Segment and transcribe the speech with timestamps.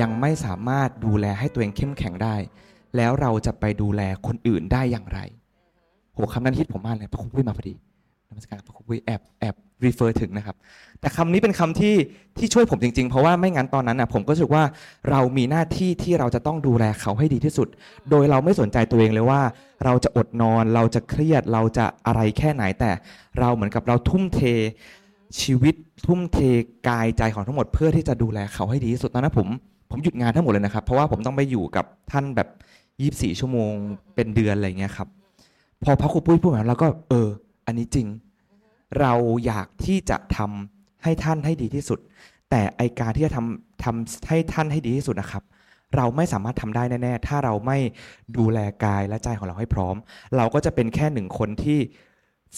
[0.00, 2.36] ยังไม่สามารถดูแลให้ตัวเองเข้มแข็งได้
[2.96, 5.20] แล้วเราจะไปดูแลคนอื่นได้อย่างไร
[6.14, 7.74] โหคำนั้นฮิตผมมากเลยพระครูปุ้ยมาพอดี
[8.28, 10.56] นมัสการพระครูปุ้ยแอบแอบรีเฟอร์ถึงนะครับ
[11.00, 11.94] แต่คำนี้เป็นคำที่
[12.38, 14.64] ที่ช่วยผมจริง ๆ เพราะว่าไม่งั้นตอนนั้นนะผมก็รู้สึกว่า
[15.10, 17.68] เรามีหน้าที่ที่เราจะต้องดูแลเขาให้ดีที่สุด
[18.10, 19.40] โดยเราไม่สนใจตัวเองเลยว่า
[19.84, 22.90] เราจะอดนอนเราจะเครียดเราจะอะไรแค่ไหนแต่
[23.38, 24.40] เราเหมือนกับเราทุ่มเท
[25.40, 25.74] ชีวิต
[26.06, 26.38] ทุ่มเท
[26.88, 29.48] กายใจของทั้งหมดเพื่อที่จะดูแลเขาให้ดีที่สุดตอนนั้นผม
[29.90, 32.48] ผมหยุดงานทั้งหมดเลยนะครับ เพราะว่าผมต้องไปอยู่กับท่านแบบ
[32.94, 33.72] 24 ชั่วโมง
[34.14, 35.08] เป็นเดือนอะไรเงี้ยครับ
[35.84, 37.28] พอพระครูปุ้ยพูดมาแล้วก็ เออ
[37.66, 38.06] อันนี้จริง
[39.00, 39.12] เรา
[39.46, 41.98] อยากที่จะทำให้ท่านให้ดีที่สุด
[42.50, 45.42] แต่ไอการที่จะทำทำให้ท่านให้ดีที่สุดนะครับ
[45.96, 47.78] เราไม่สามารถทำได้แน่ๆ ถ้าเราไม่
[48.38, 49.96] ดูแลกายและใจของเราให้พร้อม
[50.36, 51.78] เราก็จะเป็นแค่หนึ่งคนที่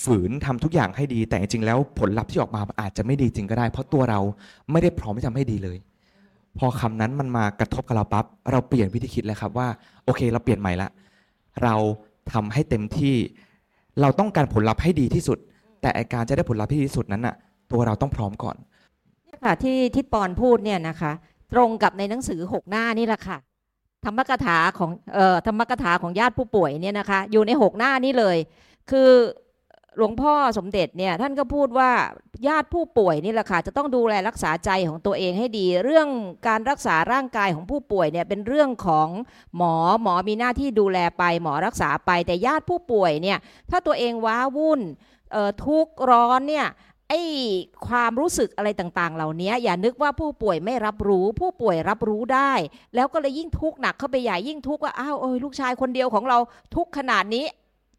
[0.03, 4.21] ฝืนทำทุกอย่างให้ดี แต่จริงๆแล้วผลลัพธ์ที่ออกมาอาจจะไม่ดีจริงก็ได้ เพราะตัวเรา
[4.71, 5.79] ไม่ได้พร้อมที่ทำให้ดีเลย
[6.59, 9.69] พอคำนั้นมันมากระทบกับเราปั๊บเราเปลี่ยนวิธีคิดเลยครับว่า
[10.05, 10.89] โอเค เราเปลี่ยนใหม่ละ
[11.63, 11.75] เรา
[12.33, 13.17] ทำให้เต็มที่
[14.01, 15.39] เราต้องการผลลัพธ์ให้ดีที่สุด
[15.81, 17.35] แต่ไอการจะได้ผลลัพธ์ที่ดีที่สุดนั้นน่ะ
[17.71, 18.57] ตัวเราต้องพร้อมก่อน
[19.25, 21.13] เนี่ยค่ะที่ทิดปอนพูดเนี่ยนะคะ
[21.53, 23.39] ตรงกับในหนังสือหกหน้านี่แหละค่ะ
[24.05, 28.37] ธรรมกถาของเอ่อธรรมกถาของญาติผู้ป่วยเนี่ยนะคะ อยู่ในหกหน้านี่เลย
[28.91, 29.11] คือ
[29.99, 31.91] หลวงพ่อสมเด็จเนี่ยท่านก็พูดว่า
[32.47, 36.09] ญาติผู้ป่วยนี่แหละค่ะจะต้องดูแลรักษาใจของตัวเองให้ดี เรื่อง
[36.49, 39.09] การรักษาร่างกายของผู้ป่วยเนี่ยเป็นเรื่องของ
[39.57, 43.39] หมอหมอมีหน้าที่ดูแลไป หมอรักษาไปแต่ญาติผู้ป่วยเนี่ย
[43.71, 44.81] ถ้าตัวเองว้าวุ่น
[45.67, 46.67] ทุกร้อนเนี่ย
[47.09, 47.21] ไอ้
[47.87, 52.53] ความรู้สึกอะไรต่างๆ เหล่านี้อย่านึกว่าผู้ป่วยไม่รับรู้ผู้ป่วยรับรู้ได้
[52.95, 56.39] แล้วก็เลยยิ่งทุกข์หนักเข้าไปใหญ่ยิ่งทุกข์ว่าอ้าวเอ้ยลูกชายคนเดียวของเรา
[56.75, 57.45] ทุกข์ขนาดนี้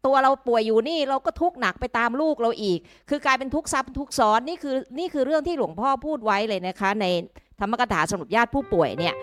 [0.06, 2.78] ตัวเราป่วยอยู่นี่เราก็ทุกข์หนักไปตามลูกเราอีก
[3.08, 7.06] คือกลายเป็นทุกข์ซ้ำทุกข์ซ้อนนี่คือนี่คือเรื่องที่หลวงพ่อพูดไว้เลยนะคะ ใน
[7.60, 9.14] ธรรมกถาสำหรับญาติผู้ป่วยเนี่ย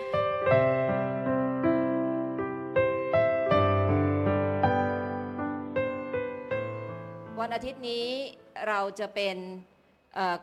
[7.40, 8.06] วันอาทิตย์นี้
[8.68, 9.36] เราจะเป็น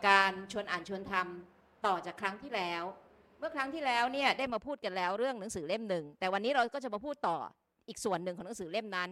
[0.07, 2.83] การชวนอ่านชวนทำต่อจากครั้งที่แล้ว
[3.39, 7.38] เมื่อครั้งที่แล้วเนี่ยได้มาพูดกันแล้วเรื่องหนังสือเล่มหนึ่งแต่วันนี้เราก็จะมาพูดต่อ
[7.89, 9.09] อีกส่วนหนึ่งของหนังสือเล่มนั้น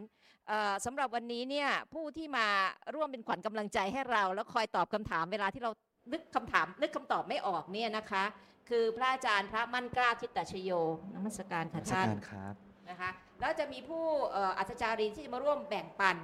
[0.48, 2.48] เอ่อสำหรับวันนี้เนี่ยผู้ที่มา
[2.96, 5.72] ร่วมเป็นขวัญกำลังใจให้เรา แล้วคอยตอบคำถามเวลาที่เรา
[6.14, 8.24] นึกคำถามนึกคำตอบไม่ออกเนี่ยนะคะ
[8.70, 10.72] คือพระอาจารย์พระมั่นกล้าทิตตชโย
[11.14, 12.56] นมัสการค่ะท่านครับ
[12.90, 16.18] นะคะแล้วจะมีผู้เอ่ออัศจารีที่จะมาร่วมแบ่งปัน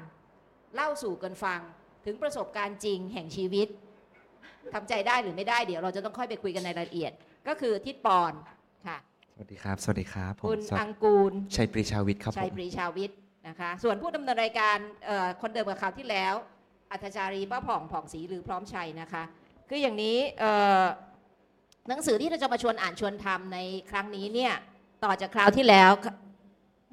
[0.75, 1.59] เล่าสู่กันฟัง
[2.05, 3.67] ถึงประสบการณ์จริงแห่งชีวิต
[4.73, 7.11] ทำใจได้หรือไม่ได้เดี๋ยวเราจะต้องค่อยไปคุยกันในรายละเอียด
[7.47, 8.33] ก็คือทิดปอน
[8.87, 8.97] ค่ะ
[9.35, 13.17] สวัสดีครับ สวัสดีครับผมคุณสวัสอังกูล ชัยปรีชาวิทย์ครับผชัยมปรีชาวิทย์
[13.47, 16.33] นะคะ ส่วนผู้ดำเนินรายการเอ่อคนเดิมกับคราวที่แล้ว
[16.91, 19.23] อัธจารีป้าผ่องผ่องศรีหรือพร้อมชัยนะคะ
[19.69, 20.51] คืออย่างนี้เอ่
[20.81, 20.83] อ
[21.89, 23.57] หนังสือที่เราจะมาชวนอ่านชวนทำใน
[23.89, 24.53] ครั้งนี้เนี่ย
[25.03, 25.91] ต่อจากคราวที่แล้ว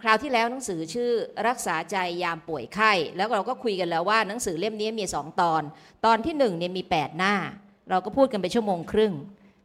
[0.03, 1.11] คราวที่แล้วหนังสือชื่อ
[1.49, 5.63] รักษาใจยามป่วยไข้ แล้วเราก็คุยกันแล้วว่าหนังสือเล่มนี้มีสองตอน
[6.07, 7.35] ตอนที่หนึ่งเนี่ยมี 8 หน้า
[7.91, 9.13] เราก็พูดกันไปชั่วโมงครึ่ง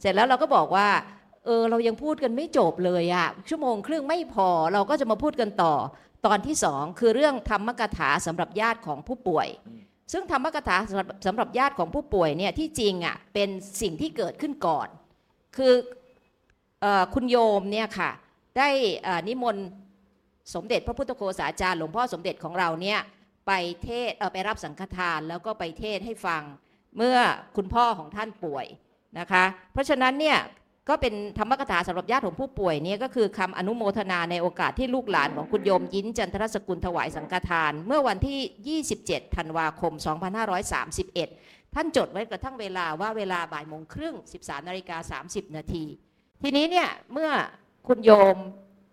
[0.02, 0.88] เสร็จแล้วเราก็บอกว่า
[1.46, 5.74] เออเรายังพูดกันไม่จบเลยอะชั่วโมงครึ่งไม่พอเราก็จะมาพูดกันต่อ
[6.26, 9.48] ตอนที่สองคือเรื่องธรรมกถาสำหรับญาติของผู้ป่วย
[10.12, 13.50] ซึ่งธรรมกถาสำหรับสำหรับญาติของผู้ป่วยเนี่ยที่จริงอะเป็น
[13.82, 14.88] สิ่งที่เกิดขึ้นก่อน
[15.58, 15.74] คือ
[16.82, 18.12] เออคุณโยมเนี่ยค่ะ
[18.58, 18.70] ได้
[19.04, 19.66] เอ่อนิมนต์
[20.54, 23.00] สมเด็จพระพุทธโฆษาจารย์หลวงพ่อสมเด็จของเราเนี่ย
[23.48, 23.52] ไป
[23.84, 26.42] เทศเอ่อไปรับสังฆทานแล้วก็ไปเทศให้ฟัง
[26.98, 27.18] เมื่อ
[27.56, 28.66] คุณพ่อของท่านป่วย
[29.20, 30.38] นะคะ เพราะฉะนั้นเนี่ย
[30.90, 39.94] ก็เป็นธรรมกถาสำหรับญาติของผู้ป่วยเนี่ยก็คือคำอนุโมทนาในโอกาสที่ลูกหลานของคุณโยมยิ้นจันทรสกุลถวายสังฆทาน เมื่อวันที่ 27 ธันวาคม
[40.64, 45.86] 2531 ท่านจดไว้กระทั่งเวลาว่าเวลาบ่ายโมงครึ่ง 13นาฬิกา30 นาที
[46.42, 47.32] ทีนี้เนี่ยเมื่อ
[47.88, 48.36] คุณโยม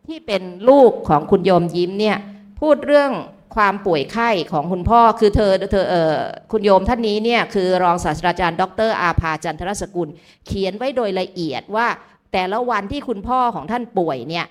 [0.08, 2.18] ที่เป็นลูกของคุณโยมยิ้มเนี่ย
[2.60, 3.12] พูดเรื่อง
[3.54, 6.16] ความป่วยไข้ของคุณพ่อคือเธอเธอเออ
[6.52, 10.08] คุณโยมท่านนี้เนี่ยคือรองศาสตราจารย์ ดร อาภาจันทรสกุล
[10.46, 11.86] เขียนไว้โดยละเอียดว่า
[12.32, 14.46] แต่ละวันที่คุณพ่อของท่านป่วยเนี่ย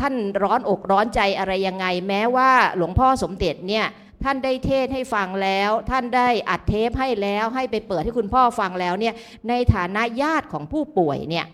[0.00, 3.86] ท่านร้อนอกร้อนใจอะไรยังไง แม้ว่าหลวงพ่อสมเด็จเนี่ย
[4.24, 9.14] ท่านได้เทศให้ฟังแล้ว ท่านได้อัดเทปให้แล้วให้ไปเปิดให้คุณพ่อฟังแล้วเนี่ย
[9.48, 11.46] ในฐานะญาติของผู้ป่วยเนี่ย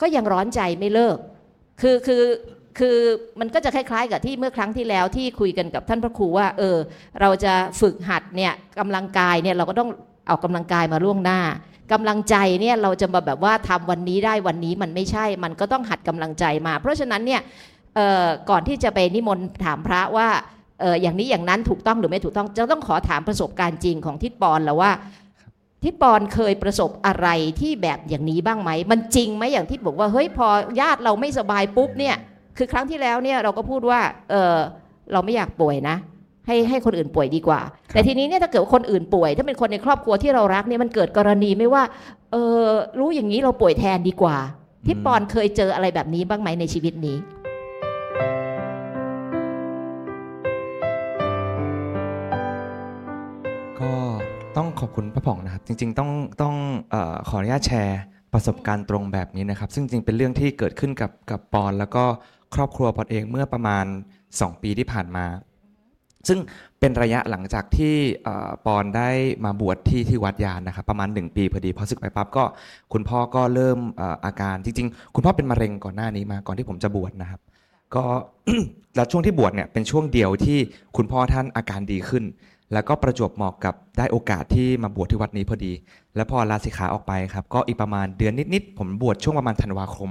[0.00, 1.18] ก็ยังร้อนใจไม่เลิก
[1.80, 2.22] คือคือ
[2.78, 2.98] คือ
[3.40, 6.76] มันก็จะคล้ายๆ กับที่เมื่อครั้งที่แล้วที่คุยกันกับท่านพระครูว่า เออ
[7.20, 9.90] เราจะฝึกหัดเนี่ยกำลังกายเนี่ยเราก็ต้อง
[10.26, 11.40] เอากำลังกายมาล่วงหน้า
[11.92, 17.40] กำลังใจเนี่ยเราจะมาแบบว่าทำวันนี้ได้วันนี้มันไม่ใช่ มันก็ต้องหัดกำลังใจมา เพราะฉะนั้นเนี่ย
[17.96, 20.28] เออก่อนที่จะไปนิมนต์ถามพระว่า
[20.80, 24.90] เอออย่างนี้อย่างนั้นถูกต้องหรือไม่ถูกต้องจะต้องขอถามประสบการณ์จริงของทิศปอนแล้วว่า
[25.84, 27.28] ทิศปอนเคยประสบอะไร
[27.60, 30.48] ที่แบบอย่างนี้บ้างไหม มันจริงไหมอย่างที่บอกว่าเฮ้ยพอ
[30.80, 32.16] ญาติเราไม่สบายปุ๊บเนี่ย
[32.58, 34.56] คือครั้งที่แล้วเนี่ยเราก็พูดว่าเออ
[35.12, 35.96] เราไม่อยากป่วยนะ
[36.46, 37.60] ให้ให้คนอื่นป่วยดีกว่า
[37.92, 41.82] แต่ทีนี้เนี่ยถ้าเกิดว่าคนอื่นป่วย ถ้าเป็นคนในครอบครัวที่เรารักเนี่ยมันเกิดกรณีไม่ว่า
[42.32, 42.62] เออ
[42.98, 44.36] รู้อย่างนี้เราป่วยแทนดีกว่า
[44.86, 47.16] ทิศปอนเคยเจออะไรแบบนี้บ้างไหมในชีวิตนี้
[53.80, 53.92] ก็
[54.56, 56.10] ต้องขอบคุณพระผ่องนะครับ จริง ๆ ต้อง
[56.42, 56.54] ต้อง
[56.90, 58.00] เออขออนุญาตแชร์
[58.32, 62.04] ประสบการณ์ตรงแบบนี้นะครับ ซึ่งจริงเป็นเรื่องที่เกิดขึ้นกับกับปอนแล้วก็
[62.54, 63.84] ครอบครัวปอนเองเมื่อประมาณ
[64.24, 65.26] 2 ปีที่ผ่านมา
[66.28, 66.38] ซึ่ง
[66.80, 67.94] เป็นระยะหลังจากที่
[68.66, 69.10] ปอนได้
[69.44, 72.44] มาบวชที่ที่วัดยานนะครับประมาณ 1 ปีพอดีพอศึกไปปั๊บก็
[72.92, 73.78] คุณพ่อก็เริ่ม
[74.24, 77.40] อาการจริง ๆ คุณพ่อเป็นมะเร็งก่อนหน้านี้มาก่อนที่ผมจะบวชนะครับ
[77.94, 78.04] ก็
[78.96, 80.58] แล้วช่วงที่บวชเนี่ยเป็นช่วงเดียวที่
[80.96, 82.24] คุณพ่อท่านอาการดีขึ้น
[82.72, 85.72] แล้วก็ประจวบเหมาะกับได้โอกาสที่มาบวชที่วัดนี้พอดี
[86.16, 90.10] แล้วพอลาสิกขาออกไปครับ ก็อีกประมาณเดือนนิดๆ ผมบวชช่วงประมาณธันวาคม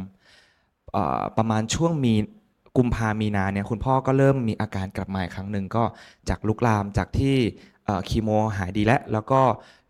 [1.38, 2.13] ประมาณช่วงมี
[2.78, 5.84] กุมภามีนาเนี่ยคุณพ่อก็เริ่มมีอาการกลับมาอีกครั้งหนึ่งก็
[6.30, 7.36] จากลุกลามจากที่
[7.86, 9.42] เอ่อคีโมหายดีแล้ว แล้วก็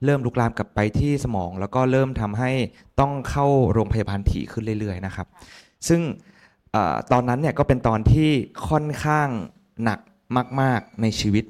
[0.03, 2.51] เริ่มลุกลามกลับไปที่สมอง แล้วก็เริ่มทำให้
[2.99, 5.27] ต้องเข้าโรงพยาบาลถี่ขึ้นเรื่อยๆนะครับ
[5.87, 6.01] ซึ่ง
[6.75, 6.77] อ
[7.11, 8.29] ตอนนั้นเนี่ยก็เป็นตอนที่
[8.69, 9.27] ค่อนข้าง
[9.83, 9.99] หนัก
[10.61, 11.45] มาก ๆในชีวิต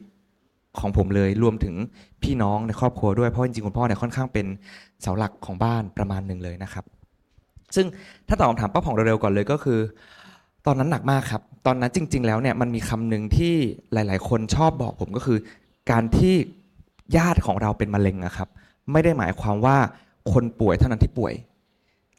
[0.79, 1.75] ของผมเลยรวมถึง
[2.23, 4.45] พี่น้องในครอบครัวด้วยเพราะจริงๆคุณพ่อเนี่ยค่อนข้างเป็น
[5.01, 6.85] เสาหลักของบ้านประมาณหนึ่งเลยนะครับ
[7.75, 7.85] ซึ่ง
[8.27, 9.79] ถ้าตอบคำถามป้าผ่องเร็วๆก่อนเลยก็คือ
[10.65, 13.55] ตอนนั้นหนักมากครับ ตอนนั้นจริง ๆ แล้วเนี่ยมันมีคำหนึ่งที่
[13.93, 15.37] หลาย ๆ คนชอบบอกผมก็คือ
[15.91, 16.35] การที่
[17.17, 18.49] ญาติของเราเป็นมะเร็งอะครับ
[18.91, 19.77] ไม่ได้หมายความว่า
[20.33, 21.33] คนป่วยเท่านั้นที่ป่วย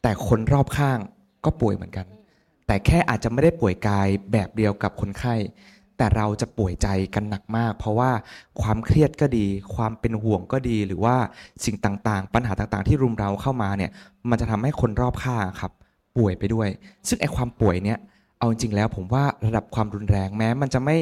[0.01, 0.99] แต่คนรอบข้าง
[1.45, 2.05] ก็ป่วยเหมือนกัน
[2.67, 5.35] แต่แค่อาจจะไม่ได้ป่วยกายแบบเดียวกับคนไข้
[5.97, 8.11] แต่เราจะป่วยใจกันหนักมาก เพราะว่า
[8.61, 9.45] ความเครียดก็ดี
[9.75, 11.15] ความเป็นห่วงก็ดี หรือว่า
[11.65, 13.91] สิ่งต่างๆ ปัญหาต่างๆ ที่รุมเราเข้ามาเนี่ย
[14.29, 15.71] มันจะทำให้คนรอบข้างครับ
[16.17, 16.67] ป่วยไปด้วย
[17.07, 17.97] ซึ่งไอ้ความป่วยเนี่ย
[18.39, 20.95] เอาจริงๆแล้วผมว่าระดับความรุนแรงแม้ มันจะไม่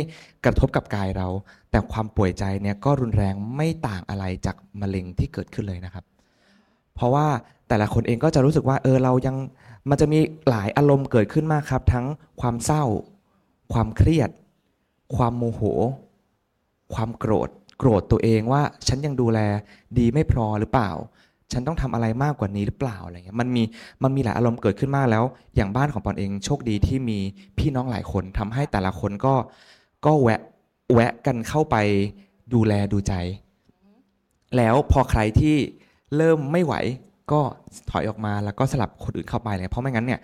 [0.45, 1.27] กระทบกับกายเรา
[1.71, 6.05] แต่ความป่วยใจเนี่ยก็รุนแรงไม่ต่างอะไรจากมะเร็งที่เกิดขึ้นเลยนะครับ
[6.95, 7.27] เพราะว่า
[7.67, 9.35] แต่ละคนเองก็จะรู้สึกว่าเออเรายัง
[9.89, 10.19] มันจะมี
[10.49, 12.05] หลายอารมณ์เกิดขึ้นมากครับ ทั้ง
[12.41, 12.83] ความเศร้า
[13.73, 14.29] ความเครียด
[15.15, 15.61] ความโมโห
[16.93, 19.39] ความโกรธ โกรธตัวเองว่าฉันยังดูแล
[19.97, 20.91] ดีไม่พอหรือเปล่า
[21.51, 23.63] ฉันต้องทำอะไรมากกว่านี้หรือเปล่าอะไรเงี้ยมันมี
[24.03, 25.23] มันมีหลายอารมณ์เกิดขึ้นมากแล้ว
[25.55, 27.19] อย่างบ้านของปอนเองโชคดีที่มี
[27.57, 29.35] พี่น้องหลายคนทำให้แต่ละคนก็
[30.05, 30.41] ก็แวะ
[30.93, 31.75] แวะกันเข้าไป
[32.53, 33.13] ดูแลดูใจ
[34.57, 35.55] แล้วพอใครที่
[36.17, 36.73] เริ่มไม่ไหว
[37.31, 37.41] ก็
[37.89, 40.19] ถอยออกมาแล้วก็สลับคนอื่นเข้าไปเลยเพราะไม่งั้นเนี่ย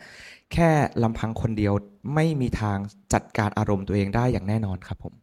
[0.54, 0.70] แค่
[1.04, 1.74] ลำพังคนเดียว
[2.16, 2.78] ไม่มีทาง
[3.14, 5.14] จัดการอารมณ์ตัวเองได้อย่างแน่นอนครับผม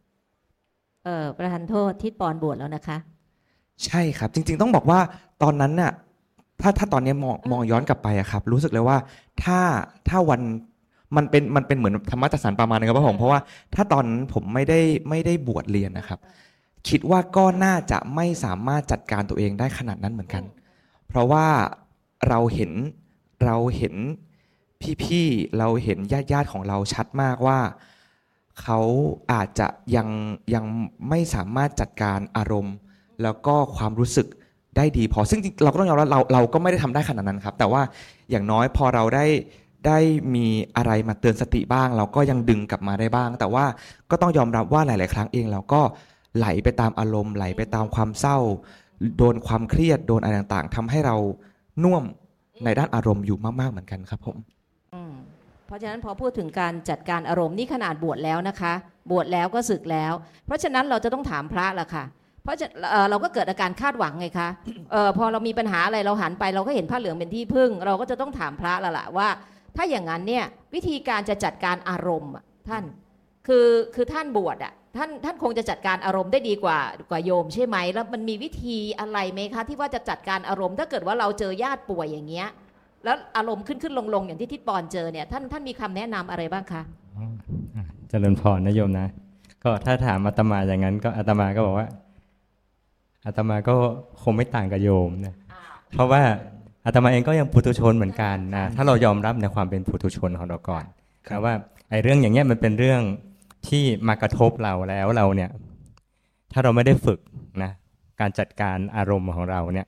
[1.03, 2.97] เออประธานโทษทิศปอนบวชแล้วนะคะ
[3.85, 4.99] ใช่ครับ จริง ๆ ต้องบอกว่า
[5.43, 5.91] ตอนนั้นน่ะ
[6.61, 8.97] ถ้าถ้าตอนนี้มองมองย้อนกลับไปอะครับ รู้สึกเลยว่า
[9.43, 9.59] ถ้า
[10.09, 10.41] ถ้าวัน
[11.15, 13.39] มันเป็นมันเป็นเหมือนธรรมะจัดสรรประมาณนึงครับผมเพราะว่า
[13.75, 14.79] ถ้าตอนนั้นผมไม่ได้
[15.09, 16.19] ไม่ได้บวชเรียนนะครับ
[16.89, 20.43] คิดว่าก็น่าจะไม่สามารถจัดการตัวเองได้ขนาดนั้นเหมือนกัน
[21.07, 21.45] เพราะว่า
[22.27, 22.71] เราเห็น
[23.43, 23.95] เราเห็น
[25.03, 27.59] พี่ๆเราเห็นญาติญาติๆของเราชัดมากว่า
[28.61, 28.79] เขา
[29.31, 30.07] อาจจะยัง
[30.53, 30.65] ยัง
[31.09, 32.75] ไม่สามารถจัดการอารมณ์
[33.23, 34.27] แล้วก็ความรู้สึก
[34.77, 37.81] ได้ดีพอซึ่งเราก็ต้องยอมรับเราเราก็ไม่ได้ทำได้ขนาดนั้นครับ แต่ว่า
[38.29, 39.25] อย่างน้อยพอเราได้
[39.87, 39.97] ได้
[40.35, 43.65] มีอะไรมาเตือนสติบ้าง เราก็ยังดึงกลับมาได้บ้าง แต่ว่า
[44.11, 45.81] ก็ต้องยอมรับว่าหลาย ๆ ครั้งเองเราก็
[46.37, 48.37] ไหลไปตามอารมณ์ ไหลไปตามความเศร้า
[49.17, 51.15] โดนความเครียดโดนอะไรต่าง ๆทำให้เรา
[51.83, 52.03] น่วม
[52.63, 54.37] ในด้านอารมณ์อยู่มาก ๆ เหมือนกันครับผม
[55.67, 58.73] เพราะฉะนั้นพอพูดถึงการจัดการอารมณ์นี่ขนาดบวชแล้วนะคะ
[59.11, 60.13] บวชแล้วก็ศึกแล้ว
[60.45, 62.03] เพราะฉะนั้นเราจะต้องถามพระละค่ะ
[62.43, 64.49] เพราะะเเราก็เกิดอาการคาดหวังไงคะ
[64.93, 69.27] ออพอเรามีปัญหาอะไรเราหันไป เราก็เห็นผ้าเหลืองเป็นที่พึ่ง เราก็จะต้องถามพระละละว่า
[69.75, 72.31] ถ้าอย่างนั้นเนี่ยวิธีการจะจัดการอารมณ์
[72.69, 72.83] ท่าน
[73.47, 82.47] คือคือท่านบวชอะท่านท่านคงจะจัดการอารมณ์ได้ดีกว่ากว่าโยมใช่ไหมแล้วมันมีวิธีอะไรไหมคะ ที่ว่าจะจัดการอารมณ์ถ้าเกิดว่าเราเจอญาติป่วยอย่างเงี้ย
[83.07, 86.81] แล้วอารมณ์ขึ้นขึ้นลงลงอย่างที่ทิดปอนเจอเนี่ยท่านท่านมีคำแนะนำอะไรบ้างคะ
[87.17, 87.25] อ๋อ
[87.75, 89.07] อะเจริญพรนะโยมนะ
[89.63, 91.87] ก็ถ้าถามอาตมาอย่างนั้น ก็อาตมาก็บอกว่า
[93.25, 93.75] อาตมาก็
[94.23, 95.33] คงไม่ต่างกับโยมนะ
[95.95, 96.21] เพราะว่า
[96.85, 100.83] อาตมาเองก็ยังปุถุชนเหมือนกันนะถ้าเรายอมรับในความเป็นปุถุชนของเราก่อน
[101.27, 101.53] ครับว่า
[101.89, 103.01] ไอ้เรื่องอย่างเงี้ยมันเป็นเรื่อง
[103.67, 105.49] ที่มากระทบเราแล้วเราเนี่ย
[106.51, 107.19] ถ้าเราไม่ได้ฝึก
[107.63, 107.71] นะ
[108.19, 109.87] การจัดการอารมณ์ของเราเนี่ย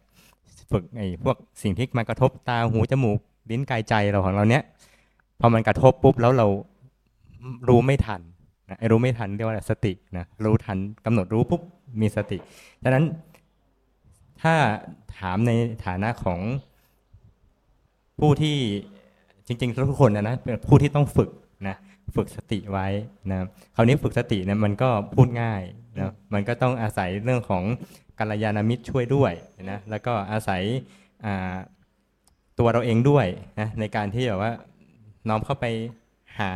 [0.72, 3.18] ฝึกไอ้พวกสิ่งที่มากระทบตาหูจมูก
[3.50, 4.64] ลิ้นกายใจเราของเราเนี้ย
[5.40, 6.48] พอมันกระทบปุ๊บแล้วเรา
[7.70, 8.22] รู้ไม่ทัน
[8.70, 11.62] นะไอ้รู้ไม่ทันเรียกว่าสตินะรู้ทันกำหนดรู้ปุ๊บ
[12.02, 12.38] มีสติ
[12.84, 13.06] ดังนั้น
[14.42, 14.54] ถ้า
[15.18, 15.52] ถามใน
[15.86, 16.40] ฐานะของ
[18.20, 18.58] ผู้ที่
[19.48, 21.30] จริงๆทุกคนนะนะเป็นผู้ที่ต้องฝึก
[21.68, 21.76] นะ
[22.16, 22.88] ฝึกสติไว้
[23.32, 23.38] นะ
[23.76, 25.62] คราวนี้ฝึกสติเนี่ยมันก็พูดง่าย
[25.98, 27.64] นะมันก็ต้องอาศัยเรื่องของ
[28.20, 29.34] กัลยาณมิตรช่วยด้วย
[29.72, 30.62] นะแล้วก็อาศัย
[32.60, 33.28] ตัวเราเองด้วย
[33.60, 34.52] นะในการที่แบบว่า
[35.30, 35.66] น้อมเข้าไป
[36.40, 36.52] หา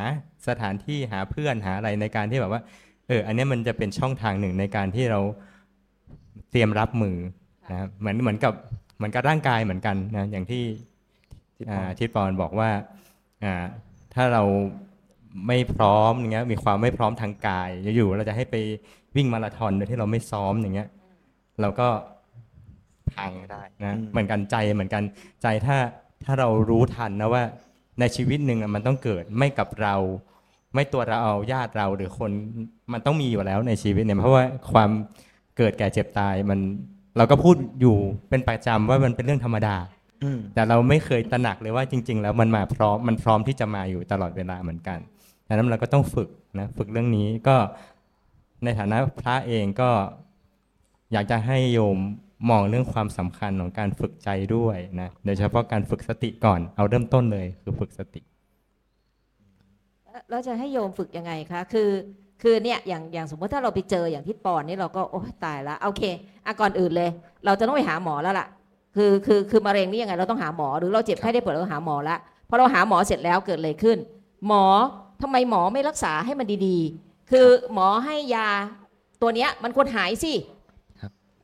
[0.47, 2.61] สถานที่หาเพื่อนหาอะไรในการที่แบบว่า
[3.07, 5.19] เอออันนี้มันจะเป็นช่องทางหนึ่งในการที่เรา
[6.51, 7.17] เตรียมรับมือ
[7.71, 8.53] นะเหมือนเหมือนกับ
[8.97, 10.63] เหมือนกับร่างกายเหมือนกันนะอย่างที่
[11.99, 12.69] ทิศปอนบอกว่า
[14.13, 14.43] ถ้าเรา
[15.47, 18.55] ไม่พร้อมอย่างเงี้ยมีความไม่พร้อมทางกายอยู่เราจะให้ไป
[19.15, 20.87] วิ่งมาราธอนโดยที่เราไม่ซ้อมอย่างเงี้ย
[21.61, 21.89] เราก็
[23.13, 25.03] พังได้นะอืมเหมือนกันใจเหมือนกัน
[25.41, 25.77] ใจถ้า
[26.25, 27.43] ถ้าเรารู้ทันนะว่า
[27.99, 29.95] ในชีวิตหนึ่งอะมันต้องเกิดไม่กับเรา
[30.75, 32.31] ไม่ตัวเราเอาญาติเราหรือคน
[32.93, 34.89] มันต้องมีอยู่แล้วในชีวิตเนี่ยเพราะว่าความ
[35.57, 36.59] เกิดแก่เจ็บตายมัน
[37.17, 37.95] เราก็พูดอยู่
[38.29, 39.75] เป็นประจำว่ามันเป็นเรื่องธรรมดา
[40.23, 44.99] อืมแต่เราไม่เคยตระหนักเลยว่าจริง ๆ แล้วมันมาพร้อมมันพร้อมที่จะมาอยู่ตลอดเวลาเหมือนกัน
[45.47, 46.29] ดังนั้นเราก็ต้องฝึก
[46.59, 47.55] นะฝึกเรื่องนี้ก็
[48.63, 49.89] ในฐานะพระเองก็
[51.11, 51.97] อยากจะให้โยม
[52.49, 58.21] มองเรื่องความสำคัญของการฝึกใจด้วยนะโดยเฉพาะการฝึกสติก่อนเอาเริ่มต้นเลยคือฝึกสติ
[60.29, 61.89] แล้วจะให้โยมฝึกยังไงคะคือ
[62.41, 66.03] คือเนี่ยอย่างอย่างสมมติถ้าเราไปเจออย่างที่ปอนนี่เราก็โอ้ตายละโอเค
[66.45, 67.09] อะก่อนอื่นเลย
[67.45, 68.47] เราจะต้องไปหาหมอแล้วล่ะ
[68.95, 72.17] คือคือคือมะเร็งนี่ยังไงเราต้องหาหมอหรือเราเจ็บไข้ได้ป่วยเราหาหมอละ
[72.49, 73.97] พอเราหาหมอเสร็จแล้วเกิดอะไรขึ้น
[74.47, 74.65] หมอ
[75.21, 78.49] ทำไมหมอไม่รักษาให้มันดีๆ คือหมอให้ยา
[79.21, 80.33] ตัวเนี้ยมันควรหายสิ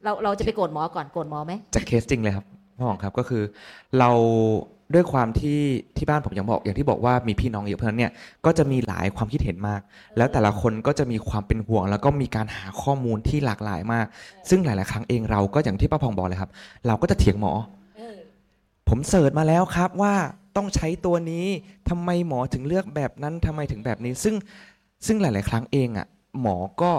[0.04, 2.46] เราเราจะไปโกรธหมอก่อนโกรธหมอไหมจากเคสจริงเลยครับ
[2.78, 3.44] พ่อหองครับก็คือ
[4.00, 4.10] เรา
[4.94, 5.62] ด้วยความที่
[5.98, 8.12] ที่บ้านผมอย่างบอกอย่างที่บอกว่ามีพี่น้องเยอะเพราะฉะนั้นเนี่ย
[8.46, 9.82] ก็จะมีหลายความคิดเห็นมาก
[10.18, 14.06] แล้วแต่ละคนก็จะมีความเป็นห่วง แล้วก็มีการหาข้อมูลที่หลากหลายมาก
[14.50, 16.52] ซึ่งหลาย ๆ ครั้งเองเราก็อย่างที่ป้าพองบอกเลยครับ
[16.88, 17.54] เราก็จะเถียงหมอ
[18.90, 20.14] ผมเสิร์ชมาแล้วครับว่า
[20.56, 21.46] ต้องใช้ตัวนี้
[21.90, 24.36] ทำไมหมอถึงเลือกแบบนั้นทำไมถึงแบบนี้ ซึ่ง
[25.06, 26.08] ซึ่งหลาย ๆ ครั้งเองอะ
[26.42, 26.92] หมอก็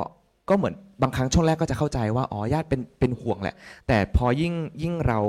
[0.49, 3.55] ก็เหมือน บางครั้งช่วงแรกก็จะเข้าใจว่าอ๋อญาติเป็นเป็นห่วงแหละ
[3.89, 5.21] แต่พอยิ่งยิ่งเรา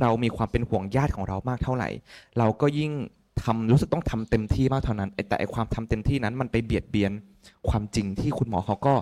[0.00, 1.88] เรามีความเป็นห่วงญาติของเรามากเท่าไหร่
[2.38, 2.92] เราก็ยิ่ง
[3.42, 7.12] ทำรู้สึกต้องทำเต็มที่มากเท่านั้นแต่ไอความทำเต็มที่นั้นมันไปเบียดเบียน
[7.68, 8.94] ความจริงที่คุณหมอเขาก็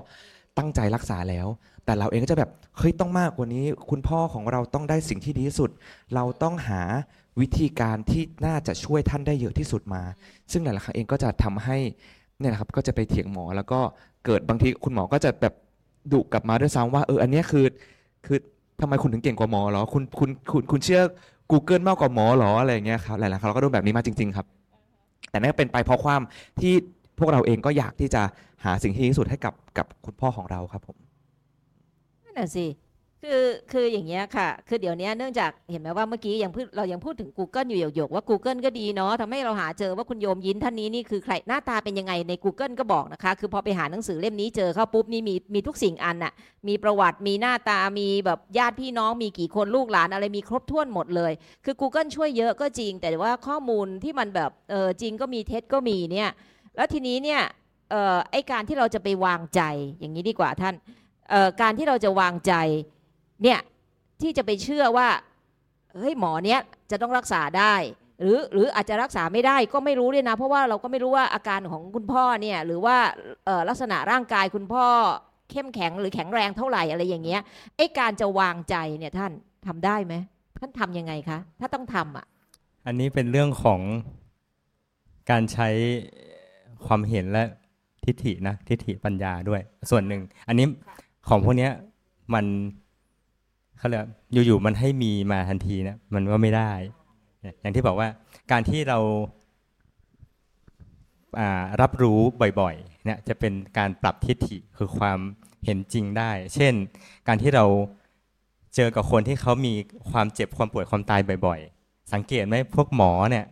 [0.59, 1.47] ตั้งใจรักษาแล้ว
[1.85, 5.71] แต่เราเองก็จะแบบเฮ้ยต้องมากกว่านี้ คุณพ่อของเราต้องได้สิ่งที่ดีที่สุด
[6.15, 6.81] เราต้องหา
[7.41, 10.03] วิธีการที่น่าจะช่วยท่านได้เยอะที่สุดมา
[10.53, 11.77] ซึ่งหลายๆครั้งเองก็จะทำให้
[12.39, 13.81] เนี่ยนะครับก็จะไปเถียงหมอแล้วก็
[14.25, 15.55] เกิดบางทีคุณหมอก็จะแบบ
[16.13, 17.67] ดุกลับมาด้วยซ้ำว่าเอออันนี้คือ
[18.27, 18.39] คือ
[18.81, 21.03] ทำไมคุณถึงเก่งกว่าหมอเหรอคุณคุณคุณคุณเชื่อ
[21.51, 24.47] Google มากกว่าหมอเหรออะไรอย่างเงี้ยครับหลายๆครั้งเราก็โดนแบบนี้มาจริง ๆ ครับ
[25.31, 26.21] แต่นั่นเป็นไปเพราะความ
[26.61, 26.75] ที่
[27.19, 28.23] พวกเราเองก็อยากที่จะ
[28.65, 30.97] หาสิ่งที่ดีที่สุดให้กับกับคุณพ่อของเราครับผม
[32.25, 32.65] นั่นแหะสิ
[33.25, 46.33] คือคืออย่างเงี้ยค่ะ คือเดี๋ยวนี้เนื่องจากเห็นไหมว่าเมื่อกี้ยังพูดเรายังพูดถึง Google อยู่หยกๆว่า Google ก็ดีเนาะทำให้เราหาเจอว่าคุณโยมยินท่านนี้นี่คือใครหน้าตาเป็นยังไงใน Google ก็บอกนะคะ คือพอไปหาหนังสือเล่มนี้เจอเข้าปุ๊บนี่มีมีทุกสิ่งอันน่ะ
[46.69, 51.33] มีประวัติมีหน้าตามีแบบญาติพี่น้องมีกี่คนลูกหลานอะไรมีครบถ้วนหมดเลย
[51.65, 56.31] คือ Google ช่วยเยอะก็จริง แต่ว่าข้อมูลที่มันแบบเออจริงก็มีเท็จก็มีเนี่ย
[56.77, 57.41] แล้วทีนี้เนี่ย
[57.91, 59.61] เออไอการที่เราจะไปวางใจ
[59.99, 60.75] อย่างนี้ดีกว่าท่าน
[61.31, 62.55] เออการที่เราจะวางใจ
[63.43, 63.61] เนี่ย
[64.21, 65.09] ที่จะไปเชื่อว่า
[65.97, 67.75] เฮ้ยหมอเนี้ยจะต้องรักษาได้
[68.21, 72.97] หรือหรืออาจจะรักษาไม่ได้ก็ไม่รู้เลยนะ เพราะว่าเราก็ไม่รู้ว่าอาการของคุณพ่อเนี่ยหรือว่า
[73.69, 74.87] ลักษณะร่างกายคุณพ่อ
[75.51, 77.41] เข้มแข็งหรือแข็งแรงเท่าไหร่อะไรอย่างเงี้ย
[77.77, 79.33] ไอการจะวางใจเนี่ยท่าน
[79.67, 80.15] ทำได้ไหม
[80.59, 82.27] ท่านทำยังไงคะ ถ้าต้องทำอะ
[82.87, 83.81] อันนี้เป็นเรื่องของ
[85.31, 85.69] การใช้
[86.87, 87.45] ความเห็นและ
[88.05, 90.67] ทิฏฐินะทิฏฐิปัญญาด้วย ส่วนหนึ่ง อันนี้
[91.29, 91.73] ของพวกเนี้ย
[92.35, 92.45] มัน
[93.79, 94.03] เขาเรียก
[94.47, 96.73] อยู่ๆมันให้มีมาทันทีนะมันก็ไม่ได้
[97.61, 98.09] อย่างที่บอกว่า
[98.53, 98.99] การที่เรา
[101.41, 102.21] อ่ารับรู้
[102.61, 105.19] บ่อยๆเนี่ยจะเป็นการปรับทิฏฐิคือความ
[105.65, 106.75] เห็นจริงได้ เช่น
[107.29, 107.65] การที่เรา
[108.75, 109.75] เจอกับคนที่เขามี
[110.11, 113.45] ความเจ็บความป่วยความตายบ่อยๆ สังเกตไหมพวกหมอเนี่ย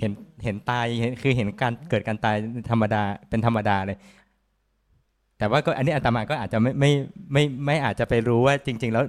[0.00, 0.12] เห็น
[0.44, 2.36] เห็นตายเห็นคือเห็นการเกิดการตาย
[2.70, 3.98] ธรรมดาเป็นธรรมดาเลย
[5.38, 6.92] แต่ว่าก็อันนี้อาตมาก็อาจจะไม่ไม่
[7.32, 9.04] ไม่ไม่อาจจะไปรู้ว่าจริง ๆ แล้ว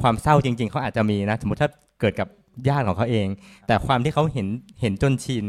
[0.00, 2.28] ความเศร้าจริง ๆเขาอาจจะมีนะ สมมติถ้าเกิดกับ
[2.68, 3.26] ญาติของเขาเอง
[3.66, 4.46] แต่ความที่เขาเห็น
[4.80, 5.44] เห็นจนชิน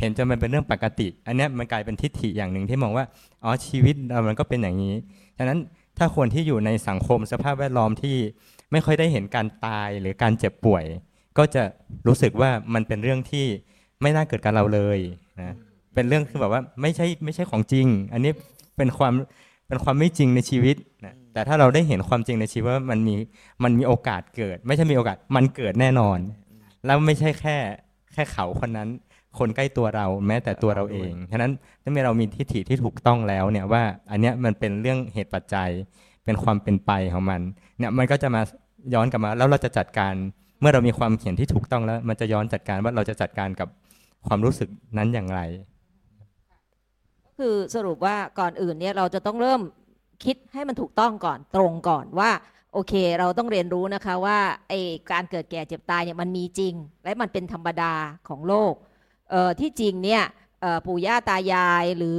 [0.00, 3.04] เห็นจนมันเป็นเรื่องปกติ อันนี้มันกลายเป็นทิฏฐิอย่างหนึ่งที่มองว่า
[3.42, 4.94] อ๋อชีวิตเรามันก็เป็นอย่างนี้
[5.38, 5.58] ฉะนั้น
[5.98, 8.16] ถ้าคนที่อยู่ในสังคมสภาพแวดล้อมที่
[8.72, 10.84] ไม่ค่อยได้เห็นการตายหรือการเจ็บป่วย
[11.38, 11.62] ก็จะ
[12.06, 13.46] รู้สึกว่ามันเป็นเรื่องที่
[14.02, 14.98] ไม่น่าเกิดกับเราเลย
[15.40, 15.54] นะ
[15.94, 18.32] เป็นเรื่องคือแบบว่าไม่ใช่ไม่ใช่ของจริง อันนี้
[18.76, 19.12] เป็นความ
[19.68, 23.14] เป็นความไม่จริงในชีวิตนะ แต่ถ้าเราได้เห็นความจริงในชีวิตว่ามันมี
[23.64, 26.18] มันมีโอกาสเกิด ไม่ใช่มีโอกาสมันเกิดแน่นอน
[26.86, 27.56] แล้วไม่ใช่แค่
[28.12, 28.88] แค่เขาคนนั้น
[29.38, 31.52] คนใกล้ตัวเราแม้แต่ตัวเราเองฉะนั้น
[31.82, 35.70] ถ้าเรามีทิฏฐิที่ถูกต้องแล้วเนี่ยว่าอันเนี้ยมันเป็นเรื่องเหตุปัจจัย
[36.24, 37.40] เป็นความเป็นไปของมัน
[37.78, 38.42] เนี่ยมันก็จะมา
[38.94, 40.14] ย้อนกลับมาแล้วเราจะจัดการ
[40.60, 43.68] เมื่อเรามีความเขียนที่ถูกต้องแล้ว มันจะย้อนจัดการว่าเราจะจัดการกับ
[44.26, 44.68] ความรู้สึก
[44.98, 45.40] นั้นอย่างไร
[47.38, 49.60] คือสรุปว่าก่อนอื่นเนี่ยเราจะต้องเริ่ม
[50.24, 52.30] คิดให้มันถูกต้องก่อนตรงก่อนว่า
[52.72, 54.72] โอเค เราต้องเรียนรู้นะคะว่าไอ
[55.10, 57.92] การเกิดแก่เจ็บตายเนี่ยมันมีจริง และมันเป็นธรรมดา
[58.28, 58.72] ของโลก
[59.30, 60.22] เอ่อที่จริงเนี่ย
[60.86, 62.18] ปู่ย่าตายายหรือ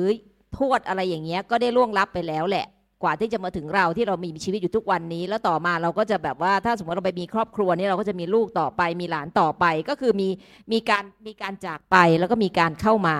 [0.58, 2.66] ทวดอะไรอย่างเงี้ยก็ได้ล่วงลับไปแล้วแหละ
[3.04, 10.30] กว่าที่จะมาถึงเราที่เรามีชีวิตอยู่ทุกวันนี้ แล้วต่อมาเราก็จะแบบว่าถ้าสมมติเราไปมีครอบครัวนี่เราก็จะมีลูกต่อไปมีหลานต่อไป ก็คือมี
[10.72, 13.18] มีการมีการจากไปแล้วก็มีการเข้ามา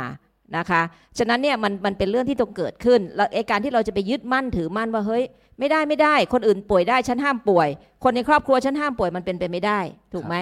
[0.58, 0.82] นะคะ
[1.18, 5.24] ฉะนั้นเนี่ยมันมันเป็นเรื่องที่ต้องเกิดขึ้น แล้วไอ้การที่เราจะไปยึดมั่นถือมั่นว่าเฮ้ย
[5.60, 7.70] ไม่ได้ไม่ได้ คนอื่นป่วยได้ฉันห้ามป่วย
[8.04, 9.80] คนในครอบครัวฉันห้ามป่วยมันเป็นไปไม่ได้
[10.14, 10.36] ถูกไหม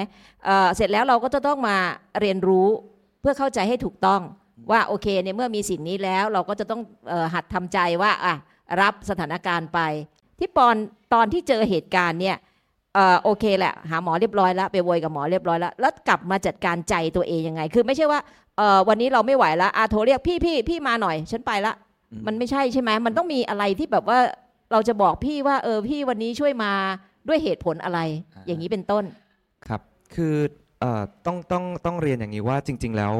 [0.45, 1.77] เเสร็จแล้วเราก็จะต้องมา
[2.19, 2.67] เรียนรู้
[3.21, 4.21] เพื่อเข้าใจให้ถูกต้อง
[4.71, 8.35] ว่าโอเคในเมื่อมีสิ่งนี้แล้วเราก็จะต้องออหัดทำใจว่าอะ
[8.81, 9.79] รับสถานการณ์ไป
[10.39, 10.75] ที่ปอน
[11.13, 12.37] ตอนที่เจอเหตุการณ์เนี่ย
[12.97, 18.19] ออโอเคแหละ หาหมอเรียบร้อยแล้ว ไปโวยกับหมอเรียบร้อยแล้ว แล้วกลับมาจัดการใจตัวเองยังไง คือไม่ใช่ว่า
[18.57, 21.73] เออวันนี้เราไม่ไหวแล้วอาโทรเรียกพี่พี่พี่มาหน่อย ฉันไปละ
[22.11, 24.19] อืมมันไม่ใช่ใช่ไหมมันต้องมีอะไรที่แบบว่า
[24.71, 26.71] เราจะบอกพี่ว่า เออพี่วันนี้ช่วยมา
[27.27, 27.99] ด้วยเหตุผลอะไร
[28.47, 29.03] อย่างนี้เป็นต้น
[29.67, 29.81] ครับ
[30.15, 30.35] คือ
[30.79, 33.13] เอ่อต้องต้องต้องเรียนอย่างนี้ว่าจริง ๆ แล้ว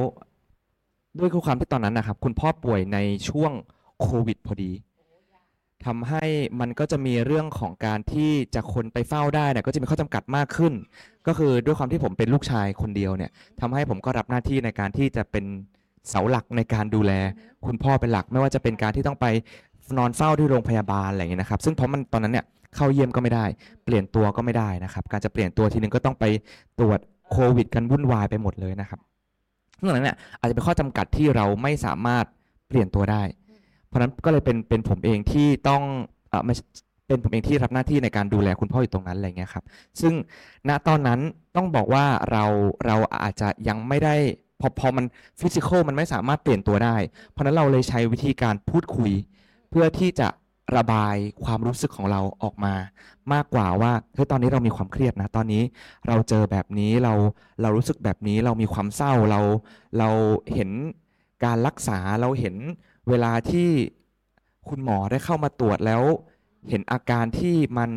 [1.20, 2.98] ด้วยความที่ตอนนั้นนะครับ คุณพ่อป่วยใน
[3.30, 3.52] ช่วง
[4.02, 4.72] โควิดพอดี
[5.86, 6.26] ทำให้
[6.60, 10.74] มันก็จะมีเรื่องของการที่จะคนไปเฝ้าได้เนี่ยก็จะมีข้อจำกัดมากขึ้น
[11.28, 15.46] ก็คือด้วยความที่ผมเป็นลูกชายคนเดียวเนี่ยทำให้ผมก็รับหน้าที่ในการที่จะเป็น
[16.10, 17.12] เสาหลักในการดูแล
[17.66, 19.26] คุณพ่อเป็นหลักไม่ว่าจะเป็นการที่ต้องไป
[19.98, 23.46] นอนเฝ้าที่โรงพยาบาลอะไรอย่างเงี้ยนะครับ ซึ่งเพราะมันตอนนั้นเนี่ยเข้าเยี่ยมก็ไม่ได้
[23.86, 26.26] เปลี่ยนตัวก็ไม่ได้นะครับ การจะเปลี่ยนตัวทีนึงก็ต้องไป
[26.80, 27.00] ตรวจ
[27.32, 29.00] โควิด กันวุ่นวายไปหมดเลยนะครับ
[29.82, 32.26] นอกจากนั้นเนี่ยอาจจะเป็นข้อจำกัดที่เราไม่สามารถ
[32.68, 33.22] เปลี่ยนตัวได้
[33.88, 35.84] เพราะนั้นก็เลยเป็นเป็นผมเองที่ต้อง
[36.30, 36.44] เออ
[37.08, 39.64] เป็นผมเองที่รับหน้าที่ในการดูแลคุณพ่ออยู่ตรงนั้นอะไรเงี้ยครับ
[40.02, 40.14] ซึ่ง
[40.70, 41.20] ณตอนนั้น
[41.56, 42.46] ต้องบอกว่าเรา
[42.86, 44.16] เราอาจจะยังไม่ได้
[44.62, 45.06] พอพอมัน
[45.40, 46.96] ฟิสิกอลมันไม่สามารถเปลี่ยนตัวได้
[47.32, 49.12] เพราะฉะนั้นเราเลยใช้วิธีการพูดคุย
[49.70, 50.28] เพื่อที่จะ
[50.78, 52.74] ระบายความรู้สึกของเราออกมา
[53.34, 55.64] มากกว่าว่าเฮ้ยตอนนี้เรามีความเครียดนะ ตอนนี้
[56.08, 57.14] เราเจอแบบนี้เรา
[57.62, 59.40] เรารู้สึกแบบนี้เรามีความเศร้าเรา
[60.00, 60.10] เรา
[60.54, 60.70] เห็น
[61.46, 62.56] การรักษาเราเห็น
[63.10, 63.70] เวลาที่
[64.70, 66.04] คุณหมอได้เข้ามาตรวจแล้ว
[66.70, 67.90] เห็นอาการที่มัน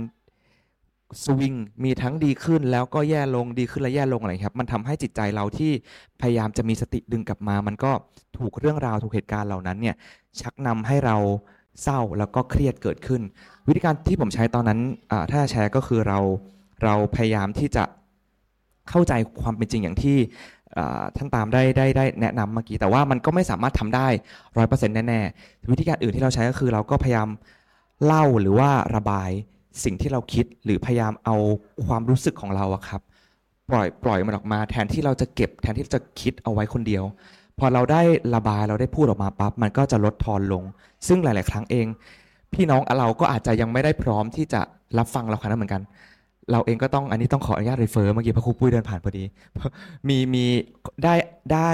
[1.24, 5.72] สวิงมีทั้งดีขึ้นแล้วก็แย่ลงดีขึ้นและแย่ลงอะไรครับ มันทำให้จิตใจเราที่
[6.20, 7.92] พยายามจะมีสติดึงกลับมา มันก็
[8.38, 9.96] ถูกเรื่องราวถูกเหตุการณ์เหล่านั้นเนี่ย
[10.40, 11.16] ชักนำให้เรา
[11.82, 13.22] เศร้าแล้วก็เครียดเกิดขึ้น
[13.66, 14.80] วิธีการที่ผมใช้ตอนนั้น
[15.30, 16.18] ถ้าแชร์ก็คือเรา
[16.84, 17.84] เราพยายามที่จะ
[18.90, 20.18] เข้าใจความเป็นจริงอย่างที่
[21.16, 24.09] ท่านตามได้ได้ได้แนะนำเมื่อกี้ แต่ว่ามันก็ไม่สามารถทำได้
[24.56, 27.28] ร้อยเปอร์เซ็นต์แน่ๆวิธีการอื่นที่เราใช้ก็คือเราก็พยายาม
[28.04, 29.30] เล่าหรือว่าระบาย
[29.85, 31.37] สิ่งที่เราคิดหรือพยายามเอา
[31.87, 33.00] ความรู้สึกของเราอะครับ
[33.70, 37.04] ปล่อยปล่อยมันออกมาแทนที่เราจะเก็บ แทนที่จะคิดเอาไว้คนเดียว
[37.59, 38.02] พอเราได้
[38.35, 40.62] ระบายเราได้พูดออกมาปั๊บมันก็จะลดทอนลง
[41.06, 41.87] ซึ่งหลาย ๆ ครั้งเอง
[42.54, 44.61] พี่น้องเราก็อาจจะยังไม่ได้พร้อมที่จะ
[44.98, 45.83] รับฟังเราขนาดนั้นเหมือนกัน
[46.53, 49.24] เราเองก็ต้องอันนี้ต้องขออนุญาตรีเฟอร์เมื่อกี้พระครูปุ้ยเดินผ่านพอดี
[50.09, 50.44] มีมี
[51.05, 51.14] ได้
[51.53, 51.70] ได้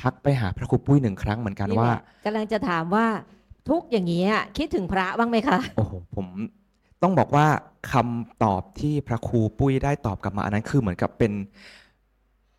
[0.00, 1.90] ทักไปหาพระครูปุ้ยหนึ่งครั้งเหมือนกันว่า
[2.24, 3.06] กำลังจะถามว่า
[3.68, 6.26] ทุกข์อย่างนี้ยคิดถึงพระบ้างไหมคะโอ้โหผม
[7.02, 7.46] ต้องบอกว่า
[7.92, 11.32] คำตอบที่พระครูปุ้ยได้ตอบกลับมาอันนั้นคือเหมือนกับเป็น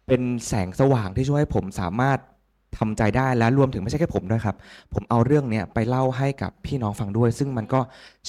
[0.08, 2.20] เป็นแสงสว่างที่ช่วยให้ผมสามารถ
[2.78, 4.56] ทำใจได้และรวมถึงไม่ใช่แค่ผมด้วยครับ
[4.94, 7.80] ผมเอาเรื่องเนี้ยไปเล่าให้กับพี่น้องฟังด้วย ซึ่งมันก็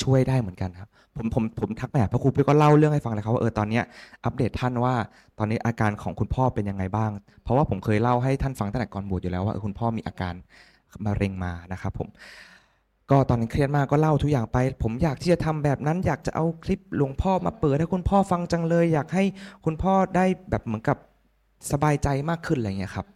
[0.03, 3.85] ช่วยได้เหมือนกันครับ ผมผมผมทักไปหาพระครูปุ้ยก็เล่าเรื่องให้ฟังเลยครับว่าเออตอนเนี้ย
[4.25, 4.95] อัปเดตท่านว่า
[5.39, 7.11] ตอนนี้อาการของคุณพ่อเป็นยังไงบ้าง
[7.43, 10.35] เพราะว่าผมเคยเล่าให้ท่านฟังตั้งแต่ก่อนบวชอยู่แล้วว่าเออคุณพ่อมีอาการ
[11.07, 12.09] มะเร็งมานะครับผม
[13.11, 19.25] ก็ตอนนั้นเครียดมากก็เล่าทุกอย่างไป ผมอยากที่จะทำแบบนั้น อยากจะเอาคลิปหลวงพ่อมาเปิดให้คุณพ่อฟังจังเลย อยากให้
[19.65, 20.97] คุณพ่อได้แบบเหมือนกับ
[21.73, 23.07] สบายใจมากขึ้นอะไรเงี้ยครับ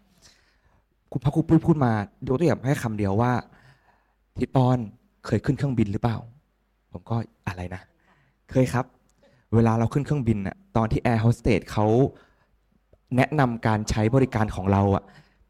[1.13, 1.93] คุณพระครูปุ้ยพูดมา
[2.29, 3.33] ยกตัวอย่างให้คำเดียวว่า
[4.39, 4.79] ทิดปอน
[5.27, 6.17] เคยขึ้นเครื่องบินหรือเปล่า
[6.93, 7.17] ผมก็
[7.49, 7.83] อะไรนะ
[8.51, 8.87] เคยครับ
[9.55, 11.87] เวลาเราขึ้นเครื่องบินน่ะตอนที่แอร์โฮสเตสเขา
[13.17, 15.03] แนะนำการใช้บริการของเราอะ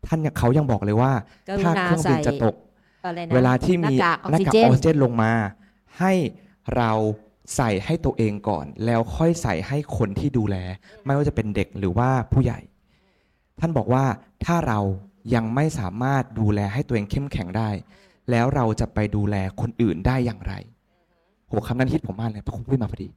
[0.06, 1.12] ท่านยังเขายังบอกเลยว่า
[1.48, 2.54] กรุถ้าณาเครื่องบิใส่นจะตก
[3.04, 5.32] อะไรนะเวลาที่มีหน้ากากออกหน้าซิกากเจอนอกซิเจนลงมา
[5.98, 6.12] ให้
[6.76, 6.92] เรา
[7.56, 10.56] ใส่ให้ตัวเองก่อน แล้วค่อยใส่ให้คนที่ดูแล
[11.04, 12.60] ไม่ว่าจะเป็นเด็กหรือว่าผู้ใหญ่
[13.60, 14.04] ท่านบอกว่า
[14.44, 14.80] ถ้าเรา
[15.34, 17.70] ยังไม่สามารถดูแลให้ตัวเองเข้มแข็งได้
[18.30, 20.54] แล้วเราจะไปดูแลคนอื่นได้อย่างไร
[21.50, 23.08] โหคำนั้นฮิตผมมากเลยพระคุณปุ้ยมาพอดี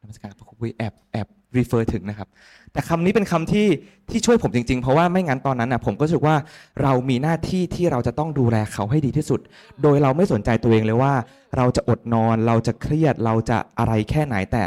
[0.00, 2.28] นมัสการพระคุณปุ้ยแอบแอบรีเฟอร์ถึงนะครับ
[2.72, 3.66] แต่คำนี้เป็นคำที่
[4.10, 6.36] ที่ช่วยผมจริง ๆ เพราะว่าไม่งั้นตอนนั้นนะผมก็รู้สึกว่า
[6.82, 9.40] เรามีหน้าที่ที่เราจะต้องดูแลเขาให้ดีที่สุด
[9.82, 11.12] โดยเราไม่สนใจตัวเองเลยว่า
[11.56, 14.62] เราจะอดนอนเราจะเครียดเราจะอะไรแค่ไหนแต่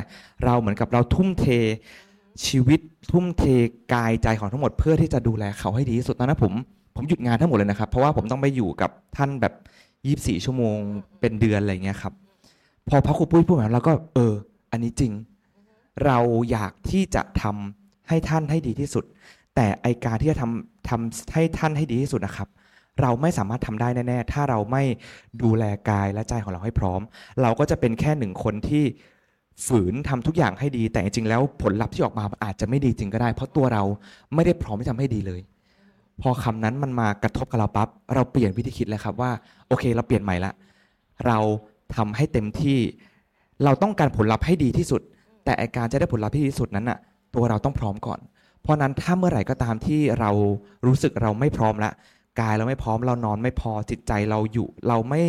[0.45, 1.45] เราเหมือนกับเราทุ่มเท
[2.45, 2.79] ชีวิต
[3.11, 3.43] ทุ่มเท
[3.93, 6.53] กายใจของทั้งหมดเพื่อที่จะดูแลเขาให้ดีที่สุดตอนนั้นผม
[6.95, 9.53] ผมหยุดงานทั้งหมดเลยนะครับ เพราะว่าผมต้องไปอยู่กับท่านแบบ
[10.39, 10.77] 24 ชั่วโมง
[11.19, 12.13] เป็นเดือนอะไรเงี้ยครับ
[12.93, 14.33] พอพระครูปุ้ยพูดมาแล้วก็ เออ
[14.71, 15.11] อันนี้จริง
[16.05, 16.19] เรา
[16.51, 19.03] อยากที่จะทำให้ท่านให้ดีที่สุด
[19.55, 22.47] แต่ไอการที่จะทำทำให้ท่านให้ดีที่สุดนะครับ
[23.01, 24.83] เราไม่สามารถทำได้แน่ ๆ ถ้าเราไม่
[25.43, 27.01] ดูแลกายและใจของเราให้พร้อม
[27.41, 28.83] เราก็จะเป็นแค่หนึ่งคนที่
[29.65, 33.83] ฝืนทำทุกอย่างให้ดี แต่จริงๆแล้วผลลัพธ์ที่ออกมาอาจจะไม่ดีจริงก็ได้ เพราะตัวเรา
[34.35, 35.41] ไม่ได้พร้อมที่ทำให้ดีเลย
[36.21, 39.31] พอคำนั้นมันมากระทบกับเราปั๊บเราเปลี่ยนวิธีคิดเลยครับว่า
[39.67, 40.51] โอเค เราเปลี่ยนใหม่ละ
[41.27, 41.37] เรา
[41.95, 42.79] ทำให้เต็มที่
[43.63, 45.01] เราต้องการผลลัพธ์ให้ดีที่สุด
[45.45, 46.99] แต่การจะได้ผลลัพธ์ที่ดีที่สุดนั้นน่ะ
[47.35, 48.19] ตัวเราต้องพร้อมก่อน
[48.61, 50.31] เพราะนั้นถ้าเมื่อไหร่ก็ตามที่เรา
[50.85, 51.91] รู้สึกเราไม่พร้อมละ
[52.39, 55.21] กายเราไม่พร้อมเรานอนไม่พอจิตใจเราอยู่ เราไม่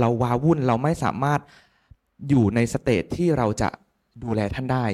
[0.00, 1.40] เราวาวุ่นเราไม่สามารถ
[2.28, 3.68] อยู่ในสเตจที่เราจะ
[4.22, 4.84] ดูแลท่านได้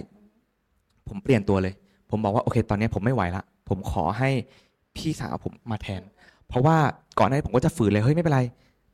[1.09, 1.74] ผมเปลี่ยนตัวเลย
[2.11, 4.31] ผมบอกว่าโอเค ตอนนี้ผมไม่ไหวละผมขอให้
[4.96, 6.03] พี่สาวผมมาแทน
[6.48, 6.77] เพราะว่า
[7.18, 8.40] ก่อนหน้านี้ผมก็จะฝืนเลยเฮ้ยไม่เป็นไร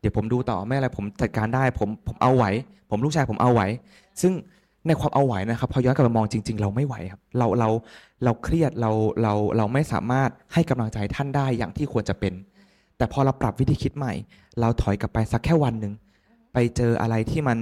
[0.01, 2.45] เดี๋ยวผมดูต่อไม่อะไรผมจัดการได้ผมผมเอาไหว
[2.91, 3.63] ผมลูกชายผมเอาไหว
[4.23, 4.33] ซึ่ง
[4.87, 7.69] ในความเอาไหวนะครับพอย้อนกลับมามองจริง ๆ เราไม่ไหวครับเราเรา
[8.25, 8.91] เราเครียดเรา
[9.23, 12.35] เราเราไม่สามารถให้กำลังใจท่านได้อย่างที่ควรจะเป็น
[12.97, 14.13] แต่พอเราปรับวิธีคิดใหม่
[14.61, 15.93] เราถอยกลับไปสักแค่วันหนึ่ง
[16.53, 17.59] ไปเจออะไรที่มัน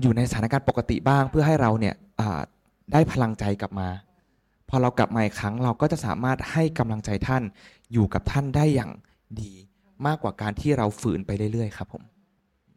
[0.00, 1.94] อยู่ในสถานการณ์ปกติบ้าง เพื่อให้เราเนี่ย
[2.92, 3.88] ได้พลังใจกลับมา
[4.68, 7.42] พอเรากลับมาอีกครั้งเราก็จะสามารถให้กำลังใจท่าน
[7.92, 8.90] อยู่กับท่านได้อย่าง
[9.40, 9.52] ดี
[10.06, 12.02] มากกว่าการที่เราฝืนไปเรื่อยๆครับผม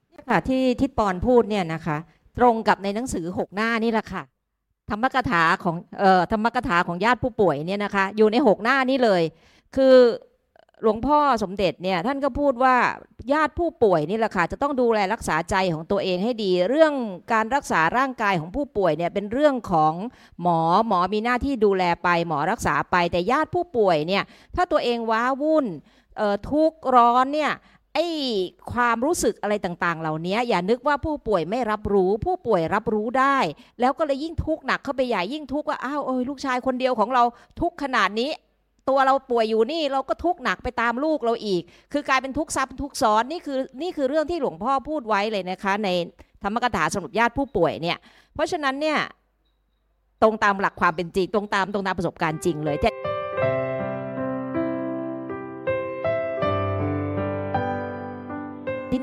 [0.09, 1.97] เนี่ยค่ะที่ทิดปอนพูดเนี่ยนะคะ
[2.37, 4.23] ตรงกับในหนังสือหกหน้านี่แหละค่ะ
[4.89, 9.23] ธรรมกถาของเอ่อธรรมกถาของญาติผู้ป่วยเนี่ยนะคะ อยู่ในหกหน้านี้เลย
[9.75, 9.95] คือ
[10.83, 12.75] หลวงพ่อสมเด็จเนี่ยท่านก็พูดว่า
[13.33, 16.93] ญาติผู้ป่วยนี่แหละค่ะจะต้องดูแลรักษาใจของตัวเองให้ดี เรื่อง
[17.33, 19.93] การรักษาร่างกายของผู้ป่วยเนี่ยเป็นเรื่องของ
[20.41, 24.23] หมอหมอมีหน้าที่ดูแลไป หมอรักษาไปแต่ญาติผู้ป่วยเนี่ย
[24.55, 25.65] ถ้าตัวเองว้าวุ่น
[26.52, 27.52] ทุกข์ร้อนเนี่ย
[27.93, 28.06] ไอ้
[28.73, 33.38] ความรู้สึกอะไรต่างๆ เหล่านี้อย่านึกว่าผู้ป่วยไม่รับรู้ ผู้ป่วยรับรู้ได้
[33.80, 37.23] แล้วก็เลยยิ่งทุกข์หนักเข้าไปใหญ่ยิ่งทุกข์ว่าอ้าวเอ้ยลูกชายคนเดียวของเรา
[37.62, 38.32] ทุกข์ขนาดนี้
[38.89, 41.62] ตัวเราป่วยอยู่นี่เราก็ทุกข์หนักไปตามลูกเราอีก
[41.93, 45.89] คือกลายเป็นทุกข์ซ้ำทุกข์ซ้อนนี่คือนี่คือเรื่องที่หลวงพ่อพูดไว้เลยนะคะ ใน
[46.43, 47.97] ธรรมกถาสำหรับญาติผู้ป่วยเนี่ย
[48.34, 48.97] เพราะฉะนั้นเนี่ย
[50.21, 52.78] ตรงตามหลักความเป็นจริงตรงตามตรงตามประสบการณ์จริงเลย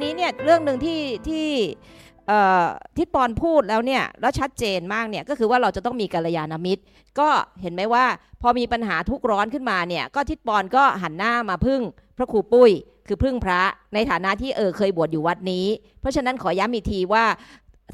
[0.03, 1.49] นี้เนี่ยเรื่องหนึ่งที่ที่
[2.29, 6.83] เอ่อทิดปอนพูดแล้วเนี่ยแล้วชัดเจนมากเนี่ยก็คือว่าเราจะต้องมีกัลยาณมิตร
[7.19, 7.29] ก็
[7.63, 8.05] เห็นไหมว่า
[8.43, 11.81] พอมีปัญหาทุกร้อนขึ้นมาเนี่ยก็ทิดปอนก็หันหน้ามาพึ่ง
[12.17, 12.71] พระครูปุ้ย
[13.07, 13.61] คือพึ่งพระ
[13.95, 15.67] ในฐานะที่เออเคยบวชอยู่วัดนี้
[16.01, 17.25] เพราะฉะนั้นขอย้ำอีกทีว่า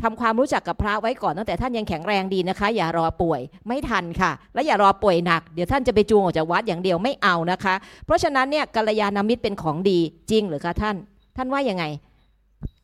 [0.02, 7.74] ทำความรู้จักกับพระไว้ก่อนตั้งแต่ท่านยังแข็งแรงดีนะคะ อย่ารอป่วยไม่ทันค่ะ และอย่ารอป่วยหนัก เดี๋ยวท่านจะไปจูงออกจากวัดอย่างเดียวไม่เอานะคะ
[8.06, 9.98] เพราะฉะนั้นเนี่ยกัลยาณมิตรเป็นของดี
[10.30, 10.96] จริงหรือคะท่าน
[11.36, 11.84] ท่านว่ายังไง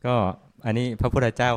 [0.05, 0.15] ก็
[0.65, 1.51] อันนี้พระพุทธเจ้า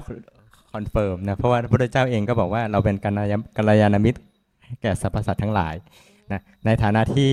[0.72, 4.20] confirm นะเพราะว่าพระพุทธเจ้าเองก็บอกว่าเราเป็นกัลยากัลยาณมิตร
[4.82, 5.74] แก่สรรพสัตว์ทั้งหลาย
[6.32, 7.30] นะในฐานะที่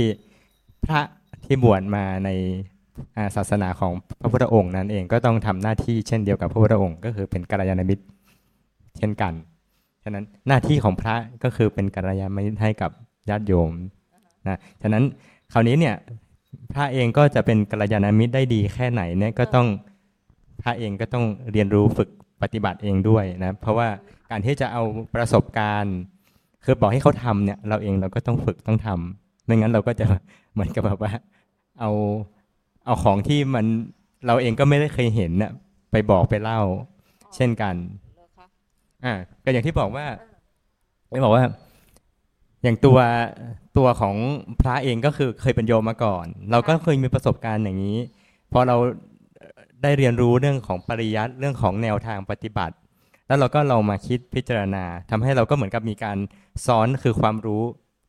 [0.85, 1.01] พระ
[1.45, 8.03] ที่บวชมาในศาสนาของพระพุทธองค์นั้นเองก็ต้องทำหน้าที่เช่นเดียวกับพระพุทธองค์ ก็คือเป็นกัลยาณมิตร
[8.97, 9.33] เช่นกัน
[10.03, 12.91] ฉะนั้นหน้าที่ของพระก็คือเป็นกัลยาณมิตรให้กับ
[13.29, 13.71] ญาติโยม
[14.47, 15.03] นะ ฉะนั้น
[15.53, 15.95] คราวนี้เนี่ย
[16.73, 19.67] พระเองก็จะเป็นกัลยาณมิตรได้ดีแค่ไหนเนี่ยก็ต้อง
[20.61, 22.09] พระเองก็ต้องเรียนรู้ฝึก
[22.41, 23.87] ปฏิบัติเองด้วยนะเพราะว่า
[24.31, 24.83] การที่จะเอา
[25.15, 25.97] ประสบการณ์
[26.65, 30.05] คือบอกให้เขาทำเนี่ย เราเองเราก็ต้องฝึกต้องทำไม่งั้นเราก็จะ
[30.53, 31.11] เหมือนกับแบบว่า
[31.79, 31.91] เอา
[32.85, 33.65] เอาของที่มัน
[34.27, 35.51] เราเองก็ไม่ได้เคยเห็นน่ะ
[35.91, 36.59] ไปบอกไปเล่า
[37.35, 37.75] เช่นกัน
[39.05, 39.13] อ่า
[39.43, 40.05] ก็อย่างที่บอกว่า
[41.11, 41.43] ไม่บอกว่า
[42.63, 42.97] อย่างตัว
[43.77, 44.15] ตัวของ
[44.61, 47.97] พระเองก็คือเคยเป็นโยมมาก่อน เราก็เคยมีประสบการณ์อย่างนี้
[48.51, 48.77] พอเรา
[49.83, 52.75] ได้เรียนรู้เรื่องของปริยัติเรื่องของแนวทางปฏิบัติ
[53.27, 56.17] แล้วเราก็เรามาคิดพิจารณาทำให้เราก็เหมือนกับมีการ
[56.65, 57.63] ซ้อนคือความรู้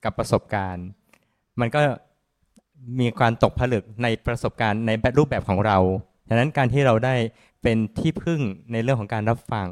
[0.04, 0.86] กับประสบการณ์
[1.60, 1.80] มันก็
[3.00, 5.78] มีการตกผลึกในประสบการณ์ในรูปแบบของเรา
[6.28, 7.14] ฉะนั้นการที่เราได้
[7.62, 8.40] เป็นที่พึ่ง
[8.72, 9.68] ในเรื่องของการรับฟัง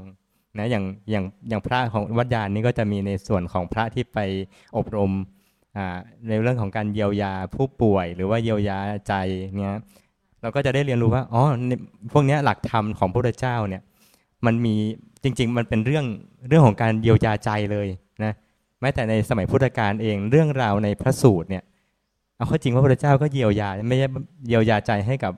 [0.58, 4.18] นะอย่างอย่างอย่างพระของวัดยานนี้ก็จะมีในส่วนของพระที่ไป
[4.76, 5.12] อบรม
[6.28, 9.14] ในเรื่องของการเยียวยาผู้ป่วย หรือว่าเยียวยาใจ
[9.60, 9.76] เนี้ย
[10.42, 11.42] เราก็จะได้เรียนรู้ว่าอ๋อ
[12.12, 13.82] พวกนี้หลักธรรมของพระพุทธเจ้าเนี่ย
[14.46, 14.74] มันมี
[15.24, 16.04] จริง ๆ มันเป็นเรื่อง
[16.48, 17.88] เรื่องของการเยียวยาใจเลย
[18.24, 18.32] นะ
[18.80, 21.62] แม้แต่ในสมัยพุทธกาลเองเรื่องราวในพระสูตรเนี่ย
[22.36, 24.08] เอาข้อจริงพระพุทธเจ้าก็เยียวยาไม่ใช่
[24.48, 25.32] เยียวยาใจให้กับ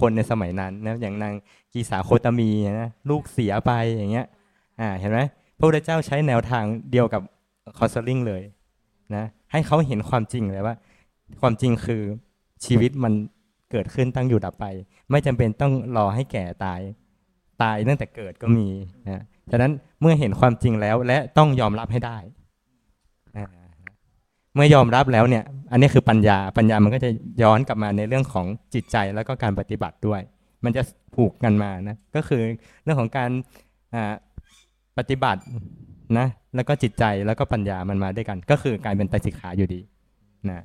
[0.00, 1.34] คนในสมัยนั้นนะอย่างนาง
[1.72, 4.26] กีสาโคตมีนะลูกเสียไปอย่างเงี้ย
[4.80, 5.20] อ่าเห็นไหม
[5.58, 7.22] พระพุทธเจ้าใช้แนวทางเดียวกับ
[7.78, 8.42] คอสซิงเลย
[9.14, 10.74] นะให้เขาเห็นความจริงเลยว่า
[11.40, 12.02] ความจริงคือ
[12.64, 13.12] ชีวิตมัน
[13.70, 14.64] เกิดขึ้นตั้งอยู่ดับไป
[15.10, 16.80] ไม่จำเป็นต้องรอให้แก่ตาย
[17.62, 18.68] ตายตั้งแต่เกิดก็มี
[19.06, 22.18] นะฉะนั้นเมื่อเห็นความจริงแล้วและต้องยอมรับให้ได้
[24.54, 27.10] เมื่อยอมรับแล้วเนี่ย อันนี้คือปัญญาปัญญามันก็จะ
[27.42, 30.20] ย้อนกลับมาในเรื่องของจิตใจแล้วก็การปฏิบัติด้วย
[30.64, 30.82] มันจะ
[31.14, 32.42] ผูกกันมานะก็คือ
[32.84, 33.30] เรื่องของการ
[34.98, 35.42] ปฏิบัติ
[36.18, 39.80] นะ แล้วก็จิตใจแล้วก็ปัญญามันมาด้วยกัน ก็คือกลารเป็นไตรสิกขาอยู่ดี
[40.50, 40.64] นะ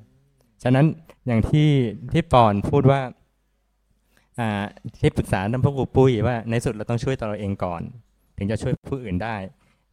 [0.64, 0.86] ฉะนั้น
[1.28, 1.70] อย่างที่
[2.14, 3.00] ที่ปอนพูดว่า
[5.02, 7.82] ที่ปรึกษาท่านพระครูปุ้ยว่าในสุดเราต้องช่วยตัวเราเองก่อน
[8.38, 9.36] ถึงจะช่วยผู้อื่นได้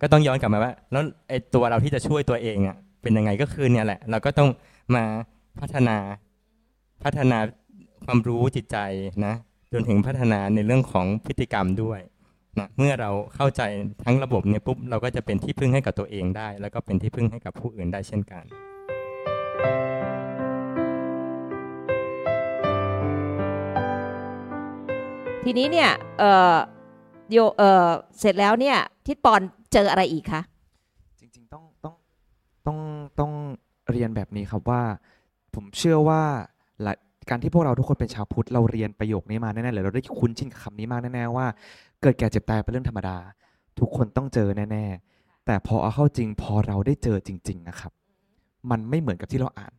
[0.00, 4.48] ก็ต้องย้อนกลับมาว่า แล้วไอ้ตัวเราที่จะช่วยตัวเองอะเป็นยังไงก็คือเนี่ยแหละ เราก็ต้อง
[4.94, 5.04] มา
[5.60, 5.96] พัฒนา
[7.04, 7.38] พัฒนา
[8.04, 8.76] ความรู้จิตใจ
[9.26, 9.34] นะ
[9.72, 12.00] จนถึงพัฒนาในเรื่องของพฤติกรรมด้วย
[12.60, 13.62] นะเมื่อเราเข้าใจ
[14.04, 18.44] ทั้งระบบเนี่ยปุ๊บเราก็จะเป็นที่พึ่งให้กับตัวเองได้ แล้วก็เป็นที่พึ่งให้กับผู้อื่นได้เช่นกัน
[25.44, 26.56] ทีนี้เนี่ยเออ
[27.30, 29.40] โยเออเสร็จแล้วเนี่ยทิดปอน
[29.72, 30.42] เจออะไรอีกคะ
[31.20, 31.94] จริงๆต้องต้อง
[32.66, 32.78] ต้อง
[33.18, 33.32] ต้อง
[33.90, 34.82] เรียนแบบนี้ครับว่า
[35.54, 36.22] ผมเชื่อว่า
[37.30, 41.46] การที่พวกเราทุกคนเป็นชาวพุทธเราเรียนประโยคนี้มาแน่ๆเลยเราได้คุ้นชินกับคำนี้มากแน่ๆว่า
[42.02, 43.16] เกิดแก่เจ็บตายเป็นเรื่องธรรมดา
[43.78, 44.84] ทุกคนต้องเจอแน่
[45.16, 47.92] ๆ แต่พอเอาเข้าจริงพอเราได้เจอจริง ๆ นะครับ
[48.70, 49.72] มันไม่เหมือนกับที่เราอ่าน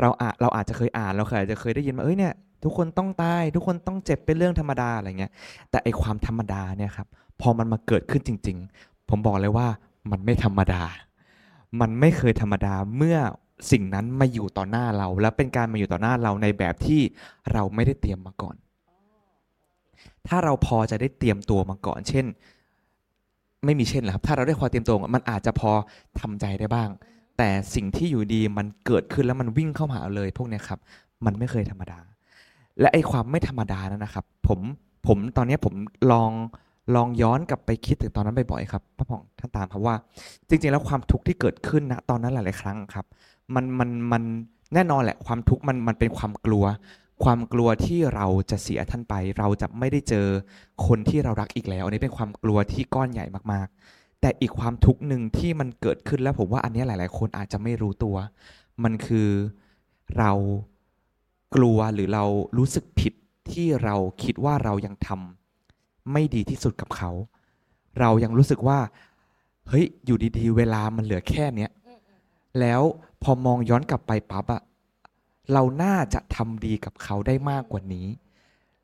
[0.00, 5.32] เราอ่านเราอาจจะเคยอ่านเราเคยอาจจะเคยได้ยินมาเอ้ยเนี่ยทุกคนต้องตาย ทุกคนต้องเจ็บเป็นเรื่องธรรมดาอะไรเงี้ย
[5.70, 7.08] แต่ไอความธรรมดาเนี่ยครับ
[7.40, 9.68] พอมันมาเกิดขึ้นจริง ๆ ผมบอกเลยว่า
[10.10, 10.82] มันไม่ธรรมดา
[11.80, 13.18] มันไม่เคยธรรมดาเมื่อ
[13.70, 17.00] สิ่งนั้นมาอยู่ต่อหน้าเรา แล้วเป็นการมาอยู่ต่อหน้าเราในแบบที่
[17.52, 18.56] เราไม่ได้เตรียมมาก่อน
[20.28, 22.26] ถ้าเราพอจะได้เตรียมตัวมาก่อน เช่น
[23.64, 25.70] ไม่มีเช่นหรอครับถ้าเราได้พอเตรียมตัวมันอาจจะพอ
[26.20, 26.88] ทำใจได้บ้าง
[27.38, 30.80] แต่สิ่งที่อยู่ดีมันเกิดขึ้นแล้วมันวิ่งเข้ามาเลย พวกนี้ครับ
[31.24, 31.98] มันไม่เคยธรรมดา
[32.80, 34.60] และไอ้ความไม่ธรรมดานั้นนะครับ ผม
[35.06, 35.74] ผมตอนนี้ผม
[36.12, 36.30] ลอง
[36.94, 39.96] ลองย้อนกลับไปคิดถึงตอนนั้นบ่อยๆครับพระผ่องท่านตามครับว่า
[40.48, 43.06] จริงๆ แล้วความทุกข์ที่เกิดขึ้นนะตอนนั้นหลายๆครั้งครับ
[43.54, 44.22] มันมันมัน
[44.74, 46.64] แน่นอนแหละความทุกข์มันมันเป็นความกลัว
[47.22, 50.26] ความกลัวที่เราจะเสียท่านไป เราจะไม่ได้เจอ
[50.86, 58.16] คนที่เรารักอีกแล้วอันนี้เป็นความกลัวที่ก้อนใหญ่มากๆ แต่อีกความทุกข์หนึ่งที่มันเกิดขึ้นแล้วผมว่าอันนี้หลาย ๆ คนอาจจะไม่รู้ตัว
[58.84, 59.28] มันคือ
[60.18, 60.32] เรา
[61.54, 62.24] กลัวหรือเรา
[62.58, 63.12] รู้สึกผิด
[63.50, 67.10] ที่เราคิดว่าเรายังทำไม่ดีที่สุดกับเขา
[68.00, 68.78] เรายังรู้สึกว่า
[69.68, 71.70] เฮ้ยอยู่ดีๆ เวลามันเหลือแค่เนี้ย
[72.60, 72.80] แล้ว
[73.22, 74.62] พอมองย้อนกลับไปปั๊บอะ
[75.52, 78.06] เราน่าจะทำดีกับเขาได้มากกว่านี้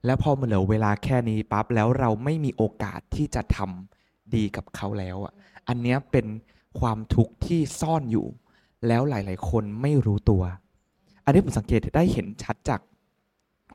[0.05, 5.33] แล้วพอมันเหลือเวลาแค่นี้ปั๊บแล้วเราไม่มีโอกาสที่จะทำดีกับเขาแล้วอะ
[5.69, 6.27] อันนี้เป็น
[6.81, 8.27] ความทุกข์ที่ซ่อนอยู่
[8.87, 10.43] แล้วหลาย ๆ คนไม่รู้ตัว
[11.25, 12.81] อันนี้ผมสังเกตได้เห็นชัดจาก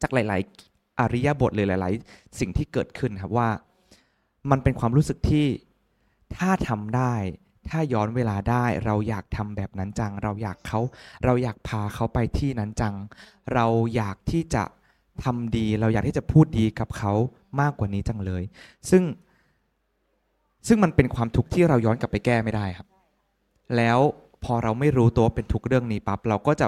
[0.02, 3.50] จากหลาย ๆ อริยบทเลยหลาย ๆ สิ่งที่เกิดขึ้นครับว่า
[4.52, 5.45] มันเป็นความรู้สึกที่
[6.38, 7.13] ถ้าทำได้
[7.69, 10.80] ถ้าย้อนเวลาได้เราอยากทำแบบนั้นจัง เราอยากเขา
[11.25, 12.95] เราอยากพาเขาไปที่นั้นจัง
[13.54, 14.63] เราอยากที่จะ
[15.23, 17.13] ทำดี เราอยากที่จะพูดดีกับเขา
[17.62, 18.43] มากกว่านี้จังเลย
[18.89, 19.04] ซึ่ง
[20.67, 22.88] ซึ่งมันเป็นความทุกข์ที่เราย้อนกลับไปแก้ไม่ได้ครับ
[23.78, 23.99] แล้ว
[24.43, 26.67] พอเราไม่รู้ตัวเป็นทุกเรื่องนี้ปั๊บเราก็จะ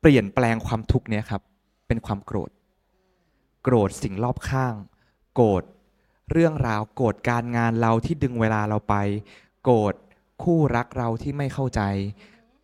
[0.00, 1.42] เปลี่ยนแปลงความทุกข์นี้ครับ
[1.86, 2.50] เป็นความโกรธ
[3.62, 4.74] โกรธสิ่งรอบข้าง
[5.34, 5.62] โกรธ
[6.32, 8.94] เรื่องราวโกรธการงานเราที่ดึงเวลาเราไป
[9.62, 9.94] โกรธ
[10.42, 11.82] คู่รักเราที่ไม่เข้าใจ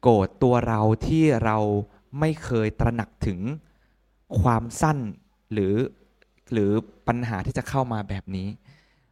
[0.03, 1.57] โกรธตัวเราที่เรา
[2.21, 3.41] ไม่เคยตระหนักถึง
[4.41, 4.99] ความสั้น
[5.53, 5.75] หรือ
[6.53, 6.71] หรือ
[7.09, 8.49] ปัญหาที่จะเข้ามาแบบนี้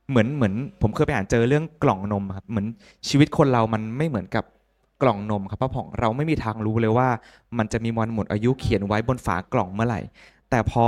[0.08, 2.66] เหมือนเหมือนผมเคยไปอ่านเจอเรื่องกล่องนมครับเหมือน
[3.08, 4.44] ชีวิตคนเรามันไม่เหมือนกับ
[5.02, 7.08] กล่องนมครับพ่อผ่องเราไม่มีทางรู้เลยว่า
[7.58, 10.00] มันจะมีวันหมดอายุเขียนไว้บนฝากล่องเมื่อไหร่
[10.50, 10.84] แต่พอ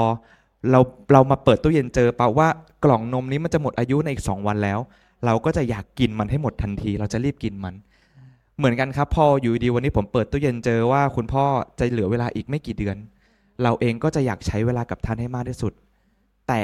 [0.71, 0.81] เรา
[1.13, 2.49] เรามาเปิดตู้เย็นเจอเปล่าว่า
[2.85, 4.79] กล่องนมนี้มันจะหมดอายุในอีกสองวันแล้ว
[5.27, 7.75] เราก็จะอยากกินมันให้หมดทันที เราจะรีบกินมัน
[8.59, 11.45] เหมือนกันครับพออยู่ดีวันนี้ผมเปิดตู้เย็นเจอว่าคุณพ่อ
[11.79, 12.97] จะเหลือเวลาอีกไม่กี่เดือน
[13.63, 15.73] เราเองก็จะอยากใช้เวลากับท่านให้มากที่สุด
[16.49, 16.63] แต่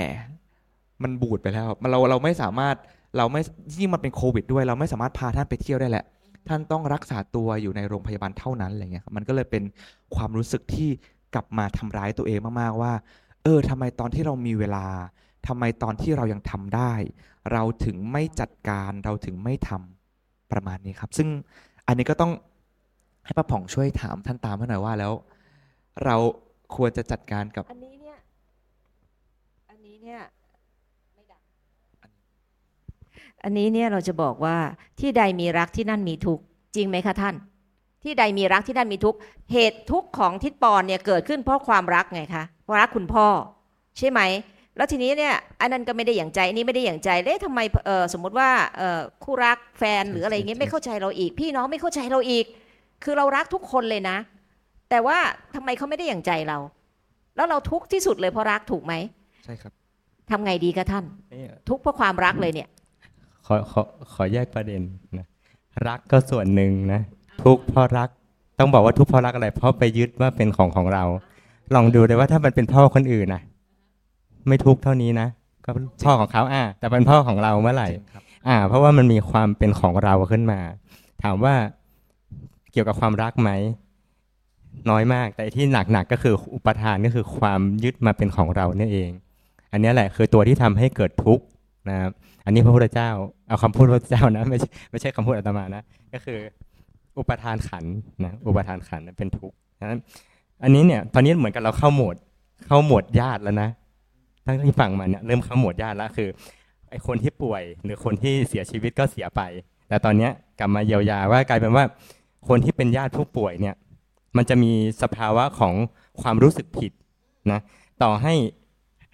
[1.03, 2.77] มันบูดไปแล้วเราเราไม่สามารถ
[3.17, 3.41] เราไม่
[3.79, 6.05] ยิ่งมันเป็นโควิด ด้วย เราไม่สามารถพาท่านไปเที่ยวได้แหละ
[6.49, 9.63] ท่านต้องรักษาตัวอยู่ในโรงพยาบาลเท่านั้นอะไรเงี้ยมันก็เลยเป็น
[10.15, 10.91] ความรู้สึกที่
[11.35, 12.93] กลับมาทำร้ายตัวเองมากๆว่า
[13.45, 14.87] เออทำไมตอนที่เรามีเวลา
[15.47, 16.93] ทำไมตอนที่เรายังทำได้
[17.53, 21.29] เราถึงไม่จัดการเราถึงไม่ทำประมาณนี้ครับ ซึ่ง
[21.87, 22.33] อันนี้ก็ต้อง
[23.25, 25.13] ให้ป้าผ่องช่วยถามท่านตามให้หน่อยว่าแล้ว
[26.05, 26.17] เรา
[26.75, 28.17] ควรจะจัดการกับ อันนี้เนี่ย
[29.71, 30.21] อันนี้เนี่ย
[31.15, 31.41] ไม่ดัง
[33.45, 34.57] อันนี้เนี่ยเราจะบอกว่า
[35.01, 36.45] ที่ใดมีรักที่นั่นมีทุกข์
[36.77, 37.35] จริงไหมคะท่าน
[38.03, 39.19] ที่ใดมีรักที่นั่นมีทุกข์
[39.53, 43.27] เหตุทุกข์ของทิศปอนเนี่ยเกิดขึ้นเพราะความรักไงคะเพราะรักคุณพ่อ
[43.99, 44.21] ใช่ไหม
[44.77, 52.45] แล้วทีนี้เนี่ยอันนั้นก็ไม่ได้อย่างใจอันนี้ไม่ได้อย่างใจเอ๊ะทำไมเออสมมติว่าเออคู่รักแฟนหรืออะไรอย่างเงี้ยไม่เข้าใจเราอีก พี่น้องไม่เข้าใจเราอีก
[53.05, 54.17] คือเรารักทุกคนเลยนะ
[54.91, 55.19] แต่ว่า
[55.55, 56.59] ทำไมเขาไม่ได้อย่างใจเรา
[57.37, 58.95] แล้วเราทุกข์ที่สุดเลยเพราะรักถูกไหม
[59.45, 59.73] ใช่ครับ
[60.31, 61.05] ทำไงดีคะท่าน
[61.69, 62.69] ทุกข์เพราะความรักเลยเนี่ย
[63.47, 63.83] ขอขอ
[64.13, 64.83] ขอแยกประเด็น
[65.19, 65.27] นะ
[65.89, 67.01] รักก็ส่วนหนึ่งนะ
[67.45, 68.09] ทุกข์เพราะรัก
[68.59, 71.05] ต้องบอกว่าทุกข์เพราะรักอะไร เพราะไปยึดว่าเป็นของของเรา
[71.75, 73.43] ลองดูเลยว่าถ้ามันเป็นพ่อคนอื่นนะ
[74.49, 75.29] ไม่ทุกข์เท่านี้นะ
[75.65, 75.71] ก็
[76.05, 80.61] พ่อของเขาอ่าแต่เป็นพ่อของเราเมื่อไหร่จริงครับอ่า เพราะว่ามันมีความเป็นของเราขึ้นมา
[81.23, 81.55] ถามว่า
[82.73, 83.51] เกี่ยวกับความรักไหม
[84.91, 89.11] น้อยมาก แต่ที่หนักๆก็คืออุปทานก็คือความยึดมาเป็นของเราเนี่ยเอง
[89.73, 91.45] อันนี้แหละคือตัวที่ทำให้เกิดทุกข์
[91.89, 92.13] นะครับ
[92.45, 93.11] อันนี้พระพุทธเจ้า
[93.49, 96.39] เอาคำพูดพระพุทธเจ้านะไม่ใช่ไม่ใช่คำพูดอาตมานะก็คือ
[97.19, 99.57] อุปทานขันธ์นะอุปทานขันธ์เป็นทุกข์
[99.91, 100.01] นั้น
[100.63, 102.17] อันนี้เนี่ย ตอนนี้เหมือนกับเราเข้าโหมด
[102.67, 103.69] เข้าโหมดญาติแล้วนะ
[104.47, 106.29] ตั้งที่ฟังมาเนี่ยเริ่มเข้าหมดญาติแล้วคือ
[106.91, 109.41] ไอ้คนที่ป่วย หรือคนที่เสียชีวิตก็เสียไป
[109.89, 111.85] แต่ตอนเนี้ยกลับมาเยียวยาว่ากลายเป็นว่า
[112.49, 113.75] คนที่เป็นญาติผู้ป่วยเนี่ย
[114.37, 115.75] มันจะมีสภาวะของ
[116.23, 116.93] ความรู้สึกผิด
[117.53, 117.61] นะ
[118.03, 118.35] ต่อให้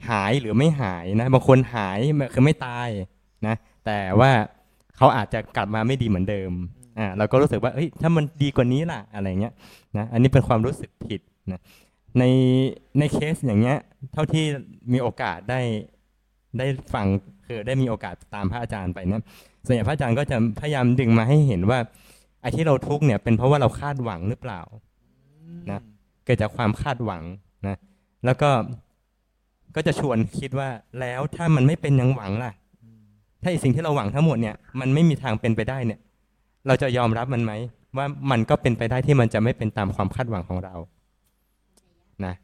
[0.08, 1.98] หายหรือไม่หายนะบางคนหาย
[2.34, 2.88] คือไม่ตาย
[3.46, 3.54] นะ
[3.86, 4.30] แต่ว่า
[4.96, 6.50] เขาอาจจะกลับมาไม่ดีเหมือนเดิม
[6.98, 9.52] อ่าเราก็รู้สึกว่าเอ้ยถ้ามันดีกว่านี้ล่ะอะไรเงี้ย
[9.98, 11.20] นะอันนี้เป็นความรู้สึกผิด
[11.52, 11.60] นะ
[12.18, 12.24] ใน
[12.98, 13.78] ในเคสอย่างเงี้ย
[14.12, 14.44] เท่าที่
[14.92, 15.60] มีโอกาสได้
[16.58, 17.06] ได้ฟัง
[17.46, 19.22] คือได้มีโอกาสตามพระอาจารย์ไปเนี่ย
[19.64, 21.78] ส่วนใหญ่พระอาจารย์ก็จะพยายามดึงมาให้เห็นว่า
[22.40, 24.60] ไอ้ที่เราทุกข์เนี่ยเป็นเพราะว่าเราคาดหวังหรือเปล่า
[25.70, 25.80] นะ
[26.24, 27.22] เกิดจากความคาดหวัง
[27.66, 27.76] นะ
[28.24, 28.50] แล้วก็
[29.76, 30.68] ก็จะชวนคิดว่า
[31.00, 32.52] แล้วถ้ามันไม่เป็นอยังหวังล่ะ
[33.42, 36.00] ถ้าไอ้สิ่งที่เราหวังทั้งหมดเนี่ย มันไม่มีทางเป็นไปได้เนี่ย
[36.66, 37.52] เราจะยอมรับมันไหม
[37.96, 40.74] ว่ามันก็เป็นไปได้ที่มันจะไม่เป็นตามความคาดหวังของเรา
[42.26, 42.34] นะ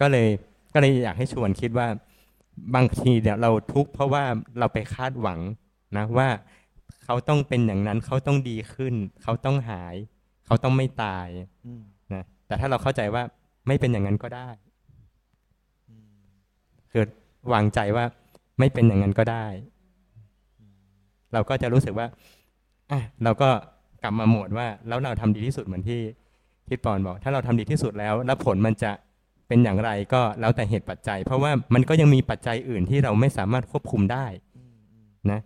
[0.00, 0.28] ก็เลย
[0.74, 1.86] ก็เลยอยากให้ชวนคิดว่า
[2.74, 4.24] บางทีเนี่ยเราทุกข์เพราะว่า
[4.58, 5.40] เราไปคาดหวัง
[5.96, 6.28] นะว่า
[7.04, 9.94] เขาต้องเป็นอย่างนั้นเขาต้องดีขึ้น เขาต้องหาย
[10.46, 11.28] เขาต้องไม่ตาย
[11.66, 11.82] อืม
[12.14, 13.22] นะแต่ถ้าเราเข้าใจว่า
[13.66, 14.48] ไม่เป็นอย่างนั้นก็ได้
[16.90, 17.04] คือ
[17.52, 18.04] วางใจว่า
[18.58, 19.46] ไม่เป็นอย่างนั้นก็ได้
[21.32, 22.06] เราก็จะรู้สึกว่า
[22.90, 23.50] อะเราก็
[24.02, 26.00] กลับมาโหมดว่า แล้วเราทำดีที่สุดเหมือนที่
[26.68, 28.90] ที่ปอนบอก ถ้าเราทำดีที่สุดแล้ว แล้วผลมันจะ
[29.48, 34.26] เป็นอย่างไรก็แล้วแต่เหตุปัจจัย เพราะว่ามันก็ยังมีปัจจัยอื่นที่เราไม่สามารถควบคุมได้
[35.30, 35.40] นะ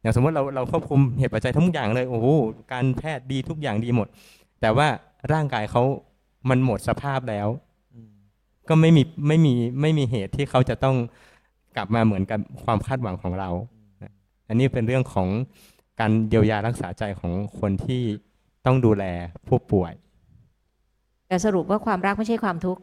[0.00, 2.26] อย่างสมมติเราเราควบคุมเหตุปัจจัยทุกอย่างเลยโอ้โห
[2.72, 4.08] การแพทย์ดีทุกอย่างดีหมด
[4.60, 4.88] แต่ว่า
[5.32, 5.82] ร่างกายเขา
[6.50, 7.48] มันหมดสภาพแล้ว
[8.68, 10.96] ก็ไม่มีไม่มีไม่มีเหตุที่เขาจะต้อง
[11.76, 13.50] กลับมาเหมือนกับความคาดหวังของเรา
[14.48, 15.28] อันนี้เป็นเรื่องของ
[16.00, 18.02] การเยียวยารักษาใจของคนที่
[18.66, 19.04] ต้องดูแล
[19.48, 19.92] ผู้ป่วย
[21.34, 22.80] แต่สรุปว่าความรักไม่ใช่ความทุกข์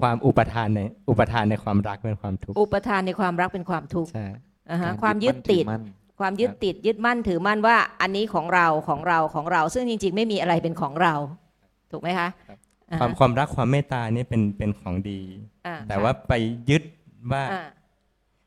[0.00, 4.26] ความอุปทานในอุปทานในความรักเป็นความทุกข์อุปทานในความรักเป็นความทุกข์ใช่
[4.70, 5.82] อ่าฮะกรความยึดติดมั่น
[6.20, 11.14] ความยึดติดยึดมั่นถือมั่นว่า อันนี้ของเราของเราของเรา ซึ่งจริง ๆ ไม่มีอะไรเป็นของเรา
[11.90, 12.28] ถูกไหมคะ
[12.90, 15.20] อ่าความฮะความรักความเมตตานี่เป็นเป็นของดี
[15.66, 16.32] อ่าแต่ว่าไป
[16.70, 16.82] ยึด
[17.32, 17.62] ว่าอ่า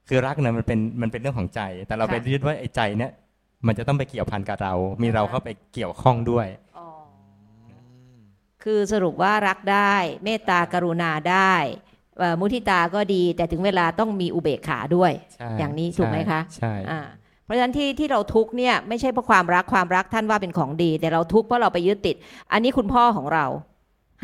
[0.07, 3.11] คือรักเนี่ยมันเป็นมันเป็นเรื่องของใจ แต่เราไปค่ะยึดว่าไอ้ใจเนี่ย
[3.67, 6.64] มันจะต้องไปเกี่ยวพันกับเรา มีเราอ่าฮะเข้าไปเกี่ยวข้องด้วยอ๋อ
[8.65, 9.93] คือสรุปว่ารักได้
[10.23, 11.53] เมตตากรุณาได้
[12.19, 16.99] เอ่อมุทิตาก็ดี แต่ถึงเวลาต้องมีอุเบกขาด้วยใช่อย่างนี้ถูกไหมคะใช่อ่า
[17.45, 22.15] เพราะฉะนั้นที่ที่เราทุกข์เนี่ยไม่ใช่เพราะความรักความรักท่านว่าเป็นของดี แต่เราทุกข์เพราะเราไปยึดติด
[22.51, 23.45] อันนี้คุณพ่อของเรา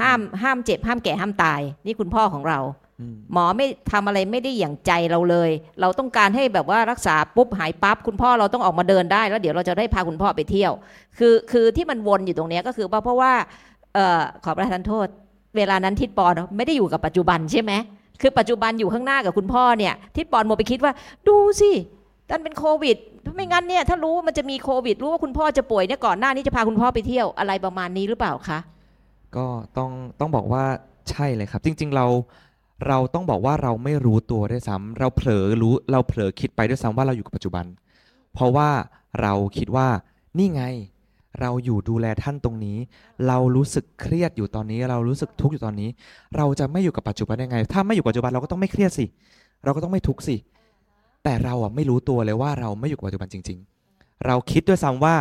[0.01, 2.59] ห้ามห้ามเจ็บ ห้ามแก่ห้ามตาย นี่คุณพ่อของเรา
[2.99, 5.49] อืมหมอไม่ทำอะไรไม่ได้อย่างใจเราเลย
[5.81, 10.71] เราต้องการให้แบบว่ารักษาปุ๊บหายปั๊บคุณพ่อเราต้องออกมาเดินได้ แล้วเดี๋ยวเราจะได้พาคุณพ่อไปเที่ยว
[11.17, 13.33] คือคือที่มันวนอยู่ตรงเนี้ยก็คือว่าเพราะว่า
[13.93, 15.07] เอ่อขอประทานโทษ
[15.55, 17.71] เวลานั้นทิดปอนไม่ได้อยู่กับปัจจุบันใช่ไหม
[18.21, 20.93] คือปัจจุบันอยู่ข้างหน้ากับคุณพ่อเนี่ยทิดปอนโมไปคิดว่า
[21.27, 21.71] ดูสิ
[22.29, 28.59] ท่านเป็นโควิดถ้าไม่งั้นเนี่ยถ้ารู้ว่ามันจะมีโควิด รู้ว่าคุณพ่อจะป่วยเนี่ยก่อนหน้านี้จะพาคุณพ่อไปเที่ยวอะไรประมาณนี้หรือเปล่าคะ
[29.35, 29.45] ก็
[29.77, 30.63] ต้องต้องบอกว่า
[31.09, 32.05] ใช่เลยครับ จริง ๆเรา
[32.87, 37.65] เราต้องบอกว่าเราไม่รู้ตัวด้วยซ้ำเราเผลอรู้เราเผลอคิดไปด้วยซ้ำว่าเราอยู่กับปัจจุบัน
[38.33, 38.69] เพราะว่า
[39.21, 39.87] เราคิดว่า
[40.37, 40.63] นี่ไง
[41.39, 42.77] เราอยู่ดูแลท่านตรงนี้
[43.27, 45.89] เรารู้สึกเครียดอยู่ตอนนี้ เรารู้สึกทุกข์อยู่ตอนนี้
[46.37, 49.05] เราจะไม่อยู่กับปัจจุบันได้ไง ถ้าไม่อยู่ปัจจุบันเราก็ต้องไม่เครียดสิ
[49.63, 50.35] เราก็ต้องไม่ทุกข์สิ
[51.23, 53.59] แต่เราอะไม่รู้ตัวเลยว่าเราไม่อยู่กับปัจจุบันจริง
[53.91, 55.15] ๆ เราคิดด้วยซ้ำว่า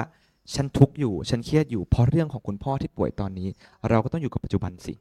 [0.55, 3.49] ฉันทุกข์อยู่ ฉันเครียดอยู่ เพราะเรื่องของคุณพ่อที่ป่วยตอนนี้
[3.89, 4.95] เราก็ต้องอยู่กับปัจจุบันสิ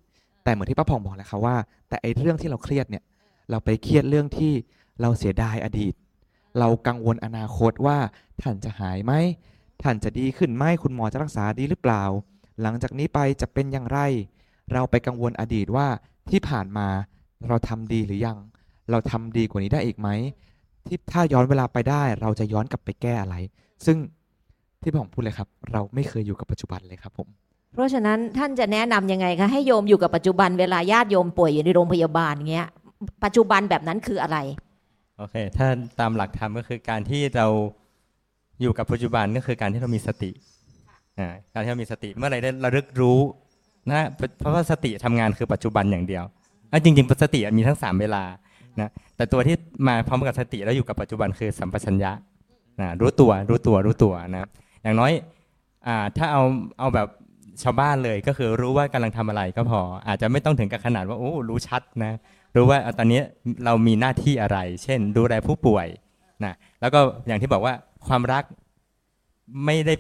[0.44, 1.56] แต่เหมือนที่ป้าพองบอกแหละครับว่า
[1.90, 3.04] แต่ไอ้เรื่องที่เราเครียดเนี่ย
[3.50, 4.52] เราไปเครียดเรื่องที่
[5.02, 5.94] เราเสียดายอดีต
[6.60, 7.98] เรากังวลอนาคตว่า
[8.42, 9.14] ท่านจะหายไหม
[9.84, 12.04] ท่านจะดีขึ้นไหมคุณหมอจะรักษาดีหรือเปล่า
[12.62, 14.00] หลังจากนี้ไปจะเป็นอย่างไร
[14.74, 15.88] เราไปกังวลอดีตว่า
[16.30, 16.88] ที่ผ่านมา
[17.48, 18.38] เราทำดีหรือยัง
[18.92, 20.10] เราทำดีกว่านี้ได้อีกไหม
[20.86, 23.36] ที่ถ้าย้อนเวลาไปได้ เราจะย้อนกลับไปแก้อะไร
[23.86, 23.98] ซึ่ง
[24.82, 27.28] ที่ผมพูดเลยครับ เราไม่เคยอยู่กับปัจจุบันเลยครับผม
[27.74, 32.68] เพราะฉะนั้นท่านจะแนะนำยังไงคะให้โยมอยู่กับปัจจุบันเวลาญาติโยมป่วยอยู่ในโรงพยาบาลเงี้ย
[33.24, 34.38] ปัจจุบันแบบนั้นคืออะไร
[35.18, 35.68] โอเคถ้า
[36.00, 37.48] ตามหลักธรรมก็คือการที่เรา
[38.62, 40.32] อยู่กับปัจจุบันก็คือการที่เรามีสติ
[41.54, 43.20] การที่เรามีสติเมื่อไรได้ระลึกรู้
[43.92, 44.02] นะ
[44.40, 46.24] เพราะว่าสติทำงานคือปัจจุบันอย่างเดียว
[46.72, 48.24] อะจริงๆสติมีทั้งสามเวลา
[48.80, 49.56] นะแต่ตัวที่
[49.88, 52.12] มาพร้อมกับสติแล้วอยู่กับปัจจุบันคือสัมปชัญญะ
[52.82, 54.48] นะรู้ตัวรู้ตัวรู้ตัวนะ
[54.84, 55.12] อย่างน้อย
[55.88, 56.44] อ่าถ้าเอา
[56.80, 57.08] เอาแบบ
[57.64, 62.14] ชาวบ้านเลยก็คือรู้ว่ากำลังทำอะไรก็พอ อาจจะไม่ต้องถึงกับขนาดว่าโอ้รู้ชัดนะ
[62.56, 63.22] รู้ว่าตอนนี้
[63.66, 65.88] เรามีหน้าที่อะไร เช่น ดูแลผู้ป่วย
[66.46, 67.74] นะแล้วก็อย่างที่บอกว่า
[68.08, 68.44] ความรัก
[69.66, 69.94] ไม่ได้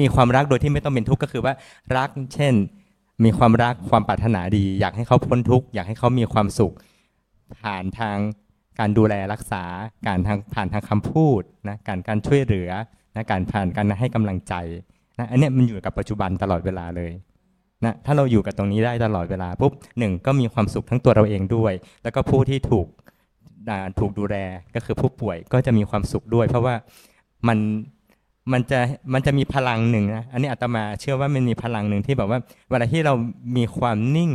[0.00, 1.54] มีความรักโดยที่ไม่ต้องเป็นทุกข์ก็คือว่า
[1.96, 2.54] รัก เช่น
[3.24, 6.74] มีความรักความปรารถนาดี อยากให้เขาพ้นทุกข์อยากให้เขามีความสุข
[7.58, 8.18] ผ่านทาง
[8.78, 9.64] การดูแลรักษา
[10.06, 12.70] การทางผ่านทางคำพูดนะการการช่วยเหลือ
[13.16, 14.54] นะการผ่านการให้กำลังใจ
[15.18, 17.12] นะอันนี้มันอยู่กับปัจจุบันตลอดเวลาเลย
[17.84, 21.72] นะถ้าเราอยู่กับตรงนี้ได้ตลอดเวลาปุ๊บหนึ่งก็มีความสุขทั้งตัวเราเองด้วย
[22.02, 22.86] แล้วก็ผู้ที่ถูก
[24.00, 24.36] ถูกดูแล
[24.74, 26.74] ก็คือผู้ป่วยก็จะมีความสุขด้วย เพราะว่า
[27.48, 27.58] มัน
[28.52, 28.80] มันจะ
[29.12, 32.38] มันจะมีพลังหนึ่งนะอันนี้อาตมาเชื่อว่ามันมีพลังหนึ่งที่แบบว่า
[32.70, 33.14] เวลาที่เรา
[33.56, 34.30] มีความนิ่ง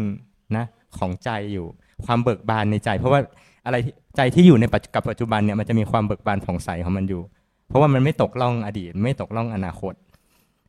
[0.58, 0.66] นะ
[0.98, 1.66] ของใจอยู่
[2.06, 3.20] ความเบิกบานในใจ เพราะว่า
[3.66, 3.76] อะไร
[4.18, 7.22] ใจที่อยู่ในปัจจุกับปัจจุบันเนี่ยมันจะมีความเบิกบานผ่องใสของมันอยู่
[7.68, 9.94] เพราะว่ามันไม่ตกล่องอดีต ไม่ตกล่องอนาคต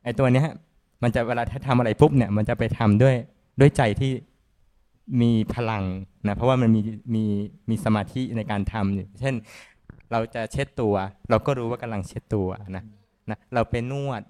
[0.03, 0.47] ไอ้ตัวเนี้ย
[1.03, 3.15] มันจะเวลาถ้าทำอะไรปุ๊บเนี่ยมันจะไปทำด้วย
[3.59, 4.11] ด้วยใจที่
[5.21, 5.83] มีพลัง
[6.27, 6.81] นะเพราะว่ามันมี
[7.15, 7.23] มี
[7.69, 9.35] มีสมาธิในการทำอยู่เช่น
[10.11, 10.93] เราจะเช็ดตัว
[11.29, 12.83] เราก็รู้ว่ากำลังเช็ดตัวนะ
[13.29, 14.21] นะเราไปนวด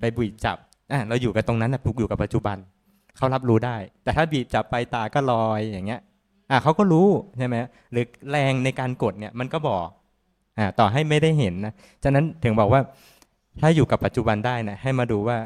[0.00, 0.56] ไปบีบจับ
[0.92, 2.56] อะเราอยู่กับตรงนั้นนะถูกอยู่กับปัจจุบัน
[3.16, 6.00] เขารับรู้ได้ แต่ถ้าบีบจับไปตาก็ลอยอย่างเงี้ย
[6.50, 7.08] อะเขาก็รู้
[7.38, 7.56] ใช่ไหม
[7.92, 9.86] หรือแรงในการกดเนี่ยมันก็บอก
[10.58, 11.72] อ่าต่อให้ไม่ได้เห็นนะ
[12.04, 12.80] ฉะนั้นถึงบอกว่า
[13.60, 15.36] ถ้าอยู่กับปัจจุบันได้นะให้มาดูว่า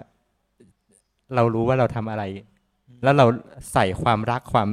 [1.35, 2.23] เรารู้ว่าเราทำอะไร
[3.03, 3.27] แล้วเรา
[3.73, 4.69] ใส่ความรักความ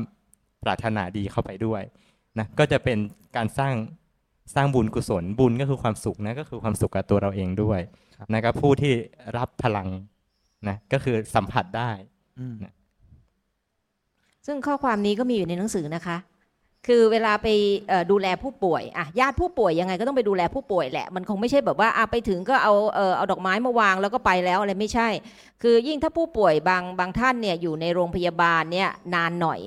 [0.64, 1.82] ปรารถนาดีเข้าไปด้วย
[2.40, 2.98] นะก็จะเป็น
[3.36, 3.74] การสร้าง
[4.56, 7.80] สร้างบุญกุศลบุญก็คือความสุขนะก็คือความสุขกับตัวเราเองด้วย
[8.18, 8.94] ครับนะครับผู้ที่
[9.38, 9.88] รับพลัง
[10.68, 11.92] นะก็คือสัมผัสได้
[12.40, 12.56] อืม
[14.46, 16.18] ซึ่งข้อความนี้ก็มีอยู่ในหนังสือนะคะ
[16.88, 17.48] คือเวลาไป
[18.12, 25.10] ดูแลผู้ป่วยอะญาติผู้ป่วยยังไงก็ต้องไปดูแลผู้ป่วยแหละ มันคงไม่ใช่แบบว่าอะไปถึงก็เอาเออเอาดอกไม้มาวางแล้วก็ไปแล้วอะไรไม่ใช่
[25.62, 29.60] คือยิ่งถ้าผู้ป่วยบางบางท่านเนี่ยอยู่ในโรงพยาบาลเนี่ยนานหน่อย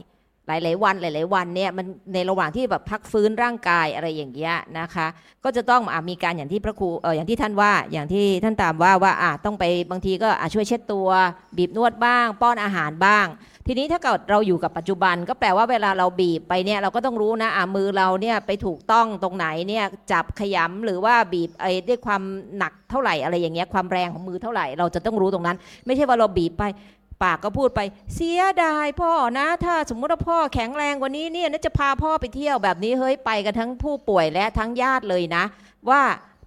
[0.48, 5.06] หลาย ๆ วันหลาย ๆ วันเนี่ยมันในระหว่างที่แบบพักฟื้นร่างกายอะไรอย่างเงี้ยนะคะ
[5.44, 11.08] ก็จะต้องอะมีการอย่างที่พระครูเอออย่างที่ท่านว่าอย่างที่ท่านตามว่าว่าอะต้องไปบางทีก็อะช่วยเช็ดตัว
[11.56, 13.26] บีบนวดบ้าง ป้อนอาหารบ้าง
[13.66, 22.22] ทีนี้ถ้าเกิดเราอยู่กับปัจจุบัน ก็แปลว่าเวลาเราบีบไปเนี่ยเราก็ต้องรู้นะอะมือเราเนี่ยไปถูกต้องตรงไหนเนี่ยจับขยำหรือว่าบีบไอ้ด้วยความ
[22.58, 25.56] หนักเท่าไหร่อะไรอย่างเงี้ยความแรงของมือเท่าไหร่ เราจะต้องรู้ตรงนั้น
[25.86, 26.64] ไม่ใช่ว่าเราบีบไป
[27.22, 27.80] ปากก็พูดไป
[28.14, 35.44] เสียดายพ่อนะ ถ้าสมมติว่าพ่อแข็งแรงกว่านี้เนี่ยน่าจะพาพ่อไปเที่ยวแบบนี้เฮ้ยไปกันทั้งผู้ป่วยและทั้งญาติเลยนะ
[35.90, 36.02] ว่า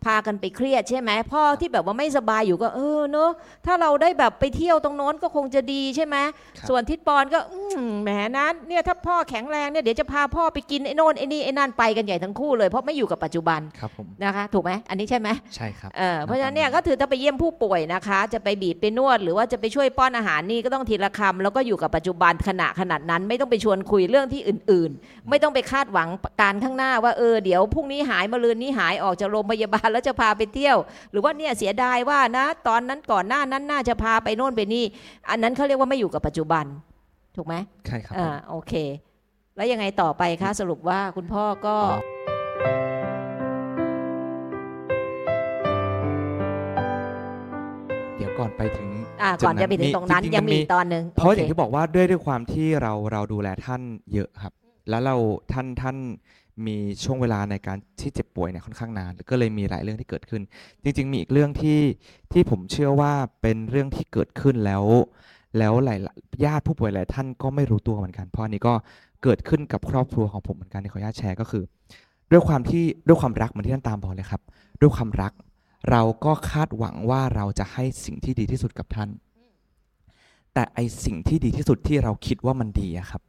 [0.06, 3.30] พากันไปเครียดใช่ไหมพ่อที่แบบว่าไม่สบายอยู่ก็ เออเนอะ
[3.66, 6.16] ถ้าเราได้แบบไปเที่ยวตรงโน้นก็คงจะดีใช่ไหม
[6.58, 26.08] ครับส่วนทิศปอนก็อืมแหมนะเนี่ยถ้าพ่อแข็งแรงเนี่ยเดี๋ยวจะพาพ่อไปกินไอ้โน่นไอ้นี่ไอ้นั่นไปกันใหญ่ทั้งคู่เลยเพราะไม่อยู่กับปัจจุบันครับผมนะคะถูกไหมอันนี้ใช่ไหมใช่ครับเออเพราะฉะนั้นเนี่ยก็ถือถ้าไปเยี่ยมผู้ป่วยนะคะ จะไปบีบไปนวด หรือว่าจะไปช่วยป้อนอาหารนี่ก็ต้องทีละคำแล้วก็อยู่กับปัจจุบันขณะขนาดนั้น ไม่ต้องไปชวนคุยเรื่องที่อื่น ๆ ไม่ต้องไปคาดหวัง
[26.42, 30.78] การข้างหน้าว่าเออเดี๋ยวพรุ่งนี้หายมะรืนนี้หายออกจากโรงพยาบาลแล้วจะพาไปเที่ยว
[31.12, 34.86] หรือว่าเนี่ยเสียดายว่านะ ตอนนั้นก่อนหน้านั้นน่าจะพาไปโน่นไปนี่
[35.30, 36.66] อันนั้นเขาเรียกว่าไม่อยู่กับปัจจุบัน
[37.36, 38.74] ถูกไหมใช่ครับอ่าโอเค
[39.56, 41.76] แล้วยังไงต่อไปคะสรุปว่าคุณพ่อก็
[48.18, 48.90] เดี๋ยวก่อนไปถึง
[49.22, 53.82] อ่าก่อนจะไปถึงตรงนั้นยังมีตอนหนึ่งเพราะอย่างที่บอกว่าด้วยด้วยความที่เราเราดูแลท่าน
[54.14, 54.54] เยอะครับ
[54.90, 55.16] แล้วเรา
[55.54, 55.98] ท่านท่าน
[56.68, 60.42] มีช่วงเวลาในการที่เจ็บป่วยเนี่ยค่อนข้างนาน ก็เลยมีหลายเรื่องที่เกิดขึ้น
[60.84, 61.80] จริง ๆ มีอีกเรื่องที่
[62.32, 64.84] ที่ผมเชื่อว่าเป็นเรื่องที่เกิดขึ้นแล้ว
[65.58, 66.00] แล้วหลาย
[66.46, 68.74] ญาติผู้ป่วยหลายท่านก็ไม่รู้ตัวเหมือนกัน เพราะอันนี้ก็
[69.24, 71.64] เกิดขึ้นกับครอบครัวของผมเหมือนกันที่ขออนุญาตแชร์ก็คือ
[72.32, 74.42] ด้วยความที่ด้วยความรักเหมือนที่ท่านตามบอกเลยครับ
[74.82, 75.34] ด้วยความรัก
[75.90, 79.10] เราก็คาดหวังว่าเราจะให้สิ่งที่ดีที่สุดกับท่าน
[80.54, 83.22] แต่ไอสิ่งที่ดีที่สุดที่เราคิดว่ามันดีอะครับ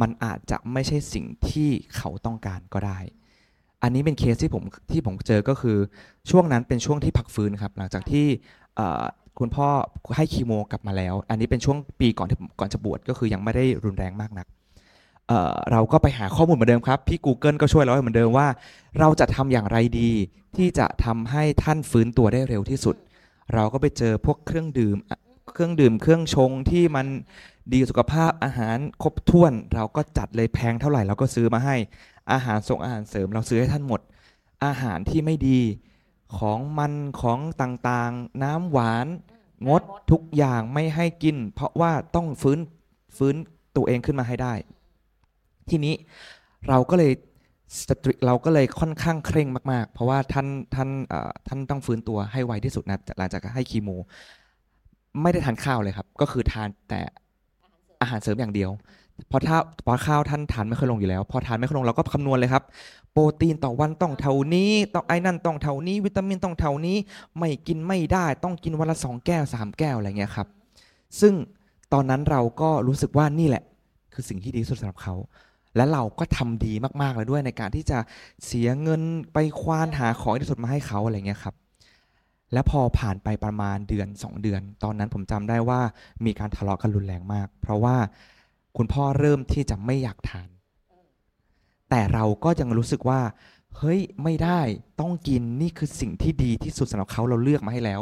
[0.00, 2.98] มันอาจจะไม่ใช่สิ่งที่เขาต้องการก็ได้
[3.82, 5.78] อันนี้เป็นเคสที่ผมที่ผมเจอก็คือ
[6.30, 8.26] ช่วงนั้นเป็นช่วงที่พักฟื้นครับ หลังจากที่
[9.38, 9.68] คุณพ่อ
[10.16, 14.46] ให้คีโมกลับมาแล้ว อันนี้เป็นช่วงปีก่อนที่ผมก่อนจะบวชก็คือยังไม่ได้รุนแรงมากนัก
[15.28, 18.48] เเราก็ไปหาข้อมูลเหมือนเดิมครับ พี่ Google ก็ช่วยเราเหมือนเดิมว่า
[18.98, 20.10] เราจะทำอย่างไรดี
[20.56, 22.96] ที่จะทำให้ท่านฟื้นตัวได้เร็วที่สุด
[23.54, 24.96] เราก็ไปเจอพวกเครื่องดื่ม
[25.52, 27.06] เครื่องดื่มเครื่องชงที่มัน
[27.72, 31.76] ดีสุขภาพอาหารครบถ้วนเราก็จัดเลยแพงเท่าไหร่เราก็ซื้อมาให้
[32.32, 34.00] อาหารส่งอาหารเสริมเราซื้อให้ท่านหมด
[34.64, 35.60] อาหารที่ไม่ดี
[36.38, 39.06] ของมันของต่างๆ น้ำหวาน
[39.68, 42.58] งดทุกอย่างไม่ให้กิน เพราะว่าต้องฟื้น
[43.16, 43.34] ฟื้น
[43.76, 44.54] ตัวเองขึ้นมาให้ได้
[45.70, 45.94] ทีนี้
[46.68, 47.12] เราก็เลย
[47.80, 50.88] สตริเราก็เลยค่อนข้างเคร่งมาก ๆ เพราะว่าท่านท่าน
[51.48, 53.90] ท่านต้องฟื้นตัวให้ไวที่สุดนะหลังจากให้คีโม
[55.22, 57.00] ไม่ได้ทานข้าวเลยครับ ก็คือทานแต่
[58.06, 58.70] อาหารเสริมอย่างเดียว
[59.28, 62.64] เพราะถ้าเพราะข้าวท่านทานไม่ค่อยลงอยู่แล้ว พอทานไม่ค่อยลงเราก็คำนวณเลยครับ
[63.12, 66.96] โปรตีนต่อวันต้องเท่านี้ต้องไอ้นั่นต้องเท่านี้ วิตามินต้องเท่านี้
[67.38, 70.48] ไม่กินไม่ได้ ต้องกินวันละสองแก้วสามแก้วอะไรเงี้ยครับ
[71.20, 71.34] ซึ่ง
[71.92, 73.62] ตอนนั้นเราก็รู้สึกว่านี่แหละ
[74.14, 75.14] คือสิ่งที่ดีสุดสำหรับเขา
[75.76, 77.98] และเราก็ทำดีมากๆเลยด้วยในการที่จะ
[78.46, 79.02] เสียเงิน
[79.32, 81.54] ไปควานหาของที่สุดมาให้เขาอะไรเงี้ยครับ
[82.52, 85.80] แล้วพอผ่านไปประมาณเดือนสองเดือน ตอนนั้นผมจำได้ว่า
[86.24, 87.96] มีการทะเลาะกันรุนแรงมาก เพราะว่า
[88.76, 90.48] คุณพ่อเริ่มที่จะไม่อยากทาน
[91.90, 93.20] แต่เราก็ยังรู้สึกว่า
[93.76, 94.60] เฮ้ยไม่ได้
[95.00, 98.00] ต้องกินนี่คือสิ่งที่ดีที่สุดสำหรับเขาเราเลือกมาให้แล้ว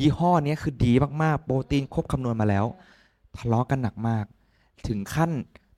[0.00, 2.66] ยี่ห้อนี้คือดีมากๆ โปรตีนครบคำนวณมาแล้ว
[3.36, 4.24] ทะเลาะกันหนักมาก
[4.86, 5.30] ถึงขั้น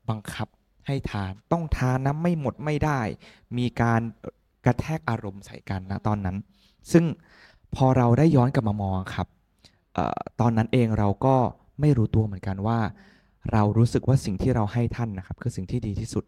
[0.09, 0.49] บังคับ
[0.87, 3.01] ให้ทาน ต้องทานนะไม่หมดไม่ได้
[3.59, 4.01] มีการ
[4.65, 6.37] กระแทกอารมณ์ใส่กันนะตอนนั้น
[6.93, 7.05] ซึ่ง
[7.75, 9.27] พอเราได้ย้อนกลับมามองครับ
[9.97, 11.37] ออตอนนั้นเองเราก็
[11.81, 12.79] ไม่รู้ตัวเหมือนกันว่า
[13.53, 16.25] เรารู้สึกว่าสิ่งที่เราให้ท่านนะครับ คือสิ่งที่ดีที่สุด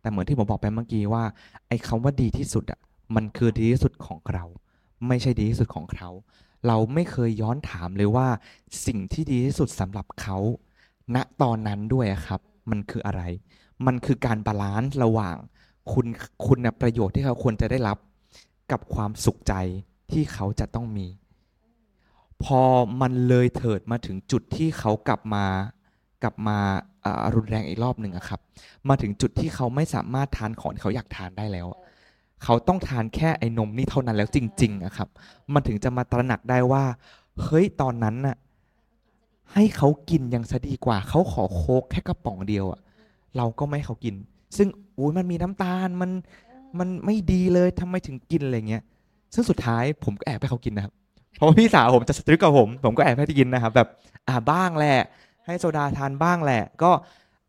[0.00, 1.24] แต่เหมือนที่ผมบอกไปเมื่อกี้ว่า
[1.68, 2.80] ไอ้คำว่าดีที่สุดอะ
[3.14, 4.44] มันคือดีที่สุดของเรา
[5.06, 6.10] ไม่ใช่ดีที่สุดของเขา
[6.66, 8.28] เราไม่เคยย้อนถามเลยว่า
[8.86, 10.38] สิ่งที่ดีที่สุดสำหรับเขา
[11.14, 13.22] ณตอนนั้นด้วยครับ มันคืออะไร
[13.86, 15.36] มันคือการบาลานซ์ระหว่าง
[15.92, 16.06] คุณ
[16.46, 17.98] คุณประโยชน์ที่เขาควรจะได้รับ
[18.72, 19.54] กับความสุขใจ
[20.12, 21.06] ที่เขาจะต้องมี
[22.44, 22.62] พอ
[23.00, 25.44] มันเลยเถิดมาถึงจุดที่เขากลับมา
[26.22, 26.58] กลับมา
[27.34, 28.40] รุนแรงอีกรอบหนึ่งครับ
[28.88, 31.66] มาถึงจุดที่เขาไม่สามารถทานของที่เขาอยากทานได้แล้ว
[32.44, 35.08] เขาต้องทานแค่ไอ้นมนี่เท่านั้นแล้วจริงๆอะครับ
[35.52, 36.84] มันถึงจะมาตระหนักได้ว่า
[37.42, 38.36] เฮ้ยตอนนั้นน่ะ
[39.52, 42.80] ให้เขากินยังซะดีกว่า เขาขอโค้กแค่กระป๋องเดียวอะ
[43.36, 44.14] เราก็ไม่ให้เขากิน
[44.56, 46.10] ซึ่งอุ้ยมันมีน้ำตาลมัน
[46.78, 48.82] มันไม่ดีเลยทำไมถึงกินอะไรเงี้ย
[49.34, 50.92] ซึ่งสุดท้ายผมก็แอบให้เขากินนะครับ
[51.36, 53.88] เพราะพี่สาวผมจะสตริกกับผม ผมก็แอบให้กินนะครับ แบบ
[54.28, 54.98] อ่าบ้างแหละ
[55.46, 56.90] ให้โซดาทานบ้างแหละ ก็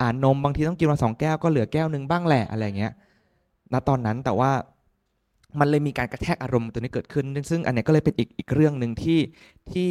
[0.02, 2.94] อ่านมบางทีต้องกินมาสองแก้วก็เหลือแก้วหนึ่งบ้างแหละอะไรเงี้ย
[3.74, 4.52] ณตอนนั้นแต่ว่า
[5.60, 9.20] มันเลยมีการกระแทกอารมณ์ตัวนี้เกิดขึ้น ซึ่งอันนี้ก็เลยเป็นอีกอีกเรื่องหนึ่งที่
[9.72, 9.90] ที่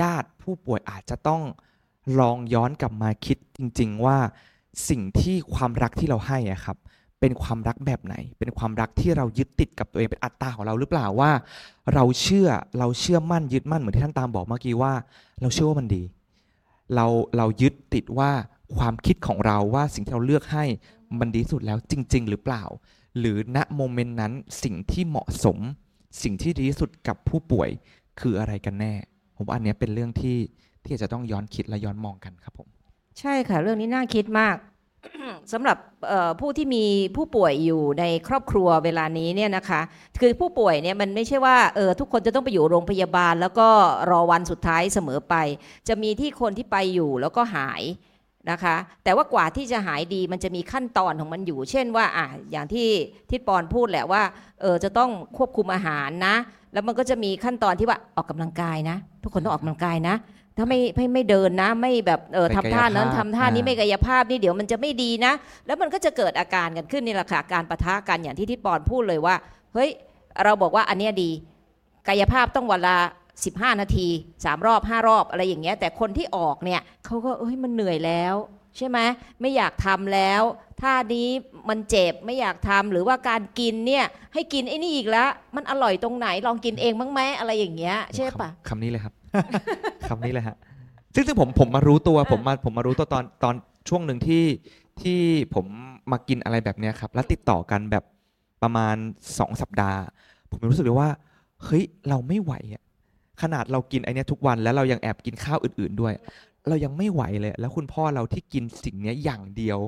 [0.00, 1.42] ญาติผู้ป่วยอาจจะต้อง
[2.20, 4.18] ลองย้อนกลับมาคิดจริง ๆ ว่า
[4.88, 6.76] สิ่งที่ความรักที่เราให้อะครับ
[7.26, 11.30] เป็นความรักแบบไหน เป็นความรักที่เรายึดติดกับตัวเองเป็นอัตตาของเราหรือเปล่าว่า
[11.94, 12.48] เราเชื่อ
[12.78, 14.92] เราเชื่อมั่นยึดมั่นเหมือนที่ท่านตามบอกเมื่อกี้ว่า
[15.40, 16.02] เราเชื่อว่ามันดี
[16.94, 17.06] เรา
[17.36, 18.30] เรายึดติดว่า
[18.76, 20.64] ความคิดของเราว่าสิ่งที่เราเลือกให้
[21.18, 22.62] มันดีสุดแล้วจริง ๆ หรือเปล่า
[23.18, 25.58] หรือณโมเมนต์นั้นสิ่งที่เหมาะสม
[26.22, 27.68] สิ่งที่ดีที่สุดกับผู้ป่วย
[28.20, 28.94] คืออะไรกันแน่
[29.36, 30.38] ผมว่าอันนี้เป็นเรื่องที่
[30.86, 32.68] ที่จะต้องย้อนคิดและย้อนมองกันครับผม
[33.20, 34.56] ใช่ค่ะ เรื่องนี้น่าคิดมาก
[35.52, 35.76] สำหรับ
[36.40, 36.84] ผู้ที่มี
[37.16, 39.80] ผู้ป่วยอยู่ในครอบครัวเวลานี้เนี่ยนะคะ
[40.20, 43.68] คือผู้ป่วยเนี่ยมันไม่ใช่ว่าเออทุกคนจะต้องไปอยู่โรงพยาบาล แล้วก็
[44.10, 45.34] รอวันสุดท้ายเสมอไป
[45.88, 47.82] จะมีที่คนที่ไปอยู่แล้วก็หาย
[48.50, 52.88] นะคะแต่ว่ากว่าที่จะหายดีมันจะมีขั้นตอนของมันอยู่ เช่นว่าอะอย่างที่
[53.30, 54.22] ทิดปอนพูดแหละว่า
[54.60, 56.36] เออจะต้องควบคุมอาหารนะ
[56.72, 60.14] แล้วมันก็จะมีขั้นตอนที่ว่าออกกำลังกายนะ ทุกคนต้องออกกำลังกายนะ
[60.56, 65.32] ถ้าไม่ไม่ไม่เดินนะ ไม่แบบเออไม่ทำท่านั้นกายภาพทำท่านี้อ่าไม่กายภาพนี่เดี๋ยวมันจะไม่ดีนะ
[65.66, 69.34] แล้วมันก็จะเกิดอาการกันขึ้นนี่แหละค่ะการปะทะกันอย่างที่ที่ปอนพูดเลยว่า
[69.74, 69.90] เฮ้ย
[70.44, 71.30] เราบอกว่าอันเนี้ยดี
[72.08, 72.96] กายภาพต้องวันละ
[73.38, 74.08] 15 นาที
[74.40, 78.34] 3 รอบ 5 รอบอะไรอย่างเงี้ยแต่คนที่ออกเนี่ยเขาก็เอ้ยมันเหนื่อยแล้ว
[78.76, 78.98] ใช่ไหม
[79.40, 80.42] ไม่อยากทำแล้ว
[80.82, 81.28] ท่านี้
[81.68, 84.04] มันเจ็บไม่อยากทำหรือว่าการกินเนี่ย
[84.34, 89.12] ให้กินไอ้นี่อีกแล้วมันอร่อยตรงไหนลองกินเองบ้างไหมอะไรอย่างเงี้ยใช่ปะคำคำนี้เลยครับ
[90.08, 90.56] คำนี้เลยฮะ
[91.14, 93.54] ซึ่งซึ่งผมผมมารู้ตัวอ่าผมมาผมมารู้ตัวตอนตอน
[93.88, 94.44] ช่วงหนึ่งที่
[95.00, 95.20] ที่
[95.54, 95.66] ผม
[96.12, 98.04] มากินอะไรแบบเนี้ยครับ แล้วติดต่อกันแบบ
[98.62, 98.96] ประมาณ
[99.38, 100.00] สองสัปดาห์
[100.50, 101.10] ผมรู้สึกเลยว่า
[101.64, 102.82] เฮ้ย เราไม่ไหวอะ
[103.42, 106.14] ขนาดเรากินไอเนี้ยทุกวันแล้วเรายังแอบกินข้าวอื่น ๆด้วย
[106.68, 109.78] เรายังไม่ไหวเลย แล้วคุณพ่อเราที่กินสิ่งเนี้ยอย่างเดียว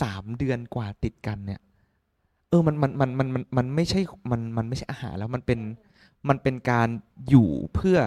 [0.00, 1.60] สามเดือนกว่าติดกันเนี่ย
[2.48, 5.60] เออมันมันมันมันมันมันไม่ใช่มันมันไม่ใช่อาหารแล้วมันเป็น
[6.28, 6.88] มันเป็นการ
[7.28, 7.98] อยู่เพื่อ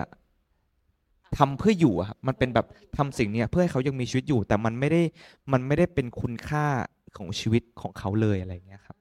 [1.38, 2.66] ทำเพื่ออยู่อะครับมันเป็นแบบ
[2.98, 5.02] ทำสิ่งเนี้ยเพื่อให้เขายังมีชีวิตอยู่ แต่มันไม่ได้
[5.52, 6.66] มันไม่ได้เป็นคุณค่า
[7.18, 8.96] ของชีวิตของเขาเลยอะไรอย่างเงี้ยครับ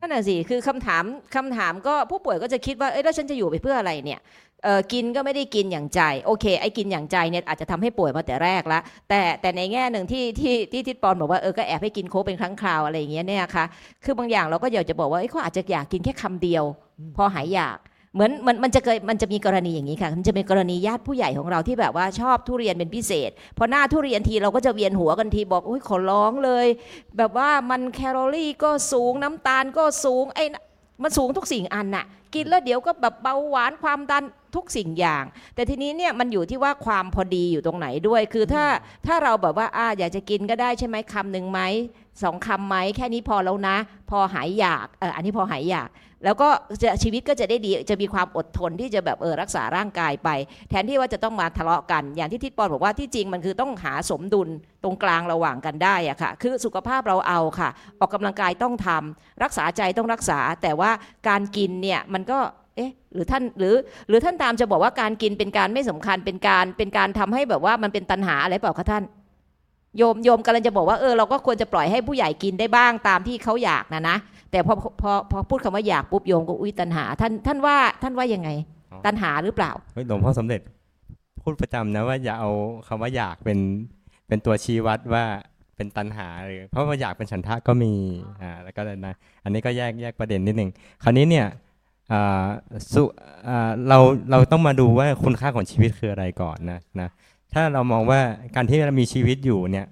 [0.00, 4.20] นั่นน่ะสิคือคำถามคำถามก็ผู้ป่วยก็จะคิดว่าเอ้ยแล้วฉันจะอยู่ไปเพื่ออะไรเนี่ย
[4.64, 13.64] เออกินก็ไม่ได้กินอย่างใจโอเคไอ้กินอย่างใจเนี่ยอาจจะทำให้ป่วยมาแต่แรกละแต่แต่ในแง่หนึ่งที่ที่ที่ทิดปอนบอกว่าเออก็แอบให้กินโค้กเป็นครั้งคราวอะไรอย่างเงี้ยเนี่ยค่ะ
[14.04, 16.64] คือบางอย่างเราก็อยากจะบอกว่าเอ้ยเขาอาจจะอยากกินแค่คำเดียว
[17.16, 17.78] พอหายอยาก
[18.14, 26.66] เหมือนมันมันจะเคยมันจะมีกรณีอย่างนี้ค่ะ มันจะเป็นกรณีญาติผู้ใหญ่ของเราที่แบบว่าชอบทุเรียนเป็นพิเศษ พอหน้าทุเรียนทีเราก็จะเวียนหัวกันทีบอกอุ้ยขอร้องเลย
[27.16, 30.62] แบบว่ามันแคลอรี่ก็สูงน้ำตาลก็สูงไอ้น่ะ
[31.02, 32.04] มันสูงทุกสิ่งอันน่ะ
[32.34, 38.64] กินแล้วเดี๋ยวก็แบบเบาหวานความดันทุกสิ่งอย่าง แต่ทีนี้เนี่ยมันอยู่ที่ว่าความพอดีอยู่ตรงไหนด้วย คือถ้า
[39.06, 41.60] ถ้าเราแบบว่าอ่าอยากจะกินก็ได้ใช่ไหมคำหนึ่งไหม
[42.22, 43.76] สองคำไหมแค่นี้พอแล้วนะ
[44.10, 45.88] พอหายอยากเอออันนี้พอหายอยาก
[46.24, 46.48] แล้วก็
[46.82, 50.28] จะชีวิตก็จะได้ดีจะมีความอดทนที่จะแบบเออรักษาร่างกายไป
[50.70, 54.48] แทนที่ว่าจะต้องมาทะเลาะกัน อย่างที่ทิดปอนบอกว่าที่จริงมันคือต้องหาสมดุล
[54.82, 57.68] ตรงกลางระหว่างกันได้อะค่ะ คือสุขภาพเราเอาค่ะ
[58.00, 60.90] ออกกำลังกายต้องทำรักษาใจต้องรักษา แต่ว่า
[61.28, 62.38] การกินเนี่ยมันก็
[62.76, 63.74] เอ๊ะหรือท่านหรือ
[64.08, 69.04] หรือท่านตามจะบอกว่าการกินเป็นการไม่สำคัญเป็นการเป็นการทำให้แบบว่ามันเป็นตันหาอะไรเปล่าคะท่าน
[69.98, 74.16] โยมโยมกำลังจะบอกว่าเออเราก็ควรจะปล่อยให้ผู้ใหญ่กินได้บ้างตามที่เขาอยากนะนะ
[74.50, 78.48] แต่พอพอพอพูดคำว่าอยากปุ๊บโยมก็อุ้ยตันหา ท่านท่านว่าท่านว่ายังไง
[78.92, 80.60] อ๋อตันหาหรือเปล่าเฮ้ยหลวงพ่อสมเด็จ
[81.42, 82.50] พูดประจำนะว่าอย่าเอา
[82.88, 83.58] คำว่าอยากเป็น
[84.28, 85.24] เป็นตัวชี้วัดว่า
[85.76, 87.92] เป็นตัณหาหรือเพราะว่าอยากเป็นฉันทะก็มี
[88.42, 89.14] อ่าแล้วก็นะ
[89.44, 90.70] อันนี้ก็แยกแยกประเด็นนิดหนึ่ง
[91.02, 91.46] คราวนี้เนี่ย
[92.12, 92.44] อ่า
[92.92, 93.02] สุ
[93.48, 93.98] อ่าเรา
[94.30, 97.08] เราต้องมาดูว่าคุณค่าของชีวิตคืออะไรก่อนนะนะ
[97.54, 98.20] ถ้าเรามองว่า
[98.56, 99.86] การที่เรามีชีวิตอยู่เนี่ย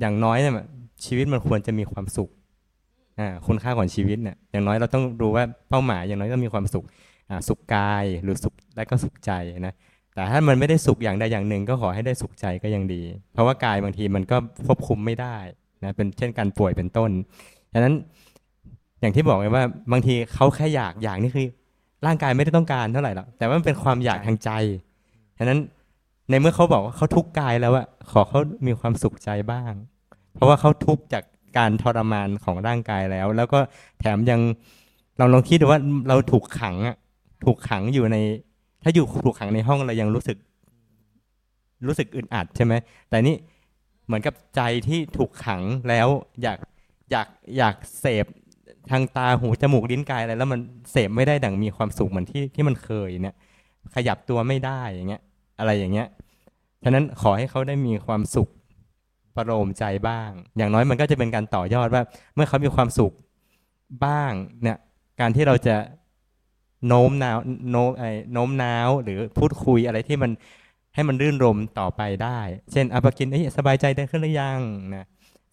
[0.00, 0.54] อย่างน้อยเนี่ย
[1.04, 2.30] ชีวิตมันควรจะมีความสุข
[3.18, 6.84] อ่าคุณค่าของชีวิตเนี่ยอย่างน้อยเราต้องดูว่าเป้าหมายอย่างน้อยต้องมีความสุข
[7.30, 9.32] อ่าสุขกายหรือสุขและก็สุขใจ
[9.66, 9.74] นะ
[10.14, 13.02] แต่ถ้ามันไม่ได้สุขอย่างใดอย่างหนึ่ง ก็ขอให้ได้สุขใจก็ยังดี
[13.32, 14.36] เพราะว่ากายบางทีมันก็
[14.66, 15.36] ควบคุมไม่ได้
[15.84, 17.10] นะเป็นเช่นการป่วยเป็นต้น
[17.72, 17.94] ฉะนั้น
[19.00, 21.46] อย่างที่บอกไว้ว่าบางทีเขาแค่อยากอยากนี่คือ
[22.06, 24.50] ร่างกายไม่ได้ต้องการเท่าไหร่หรอกแต่ว่ามันเป็นความอยากทางใจ
[25.38, 25.58] ฉะนั้น
[26.30, 29.72] ในเมื่อเขาบอกว่าเขาทุกข์กายแล้วอะขอเขามีความสุขใจบ้าง
[30.34, 31.24] เพราะว่าเขาทุกข์จาก
[31.58, 33.58] การทรมานของร่างกายแล้ว แล้วก็
[34.00, 34.40] แถมยัง
[35.18, 36.96] เราลองคิดดูว่าเราถูกขังอะ
[37.44, 38.16] ถูกขังอยู่ใน
[38.82, 40.36] ถ้าอยู่ถูกขังในห้องเรายังรู้สึก
[41.86, 42.74] รู้สึกอึดอัดใช่ไหม
[43.08, 43.36] แต่นี่
[44.06, 46.08] เหมือนกับใจที่ถูกขังแล้ว
[46.42, 46.58] อยาก
[47.10, 48.26] อยากอยากเสพ
[48.90, 50.60] ทางตาหูจมูกลิ้นกายอะไรแล้วมัน
[50.92, 53.34] เสพไม่ได้ดังมีความสุขเหมือนที่ที่มันเคยเนี่ย
[53.94, 55.22] ขยับตัวไม่ได้อย่างเงี้ย
[55.58, 56.08] อะไรอย่างเงี้ย
[56.84, 58.48] ฉะนั้นขอให้เขาได้มีความสุข
[59.36, 62.02] ประโลมใจบ้าง อย่างน้อยมันก็จะเป็นการต่อยอดว่า
[62.34, 63.12] เมื่อเขามีความสุข
[64.04, 64.78] บ้างเนี่ย
[65.20, 65.76] การที่เราจะ
[66.86, 67.38] โน้มน้าว
[67.70, 70.30] โน้มไอ้โน้มน้าวหรือพูดคุยอะไรที่มัน
[70.94, 72.40] ให้มันรื่นรมต่อไปได้
[72.72, 74.60] เช่นอาปกินเอ้ยสบายใจได้ขึ้นหรือยัง
[74.94, 75.06] นะ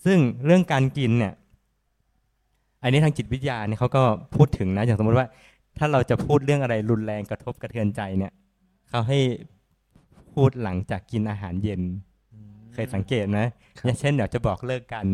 [0.06, 1.34] ซึ่งเรื่องการกินเนี่ย
[2.84, 4.04] อันนี้ทางจิตวิทยาเนี่ยเขาก็
[4.36, 5.28] พูดถึงนะอย่างสมมติว่า
[5.78, 8.32] ถ้าเราจะพูดเรื่องอะไรรุนแรงกระทบกระเทือนใจเนี่ย
[8.90, 9.20] เขาให้
[10.36, 11.82] พูดหลังจากกินอาหารเย็น
[12.74, 13.40] เคยสังเกตไหม
[13.86, 15.06] อย่างเช่นเดี๋ยวจะบอกเลิกกัน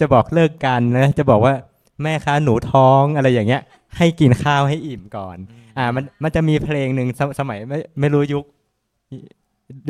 [0.00, 1.54] จะบอกเลิกกันนะจะบอกว่า
[2.02, 3.62] แม่คะหนูท้องอะไรอย่างเงี้ย
[3.96, 5.36] ให้กินข้าวให้อิ่มก่อน
[5.78, 8.44] อ่ามันมันจะมีเพลงหนึ่งสมสมัยไม่ไม่รู้ยุค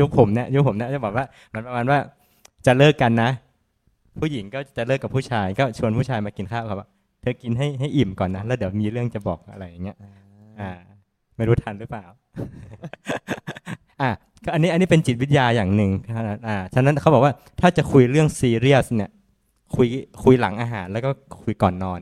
[0.00, 1.98] ยุคผมเนี่ยยุคผมเนี่ยจะบอกว่ามันประมาณว่า
[2.66, 3.30] จะเลิกกันนะ
[4.20, 6.88] ผู้หญิงก็จะเลิกกับผู้ชาย ก็ชวนผู้ชายมากินข้าวครับว่า
[7.20, 9.96] เธอกินให้ให้อิ่มก่อนนะแล้วเดี๋ยวมีเรื่องจะบอกอะไรอย่างเงี้ย
[10.60, 10.70] อ่า
[11.40, 12.04] ไม่รู้ทันหรือเปล่า
[14.02, 14.10] อะ
[14.44, 15.90] ก็อันนี้อันนี้เป็นจิตวิทยาอย่างหนึ่ง
[16.46, 19.10] อ่าฉะนั้นเขาบอกว่าถ้าจะคุยเรื่องซีเรียสเนี่ย
[19.74, 19.88] คุย
[20.22, 21.10] คุยหลังอาหารแล้วก็
[21.42, 22.00] คุยก่อนนอน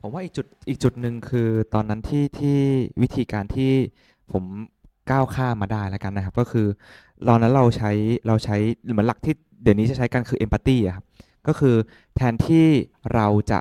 [0.00, 2.58] ผมว่าอีกจุดอีกจุดหนึ่งคือตอนนั้นที่ที่
[3.02, 3.72] วิธีการที่
[4.32, 4.44] ผม
[5.10, 6.66] ก้าวข้ามมาได้แล้วกันนะครับ ก็คือ
[7.28, 7.90] ตอนนั้นเราใช้
[8.26, 8.56] เราใช้
[8.92, 11.04] เหมือนหลักที่เดี๋ยวนี้จะใช้กันคือเอมพัตตีครับ
[11.46, 11.76] ก็คือ
[12.16, 12.66] แทนที่
[13.14, 13.58] เราจะ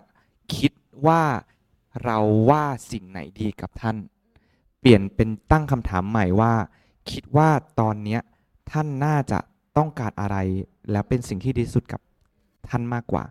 [0.55, 0.71] คิด
[1.07, 1.23] ว่า
[2.05, 2.17] เรา
[2.49, 3.97] ว่าสิ่งไหนดีกับท่าน
[4.81, 6.53] เปลี่ยนเป็นตั้งคำถามใหม่ว่า
[7.11, 8.21] คิดว่าตอนเนี้ย
[8.71, 9.39] ท่านน่าจะ
[9.77, 10.37] ต้องการอะไร
[10.91, 12.01] แล้วเป็นสิ่งที่ดีสุดกับ
[12.69, 13.23] ท่านมากกว่า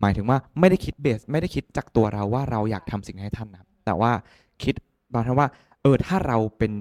[0.00, 4.12] หมายถึงว่าไม่ได้คิดเบสไม่ได้คิดจากตัวเราว่าเราอยากทำสิ่งให้ท่านนะแต่ว่า
[4.62, 4.74] คิด
[5.12, 5.48] บางทีว่า
[5.82, 6.72] เออถ้าเราเป็น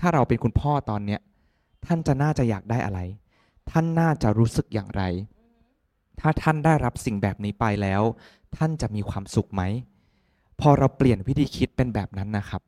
[0.00, 1.20] ถ้าเราเป็นคุณพ่อตอนเนี้ย
[1.86, 3.00] ท่านจะน่าจะอยากได้อะไร
[3.70, 5.02] ท่านน่าจะรู้สึกอย่างไร
[6.20, 8.02] ถ้าท่านได้รับสิ่งแบบนี้ไปแล้ว
[8.56, 9.62] ท่านจะมีความสุขไหม
[10.60, 12.62] พอเราเปลี่ยนวิธีคิดเป็นแบบนั้นนะครับ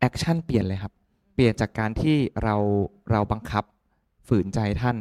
[0.00, 0.92] แอคชั่นเปลี่ยนเลยครับ
[1.34, 2.56] เปลี่ยนจากการที่เรา
[3.10, 3.64] เราบังคับ
[4.28, 4.96] ฝืนใจท่าน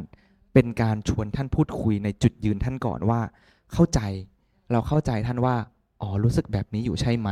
[0.53, 3.21] เป็นการชวนท่านพูดคุยในจุดยืนท่านก่อนว่า
[3.73, 3.99] เข้าใจ
[4.71, 5.55] เราเข้าใจท่านว่า
[6.01, 7.29] อ๋อรู้สึกแบบนี้อยู่ใช่ไหม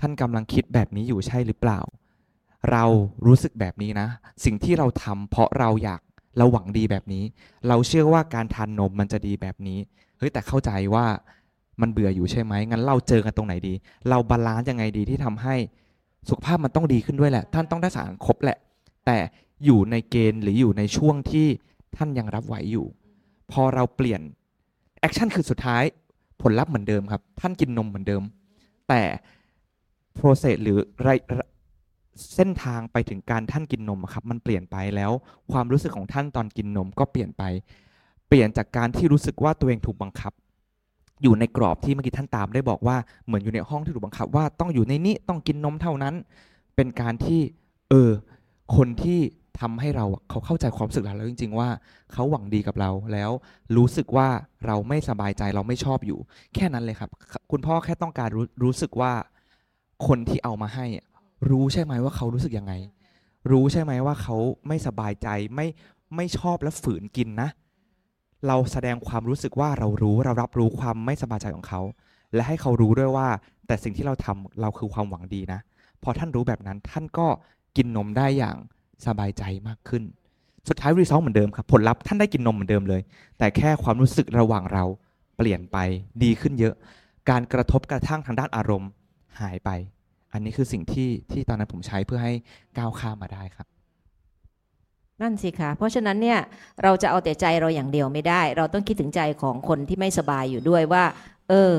[0.00, 1.80] ท่านกำลังคิดแบบนี้อยู่ใช่หรือเปล่า
[2.70, 2.84] เรา
[3.26, 4.08] รู้สึกแบบนี้นะ
[4.44, 6.00] สิ่งที่เราทำเพราะเราอยาก
[6.38, 7.24] เราหวังดีแบบนี้
[7.68, 9.78] เราเชื่อว่าการทานนมมันจะดีแบบนี้
[10.18, 11.06] เฮ้ยแต่เข้าใจว่า
[11.80, 13.74] มันเบื่ออยู่ใช่ไหมงั้นเราเจอกันตรงไหนดี
[14.08, 15.56] เรา balance ยังไงดีที่ทำให้
[16.28, 18.58] สุขภาพมันต้องดีขึ้นด้วยแหละ ท่านต้องได้สารครบแหละ
[19.06, 19.18] แต่
[19.64, 21.46] อยู่ในเกณฑ์หรืออยู่ในช่วงที่
[21.96, 22.86] ท่านยังรับไหวอยู่
[23.52, 24.20] พอเราเปลี่ยน
[25.00, 25.82] action คือสุดท้าย
[26.42, 28.22] ผลลัพธ์เหมือนเดิมครับ ท่านกินนมเหมือนเดิม
[28.88, 29.02] แต่
[30.18, 31.08] process หรือไร
[32.34, 35.12] เส้นทางไปถึงการท่านกินนมครับมันเปลี่ยนไปแล้ว
[35.52, 37.42] ความรู้สึกของท่านตอนกินนมก็เปลี่ยนไป
[38.28, 40.32] เปลี่ยนจากการที่รู้สึกว่าตัวเองถูกบังคับ
[41.22, 42.96] อยู่ในกรอบที่เมื่อกี้ท่านตามได้บอกว่า
[43.26, 46.14] เหมือนอยู่ในห้องที่ถูกบังคับ ว่าต้องอยู่ในนี้ต้องกินนมเท่านั้น
[46.76, 47.40] เป็นการที่
[47.90, 48.10] เออ
[48.76, 49.20] คนที่
[49.60, 51.68] ทำให้เราเขาเข้าใจความรู้สึกเราแล้วจริง ๆ ว่า
[52.12, 53.30] เขาหวังดีกับเราแล้ว
[53.76, 54.28] รู้สึกว่า
[54.66, 56.18] เราไม่สบายใจเราไม่ชอบอยู่
[56.54, 57.10] แค่นั้นเลยครับ
[57.50, 59.12] คุณพ่อแค่ต้องการรู้รู้สึกว่า
[60.06, 60.86] คนที่เอามาให้
[61.50, 62.72] รู้ใช่ไหมว่าเขารู้สึกยังไง
[63.50, 64.36] รู้ใช่ไหมว่าเขา
[64.68, 65.66] ไม่สบายใจไม่
[66.16, 67.48] ไม่ชอบและฝืนกินนะ
[68.46, 71.80] เราแสดงความรู้สึกว่าเรารู้เรารับรู้ความไม่สบายใจของเขา
[72.34, 73.28] และให้เขารู้ด้วยว่า
[73.66, 75.60] แต่สิ่งที่เราทำเราคือความหวังดีนะ
[76.02, 77.26] พอท่านรู้แบบนั้นท่านก็
[77.76, 78.56] กินนมได้อย่าง
[79.06, 80.02] สบายใจมากขึ้น
[80.68, 83.02] สุดท้ายรีซอสเหมือนเดิมครับผลลัพธ์ท่านได้กินนมเหมือนเดิมเลย
[83.38, 84.84] แต่แค่ความรู้สึกระหว่างเรา
[85.36, 85.76] เปลี่ยนไป
[86.22, 86.74] ดีขึ้นเยอะ
[87.30, 88.90] การกระทบกระทั่งทางด้านอารมณ์
[89.40, 89.70] หายไป
[90.32, 92.34] อันนี้คือสิ่งที่ที่ตอนนั้นผมใช้เพื่อให้
[92.78, 93.66] ก้าวข้ามมาได้ครับ
[95.22, 96.38] นั่นสิคะเพราะฉะนั้นเนี่ย
[96.82, 101.04] เราจะเอาแต่ใจเราอย่างเดียวไม่ได้ เราต้องคิดถึงใจของคนที่ไม่สบายอยู่ด้วยว่า
[101.50, 101.74] เออ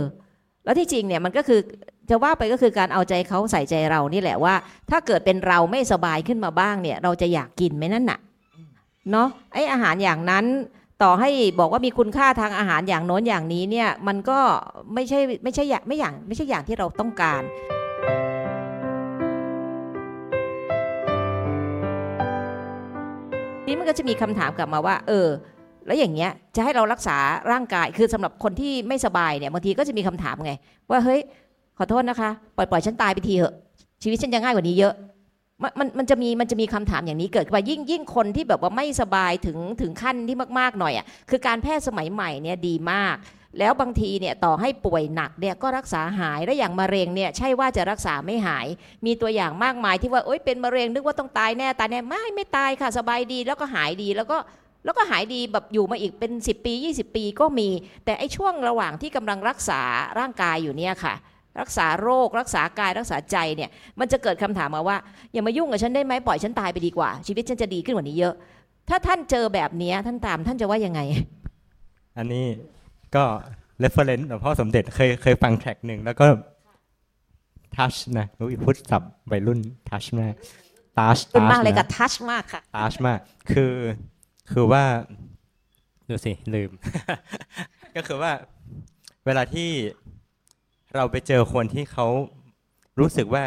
[0.64, 1.60] แล้วที่จริงเนี่ยมันก็คือ
[2.10, 4.56] จะว่าไปก็คือการเอาใจเขาใส่ใจเรานี่แหละว่า
[4.90, 8.20] ถ้าเกิดเป็นเราไม่สบายขึ้นมาบ้างเนี่ย เราจะอยากกินไหมนั่นน่ะ
[9.12, 10.46] เนาะไออาหารอย่างนั้น
[11.04, 11.30] ต่อให้
[11.60, 14.40] บอกว่ามีคุณค่าทางอาหารอย่างโน้นอย่างนี้เนี่ย มันก็
[14.94, 17.42] ไม่ใช่ไม่ใช่อย่างไม่อย่างไม่ใช่อย่างที่เราต้องการ
[23.68, 25.28] นี่มันก็จะมีคำถามกลับมาว่า เออ
[25.86, 27.18] แล้วอย่างเงี้ยจะให้เรารักษา
[27.52, 30.54] ร่างกายคือสำหรับคนที่ไม่สบายเนี่ยบางทีก็จะมีคำถามไง
[30.90, 31.22] ว่าเฮ้ย
[31.78, 33.54] ขอโทษนะคะ ปล่อยปล่อยฉันตายไปทีเหอะ
[34.04, 34.94] ชีวิตฉันจะง่ายกว่านี้เยอะ
[35.64, 43.16] มันมันมันจะมีมันจะมีคำถามอย่างนี้เกิดขึ้นมายิ่งยิ่งคนที่แบบว่าไม่สบายถึงถึงขั้นที่มากๆหน่อยอะคือการแพทย์สมัยใหม่เนี่ยดีมาก
[43.60, 48.68] แล้วบางทีเนี่ยต่อให้ป่วยหนักเนี่ยก็รักษาหายและอย่างมะเร็งเนี่ยใช่ว่าจะรักษาไม่หาย
[49.06, 54.38] มีตัวอย่างมากมายที่ว่าโอ๊ยเป็นมะเร็งนึกว่าต้องตายแน่ตายแน่ไม่ไม่ตายค่ะสบายดีแล้วก็หายดีแล้วก็
[54.86, 57.70] แล้วก็หายดีแบบอยู่มาอีกเป็น 10 ปี 20 ปีก็มี
[58.06, 59.82] แต่ไอ้ช่วงระหว่างที่กำลังรักษา
[60.20, 61.14] ร่างกายอยู่เนี่ยค่ะ
[61.60, 64.98] รักษาโรค รักษากายรักษาใจเนี่ยมันจะเกิดคำถามมาว่า
[65.34, 68.34] อย่ามายุ่งกับฉันได้ไหมปล่อยฉันตายไปดีกว่า ชีวิตฉันจะดีขึ้นกว่านี้เยอะ
[68.90, 71.02] ถ้าท่านเจอแบบเนี้ยท่านตามท่านจะว่ายังไง
[72.18, 72.46] อันนี้
[73.16, 73.24] ก็
[73.84, 76.26] reference หลวงพ่อสมเด็จเคยเคยฟังแทร็กหนึ่งแล้วก็
[77.76, 79.60] touch นะรู้อีกพุทธศัพท์วัยรุ่น
[79.90, 80.34] touch มาก
[80.98, 83.20] touch คุณมาก touch เลยนะกับทัชมากค่ะ touch มาก
[83.52, 83.74] คือ
[84.52, 84.84] คือว่า
[86.10, 86.72] ดูสิ ลืม
[87.96, 88.32] ก็คือว่า
[89.26, 89.70] เวลาที่
[90.96, 92.08] เราไปเจอคนที่เขา
[93.00, 93.46] รู้สึกว่า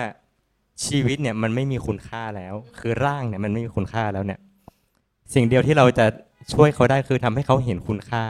[0.86, 4.40] ชีวิตเนี่ยมันไม่มีคุณค่าแล้ว คือร่างเนี่ยมันไม่มีคุณค่าแล้วเนี่ย
[5.34, 6.06] สิ่งเดียวที่เราจะ
[6.54, 8.24] ช่วยเขาได้คือทำให้เขาเห็นคุณค่า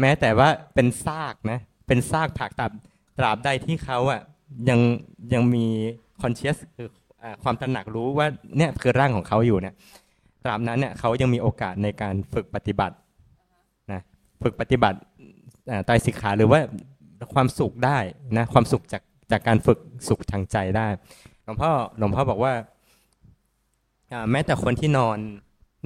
[0.00, 2.70] แม้แต่ว่าเป็นซากนะ เป็นซากผักตับ
[3.18, 4.20] ตราบใดที่เขาอะ
[4.68, 4.80] ยัง
[5.32, 5.66] ยังมี
[6.22, 6.88] คอนเชียสคือ
[7.42, 8.26] ความตระหนักรู้ว่า
[8.56, 9.74] เนี่ยคือร่างของเขาอยู่เนี่ย
[10.44, 12.96] ตราบนั้นเนี่ยเขายังมีโอกาสในการฝึกปฏิบัติ
[13.92, 14.00] นะ
[14.42, 14.98] ฝึกปฏิบัติ
[15.70, 16.60] อ่าไตรสิกขาหรือว่า
[17.34, 17.98] ความสุขได้
[18.38, 19.78] นะความสุขจากจากการฝึก
[20.08, 20.86] สุขทางใจได้
[21.44, 22.52] หลวงพ่อหลวงพ่อบอกว่า
[24.12, 25.18] อ่าแม้แต่คนที่นอน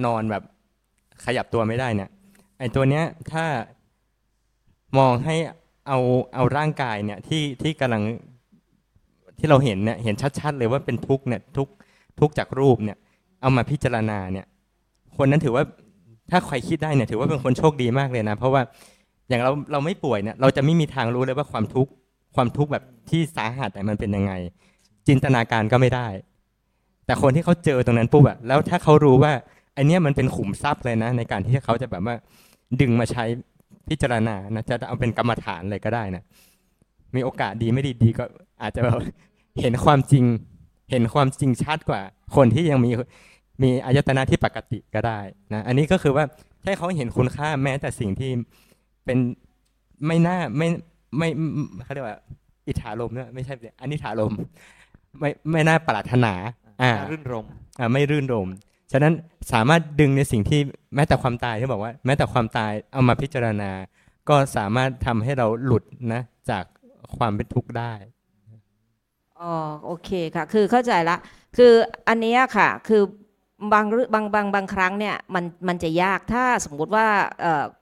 [0.05, 0.43] นอนแบบ
[1.25, 2.09] ขยับตัวไม่ได้เนี่ย
[2.59, 3.45] ไอ้ตัวเนี้ยถ้า
[4.97, 5.35] มองให้
[5.87, 5.99] เอา
[6.35, 8.03] เอาร่างกายเนี่ยที่ที่กำลัง
[9.39, 11.67] ที่เราเห็นเนี่ยเห็นชัด ๆ เลยว่าเป็นทุกเนี่ยทุก
[12.19, 12.97] ทุกจากรูปเนี่ย
[13.41, 14.45] เอามาพิจารณาเนี่ย
[15.17, 15.63] คนนั้นถือว่า
[16.31, 18.61] ถ้าใครคิดได้เนี่ยถือว่าเป็นคนโชคดีมากเลยนะ เพราะว่า
[19.29, 21.91] อย่างเราเราไม่ป่วยเนี่ยเราจะไม่มีทางรู้เลยว่าความทุกข์
[22.35, 24.33] ความทุกข์แบบที่สาหัสแต่มันเป็นยังไง
[25.07, 26.07] จินตนาการก็ไม่ได้
[27.05, 29.31] แต่คนที่เขาเจอตรงนั้นปุ๊บอะแล้วถ้าเขารู้ว่า
[29.73, 32.15] ไอเนี้ยมันเป็นขุมทรัพย์เลยนะ ในการที่เขาจะแบบว่า
[32.81, 33.25] ดึงมาใช้
[33.89, 36.23] พิจารณานะจะเอาเป็นกรรมฐานเลยก็ได้นะ
[37.15, 38.23] มีโอกาสดีไม่ดีดีก็
[38.61, 38.99] อาจจะแบบ
[39.61, 40.23] เห็นความจริง
[40.91, 42.01] เห็นความจริงชัดกว่า
[42.35, 42.89] คนที่ยังมี
[43.63, 45.19] มีอายตนะที่ปกติก็ได้
[45.53, 46.25] นะอันนี้ก็คือว่า
[46.63, 48.31] ให้เขาเห็นคุณค่าแม้แต่สิ่งที่
[49.05, 49.17] เป็น
[50.07, 50.67] ไม่น่าไม่
[51.17, 51.29] ไม่
[51.83, 52.17] เขาเรียกว่า
[52.67, 54.33] อิทธารมเนี่ยไม่ใช่อันนี้ถารม
[55.19, 56.33] ไม่ไม่น่าปรารถนา
[56.81, 57.45] อ่ารื่นรม
[57.79, 58.47] อ่าไม่รื่นรม
[58.91, 59.13] ฉะนั้น
[59.51, 60.59] สามารถดึงในสิ่งที่
[60.95, 63.71] แม้แต่ความตายที่บอกว่า แม้แต่ความตายเอามาพิจารณา
[64.29, 65.83] ก็สามารถทำให้เราหลุด
[66.13, 66.63] นะจาก
[67.17, 67.93] ความเป็นทุกข์ได้
[69.41, 71.17] อ๋อโอเคค่ะ คือเข้าใจละ
[71.57, 71.73] คือ
[72.07, 73.01] อันนี้ค่ะ คือ
[73.73, 77.07] บางรึบางบางบางครั้งเนี่ยมันมันจะยากถ้าสมมุติว่า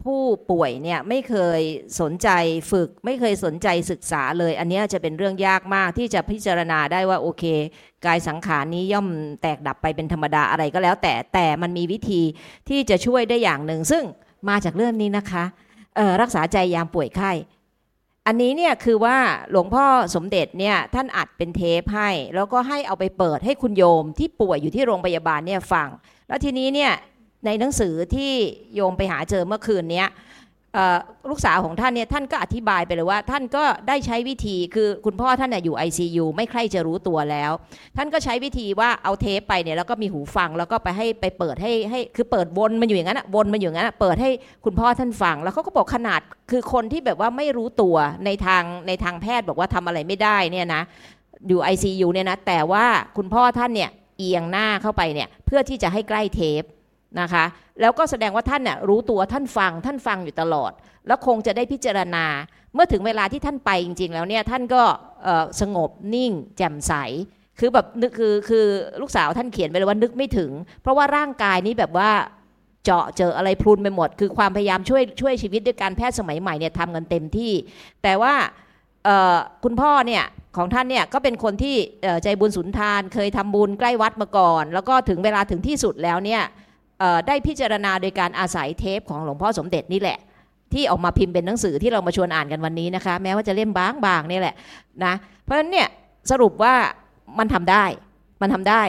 [0.03, 0.21] ผู้
[0.51, 1.61] ป่วยเนี่ยไม่เคย
[2.01, 2.29] สนใจ
[2.71, 7.43] ฝึก ไม่เคยสนใจศึกษาเลย อันนี้จะเป็นเรื่องยากมากที่จะพิจารณาได้ว่าโอเค
[8.05, 9.07] กายสังขารนี้ย่อม
[9.41, 12.21] แตกดับไปเป็นธรรมดาอะไรก็แล้ว แต่แต่มันมีวิธี
[12.69, 14.03] ที่จะช่วยได้อย่างหนึ่งซึ่ง
[14.49, 15.43] มาจากเรื่องนี้นะคะ
[16.21, 17.31] รักษาใจยามป่วยไข้
[18.29, 19.17] อันนี้เนี่ยคือว่า
[19.51, 25.87] หลวงพ่อสมเด็จเนี่ยท่านอัดเป็นเทปให้ แล้วก็ให้เอาไปเปิดให้คุณโยมที่ป่วยอยู่ที่โรงพยาบาลเนี่ยฟัง
[26.27, 26.93] แล้วทีนี้เนี่ย
[27.45, 28.31] ในหนังสือที่
[28.75, 30.07] โยมไปหาเจอเมื่อคืนเนี้ย
[31.29, 37.51] ลูกสาวของท่านเนี่ยท่านก็อธิบายไปเลยว่า ท่านก็ได้ใช้วิธีคือคุณพ่อท่านน่ยอยู่ ICU ไม่ใครจะรู้ตัวแล้ว
[37.97, 44.29] ท่านก็ใช้วิธีว่าเอาเทปไปเนี่ยแล้วก็มีหูฟังแล้วก็ไปให้ไปเปิดให้ให้คือเปิดวนมันอยู่อย่างนั้นอะวนมันอยู่อย่างนั้นอะเปิดให้
[44.65, 47.95] คุณพ่อท่านฟัง แล้วเขาก็บอกขนาดคือคนที่แบบว่าไม่รู้ตัว
[48.25, 50.81] ในทางในทางแพทย์บอกว่าทำอะไรไม่ได้เนี่ยนะ
[51.47, 52.85] อยู่ ICU เนี่ยนะแต่ว่า
[53.17, 56.63] คุณพ่อท่านเนี่ยเอียงหน้าเข้าไปเนี่ยเพื่อที่จะให้ใกล้เทป
[57.21, 57.45] นะคะ
[57.81, 60.71] แล้วก็แสดงว่าท่านเนี่ยรู้ตัวท่านฟังท่านฟังอยู่ตลอด
[61.07, 62.25] แล้วคงจะได้พิจารณา
[62.73, 64.83] เมื่อถึงเวลาที่ท่านไปจริง ๆ แล้วเนี่ยท่านก็
[65.61, 66.93] สงบนิ่ง แจ่มใส
[67.59, 68.65] คือแบบนึกคือคือ
[69.01, 70.51] ลูกสาวท่านเขียนไปเลยว่านึกไม่ถึง
[70.81, 72.11] เพราะว่าร่างกายนี้แบบว่า
[72.85, 77.51] เจาะเจออะไรพรุนไปหมด คือความพยายามช่วยช่วยชีวิตด้วยการแพทย์สมัยใหม่เนี่ยทำกันเต็มที่
[78.03, 78.33] แต่ว่า
[79.63, 80.23] คุณพ่อเนี่ย
[80.57, 81.75] ของท่านเนี่ยก็เป็นคนที่
[82.23, 86.41] ใจบุญสุนทาน เคยทำบุญใกล้วัดมาก่อน แล้วก็ถึงเวลาถึงที่สุดแล้วเนี่ย
[87.27, 90.17] ได้พิจารณาโดยการอาศัยเทปของหลวงพ่อสมเด็จนี่แหละ
[90.73, 94.55] ที่ออกมาพิมพ์เป็นหนังสือที่เรามาชวนอ่านกันวันนี้นะคะ แม้ว่าจะเล่มบางๆนี่แหละ
[95.05, 95.87] นะเพราะฉะนั้นเนี่ย
[96.31, 96.73] สรุปว่า
[97.39, 97.85] มันทำได้
[98.41, 98.81] มันทำได้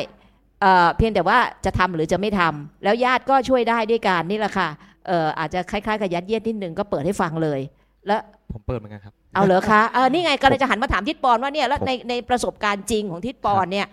[0.61, 4.69] เอ่อเพียงแต่ว่าจะทำหรือจะไม่ทำแล้วญาติก็ช่วยได้ด้วยการนี่แหละค่ะ
[5.07, 7.61] เอ่ออาจจะคล้ายๆกับยัดเยียดนิดนึงก็เปิดให้ฟังเลย
[8.07, 8.21] แล้ว
[8.53, 13.87] ผมเปิดเหมือนกันครับเอาเหรอคะเออนี่ไงก็เลยจะหันมาถามทิดปอนว่าเนี่ยแล้วผมในในประสบการณ์จริงของทิดปอนเนี่ย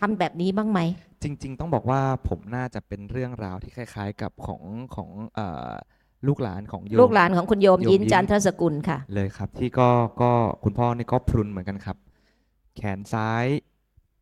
[0.00, 0.80] ทำแบบนี้บ้างไหม
[1.22, 4.62] จริง ๆ ต้องบอกว่าผมน่าจะเป็นเรื่องราวที่คล้าย ๆ กับของ
[4.94, 5.70] ของเอ่อ
[6.26, 9.88] ลูกหลานของโยม ลูกหลานของคุณโยมโยมยินยิ้ม จันทสกุลค่ะ เลยครับ ที่ก็
[10.22, 10.32] ก็
[10.64, 11.96] คุณพ่อนี่ก็พรุนเหมือนกันครับ
[12.76, 13.44] แขนซ้าย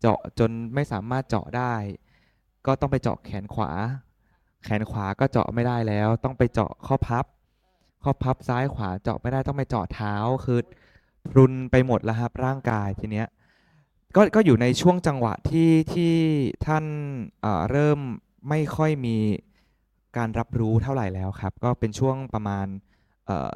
[0.01, 1.75] เจาะจนไม่สามารถเจาะได้
[2.67, 3.71] ก็ต้องไปเจาะแขนขวา
[4.65, 7.25] แขนขวาก็เจาะไม่ได้แล้ว ต้องไปเจาะข้อพับ
[8.03, 10.15] ข้อพับซ้ายขวาเจาะไม่ได้ต้องไปเจาะเท้า
[10.45, 10.61] คือ
[11.31, 13.27] พรุนไปหมดแล้วครับร่างกายทีเนี้ย
[14.17, 16.15] ก็ก็อยู่ในช่วงจังหวะที่ที่
[16.67, 16.85] ท่าน
[17.71, 17.99] เริ่ม
[18.49, 19.17] ไม่ค่อยมี
[20.17, 22.67] การรับรู้เท่าไหร่แล้วครับ ก็เป็นช่วงประมาณ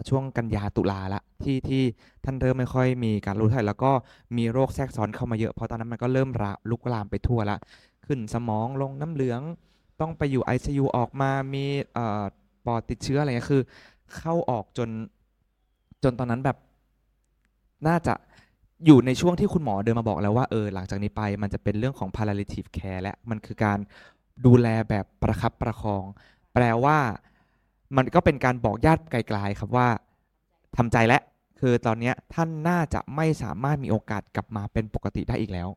[0.09, 1.82] ช่วงกันยาตุลาละที่ที่
[2.24, 3.92] ท่านเริ่มไม่ค่อยมีการรู้เท่าไหร่แล้วก็
[4.36, 7.59] มีโรคแทรกซ้อนเข้ามาเยอะเพราะตอนนั้นมันก็เริ่มระลุกลามไปทั่วละ
[8.06, 9.40] ขึ้นสมองลงน้ำเหลือง
[10.00, 11.64] ต้องไปอยู่ ICU ออกมามี
[12.66, 13.62] ปอดติดเชื้ออะไรเงี้ยคือ
[14.16, 14.88] เข้าออกจน
[16.02, 16.56] จนตอนนั้นแบบ
[17.86, 18.14] น่าจะ
[18.87, 23.79] อยู่ในช่วงที่คุณหมอเดินมาบอกแล้วว่าเออหลังจากนี้ไปมันจะเป็นเรื่องของ palliative care และมันคือการ
[24.47, 26.05] ดูแลแบบประคับประคอง
[26.55, 26.99] แปลว่า
[27.97, 29.89] มันก็เป็นการบอกญาติไกลๆครับว่า
[30.76, 31.22] ทำใจแล้ว
[31.61, 35.68] คือตอนนี้ท่านน่าจะไม่สามารถมีโอกาสกลับมาเป็นปกติได้อีกแล้ว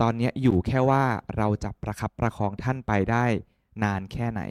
[0.00, 1.02] ตอนนี้อยู่แค่ว่า
[1.36, 3.24] เราจะประคับประคองท่านไปได้
[3.82, 4.42] นานแค่ไหน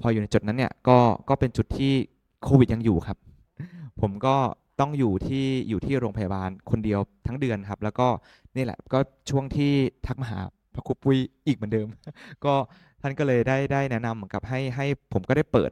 [0.00, 0.98] พออยู่ในจุดนั้นเนี่ยก็
[1.28, 1.92] ก็เป็นจุดที่
[2.44, 3.18] โควิดยังอยู่ครับ
[4.00, 4.36] ผมก็
[4.80, 8.08] ต้องอยู่ที่อยู่ที่โรงพยาบาลคนเดียวทั้งเดือนครับ แล้วก็
[8.56, 8.98] นี่แหละก็
[9.30, 9.72] ช่วงที่
[10.06, 10.40] ทักมาหา
[10.74, 11.88] พระครูปุ้ยอีกเหมือนเดิม
[12.44, 12.54] ก็
[13.00, 15.70] ท่านก็เลยได้ได้แนะนำเหมือนกับให้ให้ผมก็ได้เปิด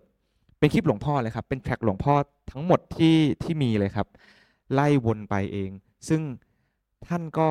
[0.58, 2.14] เป็นคลิปหลวงพ่อเลยครับ เป็นแทร็กหลวงพ่อ
[2.50, 4.06] ทั้งหมดที่ที่มีเลยครับ
[4.72, 5.70] ไล่วนไปเอง
[6.08, 6.20] ซึ่ง
[7.06, 7.48] ท่านก็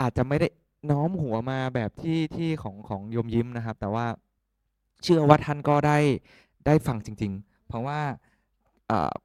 [0.00, 0.48] อาจจะไม่ได้
[0.90, 4.06] น้อมหัวมาแบบที่ที่ของของโยมยิ้มนะครับ แต่ว่า
[5.02, 5.98] เชื่อว่าท่านก็ได้
[6.66, 8.00] ได้ฟังจริง ๆ เพราะว่า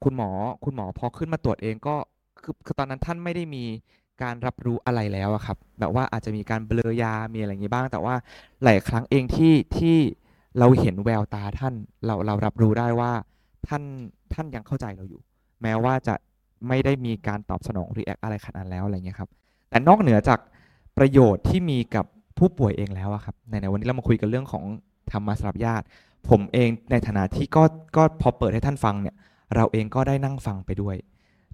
[0.03, 0.29] คุณหมอ
[0.63, 1.95] คุณหมอพอขึ้นมาตรวจเองก็
[2.41, 3.63] คือคือตอนนั้นท่านไม่ได้มี
[4.23, 8.15] การรับรู้อะไรแล้วอะครับแบบว่าอาจจะมีการเบลอยามีอะไรอย่างนี้บ้าง แต่ว่า
[8.63, 9.97] หลายครั้งเองที่ที่
[10.59, 11.73] เราเห็นแววตาท่าน
[12.05, 13.11] เราเรารับรู้ได้ว่า
[13.67, 13.83] ท่าน
[14.33, 15.21] ท่านยังเข้าใจเราอยู่
[15.61, 16.15] แม้ว่าจะ
[16.67, 19.29] ไม่ได้มีการตอบสนอง react อะไรขนาดแล้วอะไรเงี้ยครับ
[19.69, 20.39] แต่นอกเหนือจาก
[20.97, 22.05] ประโยชน์ที่มีกับ
[22.37, 24.63] ผู้ป่วยเองแล้วอะครับในในวันนี้เรามาคุยกันเรื่องของ
[25.11, 25.85] ธรรมะสำหรับญาติ
[26.29, 27.63] ผมเองในฐานะที่ก็
[27.95, 29.15] ก็พอเปิดให้ท่านฟังเนี่ย
[29.55, 30.95] เราเองก็ได้นั่งฟังไปด้วย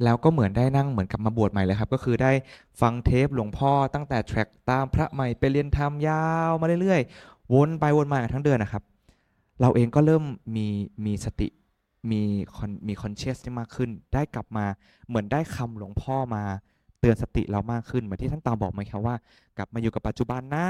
[0.03, 2.31] แล้วก็เหมือนได้นั่งเหมือนกับมาบวชใหม่เลยครับ ก็คือได้
[2.81, 8.83] ฟังเทปหลวงพ่อตั้งแต่แทร็กตามพระใหม่ไปเรียนธรรมยาวมาเรื่อยๆ วนไปวนมาทั้งเดือนนะครับ
[9.61, 10.23] เราเองก็เริ่ม
[10.55, 10.67] มี
[11.05, 11.47] มีสติ
[12.11, 12.21] มี
[12.87, 14.65] มีคอนเชสที่มากขึ้น ได้กลับมา
[15.07, 16.43] เหมือนได้คำหลวงพ่อมา
[16.99, 19.15] เตือนสติเรามากขึ้นเหมือนที่ท่านตาบอกไหมครับว่า
[19.57, 20.67] กลับมาอยู่กับปัจจุบันนะ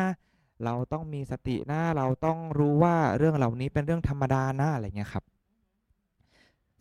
[0.66, 5.24] เราต้องมีสตินะเราต้องรู้ว่าเรื่องเหล่านี้เป็นเรื่องธรรมดานะอะไรเงี้ยครับ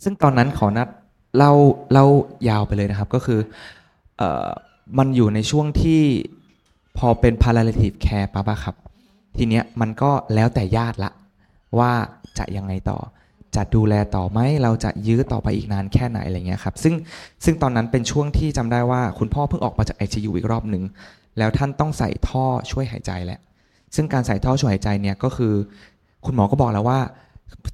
[0.05, 0.89] ซึ่งตอนนั้นขอนัด
[1.37, 1.53] เล่า
[1.93, 2.07] เล่า
[2.49, 3.41] ยาวไปเลยนะครับ ก็คือ
[4.19, 4.49] เออ
[4.99, 6.03] มันอยู่ในช่วงที่
[6.99, 8.77] พอเป็น palliative care ปั๊บอะครับ
[9.37, 11.13] ทีเนี้ยมันก็แล้วแต่ญาติละ
[11.79, 11.93] ว่า
[12.39, 12.99] จะยังไงต่อ
[13.57, 16.95] จะดูแลต่อไหมเราจะยื้อต่อไปอีกนานแค่ไหนอะไรเงี้ยครับ ซึ่ง
[17.45, 20.85] ซึ่งตอนนั้นเป็นช่วงที่จำได้ว่าคุณพ่อเพิ่งออกมาจาก ICU อีกรอบหนึ่ง
[21.39, 23.41] แล้วท่านต้องใส่ท่อช่วยหายใจแหละ
[23.95, 25.53] ซึ่งการใส่ท่อช่วยหายใจเนี่ยก็คือ
[26.25, 27.01] คุณหมอก็บอกแล้วว่า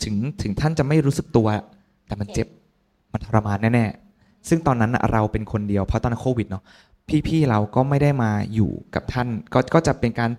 [0.05, 1.49] ถึงถึงท่านจะไม่รู้สึกตัว
[2.07, 2.47] แต่มันเจ็บ
[3.13, 6.65] มันทรมานแน่ๆซึ่งตอนนั้นเราเป็นคนเดียวเพราะตอนโควิดเนาะ
[7.27, 10.31] พี่ๆเราก็ไม่ได้มาอยู่กับท่านก็ก็จะเป็นการ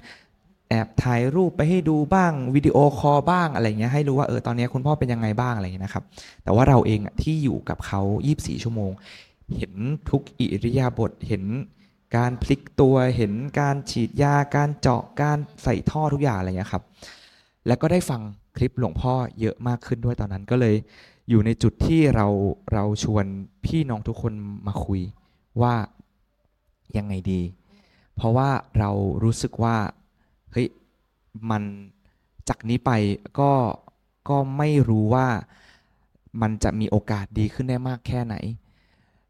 [0.70, 6.04] แอบถ่ายรูปไปให้ดูบ้างวิดีโอคอลบ้างอะไรเงี้ยให้รู้ว่าเออตอนนี้คุณพ่อเป็นยังไงบ้างอะไรเงี้ยนะครับ
[6.44, 8.02] แต่ว่าเราเองอะที่อยู่กับเขา
[8.34, 8.92] 24 ชั่วโมง
[9.58, 9.74] เห็น
[10.10, 11.44] ทุกอิริยาบถเห็น
[12.18, 16.84] การพลิกตัวเห็นการฉีดยาการเจาะการใส่ท่อทุกอย่างอะไรเงี้ยครับ
[17.68, 18.22] แล้วก็ได้ฟัง
[18.58, 20.76] คลิปหลวงพ่อเยอะมากขึ้นด้วยตอนนั้นก็เลย
[21.30, 22.28] อยู่ในจุดที่เรา
[22.74, 23.26] เราชวน
[23.66, 24.34] พี่น้องทุกคน
[24.68, 25.02] มาคุย
[25.62, 25.76] ว่า
[26.98, 27.42] ยังไงดี
[28.16, 28.50] เพราะว่า
[28.80, 28.92] เรา
[29.24, 29.78] รู้สึกว่า
[30.52, 30.68] เฮ้ย
[31.50, 31.64] มัน
[32.50, 32.92] จากนี้ไป
[33.40, 33.52] ก็
[34.30, 35.28] ก็ไม่รู้ว่า
[36.42, 38.36] มันจะมีโอกาสดีขึ้นได้มากแค่ไหน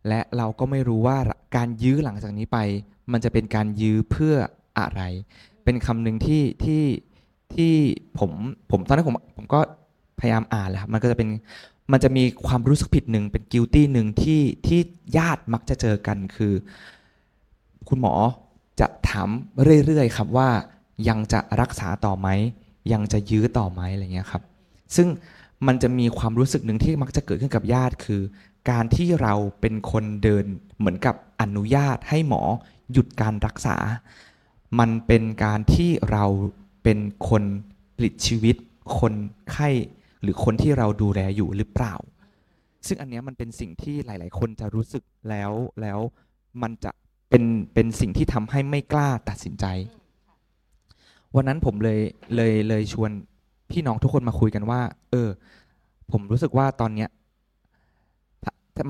[0.07, 1.17] และเราก็ไม่รู้ว่า
[1.55, 2.57] การยื้อหลังจากนี้ไป
[3.11, 4.35] มันจะเป็นการยื้อเพื่อ
[4.79, 5.01] อะไร
[5.63, 6.83] เป็นคำหนึ่งที่ที่
[7.53, 7.73] ที่
[8.19, 8.31] ผม
[8.71, 9.59] ผมตอนนั้นผมผมก็
[10.19, 11.29] พยายามอ่านแหละครับมันก็จะเป็น
[11.91, 14.79] มันจะมีความรู้สึกผิดหนึ่งเป็นกิลตี้หนึ่งที่ที่
[15.17, 16.53] ญาติมักจะเจอกันคือ
[17.87, 18.13] คุณหมอ
[18.79, 19.29] จะถาม
[19.85, 20.49] เรื่อยๆครับว่า
[21.09, 22.27] ยังจะรักษาต่อไหม
[22.93, 24.43] ยังจะยื้อต่อไหมอะไรเงี้ยครับ
[24.95, 25.07] ซึ่ง
[25.67, 28.21] มันจะมีความรู้สึกหนึ่งที่มักจะเกิดขึ้นกับญาติคือ
[28.69, 30.45] การที่เราเป็นคนเดิน
[30.77, 32.41] เหมือนกับอนุญาตให้หมอ
[32.91, 33.77] หยุดการรักษา
[34.79, 36.25] มันเป็นการที่เรา
[36.83, 37.43] เป็นคน
[37.97, 38.55] ปลิดชีวิต
[38.99, 39.13] คน
[39.51, 39.69] ไข้
[40.21, 41.95] หรือคนที่เราดูแลอยู่หรือเปล่า
[42.87, 45.51] ซึ่งอันเนี้ยมันเป็นสิ่งที่หลาย ๆ คนจะรู้สึกแล้ว
[45.81, 45.99] แล้ว
[46.61, 46.91] มันจะ
[47.29, 47.43] เป็น
[47.73, 49.65] เป็นสิ่งที่ทำให้ไม่กล้าตัดสินใจ
[51.35, 51.99] วันนั้นผมเลย
[52.35, 53.11] เลยเลยชวน
[53.71, 55.29] พี่น้องทุกคนมาคุยกันว่า เออ
[56.11, 57.09] ผมรู้สึกว่าตอนเนี้ย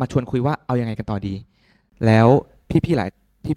[0.01, 1.33] มาชวนคุยว่าเอายังไงกันต่อดี
[2.05, 2.27] แล้ว
[2.85, 3.09] พี่ๆหลาย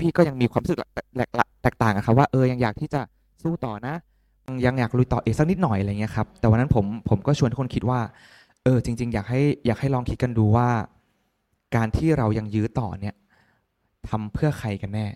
[0.02, 0.78] พี่ๆก็ยังมีความรู้สึก
[1.16, 1.28] แตก
[1.62, 3.00] แตกต่างกันครับว่าเออยังอยากที่จะ
[3.42, 3.94] สู้ต่อนะ
[4.66, 8.00] ยังอยากลุยต่ออีกสักนิดหน่อยอะไรเงี้ยครับแต่วันนั้นผมผมก็ชวนทุกคนคิดว่า
[8.64, 10.68] เออจริง ๆ อยากให้อยากให้ลองคิดกันดูว่า
[11.76, 13.14] การที่เรายังยื้อต่อเนี่ย
[14.08, 15.06] ทำเพื่อใครกันแน่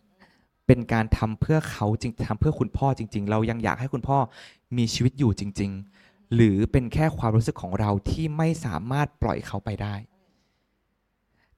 [0.67, 4.19] เป็นการทำเพื่อเขาจริงทำเพื่อคุณพ่อจริง ๆ เรายังอยากให้คุณพ่อ
[4.77, 5.71] มีชีวิตอยู่จริง
[6.03, 9.95] ๆ หรือเป็นแค่ความรู้สึกของเราที่ไม่สามารถปล่อยเขาไปได้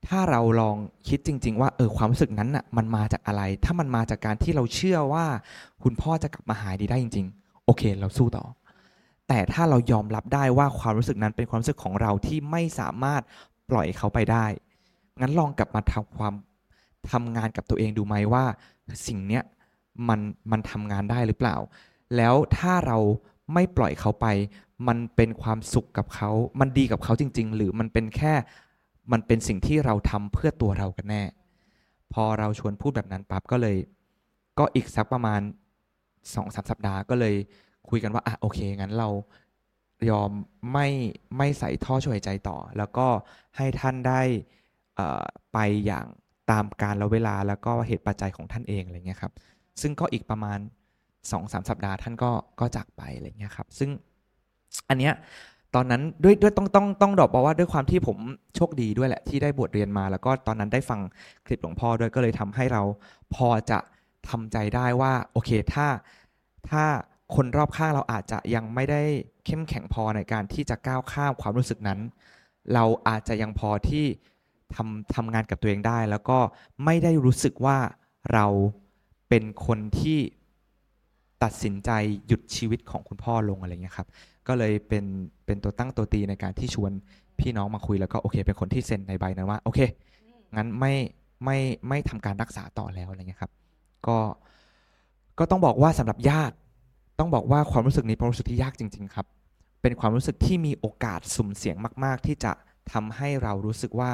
[0.07, 0.77] ถ้าเราลอง
[1.09, 5.27] คิดจริง ๆ ว่าเออความรู้สึกนั้นน่ะมันมาจากอะไร ถ้ามันมาจากการที่เราเชื่อว่า
[5.83, 8.45] คุณพ่อจะกลับมาหายดีได้จริง ๆ โอเค เราสู้ต่อ
[9.29, 13.23] แต่ถ้าเรายอมรับได้ว่าความรู้สึกนั้นเป็นความรู้สึกของเราที่ไม่สามารถ
[13.71, 14.47] ปล่อยเขาไปได้
[15.21, 16.35] งั้นลองกลับมาทำความ
[17.11, 18.45] ทำงานกับตัวเองดูไหมว่า
[19.07, 19.43] สิ่งเนี้ย
[20.09, 21.57] มันมันทำงานได้หรือเปล่า
[22.17, 22.99] แล้วถ้าเรา
[23.55, 24.27] ไม่ปล่อยเขาไป
[24.89, 28.35] มันเป็นความสุขกับเขา มันดีกับเขาจริง ๆ หรือมันเป็นแค่
[29.13, 31.23] มันเป็นสิ่งที่เราทำเพื่อตัวเรากันแน่
[32.13, 33.77] พอเราชวนพูดแบบนั้นปั๊บก็เลย
[34.59, 35.41] ก็อีกสักประมาณ
[36.35, 37.35] สองสามสัปดาห์ก็เลย
[37.89, 39.09] คุยกันว่าอะโอเค งั้นเรา
[40.11, 40.31] ยอม
[40.73, 40.89] ไม่
[41.37, 43.07] ไม่ใส่ท่อช่วยหายใจต่อ แล้วก็
[43.57, 44.21] ให้ท่านได้
[44.99, 46.07] อ่อไปอย่าง
[46.51, 49.33] ตามการละเวลาแล้วก็เหตุปัจจัยของท่านเองอะไรเงี้ยครับ
[49.81, 50.59] ซึ่งก็อีกประมาณ
[51.31, 53.91] สองสามสัปดาห์ท่านก็ก็จากไปอะไรเงี้ยครับ ซึ่ง
[54.89, 55.15] อันเนี้ย
[55.75, 58.17] ตอนนั้นด้วยด้วยต้องต้องต้องดอกบอกว่าด้วยความที่ผม
[58.57, 61.01] โชคดีด้วยแหละที่ได้บวชเรียนมา แล้วก็ตอนนั้นได้ฟัง
[61.47, 62.83] คลิปหลวงพ่อด้วยก็เลยทำให้เรา
[63.35, 63.79] พอจะ
[64.31, 65.87] ทำใจได้ว่าโอเคถ้า
[66.71, 66.85] ถ้า
[67.35, 69.03] คนรอบข้างเราอาจจะยังไม่ได้
[69.47, 72.01] เข้มแข็งพอในการที่จะก้าวข้ามความรู้สึกนั้น
[72.75, 74.05] เราอาจจะยังพอที่
[74.75, 76.39] ทำทำงานกับตัวเองได้ แล้วก็
[76.85, 77.79] ไม่ได้รู้สึกว่า
[78.33, 78.47] เรา
[79.29, 80.19] เป็นคนที่
[81.43, 81.91] ตัดสินใจ
[82.27, 84.09] หยุดชีวิตของคุณพ่อลงอะไรเงี้ยครับ
[84.49, 85.05] ก็เลยเป็น
[85.47, 86.93] เป็นตัวตั้งตัวตีในการที่ชวน
[87.41, 89.81] พี่น้องมาคุยแล้วก็โอเค เป็นคนที่เซ็นในใบนั้นว่าโอเค
[90.57, 90.95] งั้นไม่
[91.45, 91.59] ไม่
[91.89, 93.53] ไม่ทำการรักษาต่อแล้วอะไรเงี้ยครับ
[94.09, 94.19] ก็
[95.39, 96.57] ก็ต้องบอกว่าสำหรับญาติ
[97.19, 99.27] ต้องบอกว่าความรู้สึกนี้เป็นความรู้สึกที่ยากจริง ๆ ครับ
[99.83, 102.53] เป็นความรู้สึกที่มีโอกาสสุ่มเสี่ยงมาก ๆ ที่จะ
[102.93, 104.11] ทำให้เรารู้สึกว่า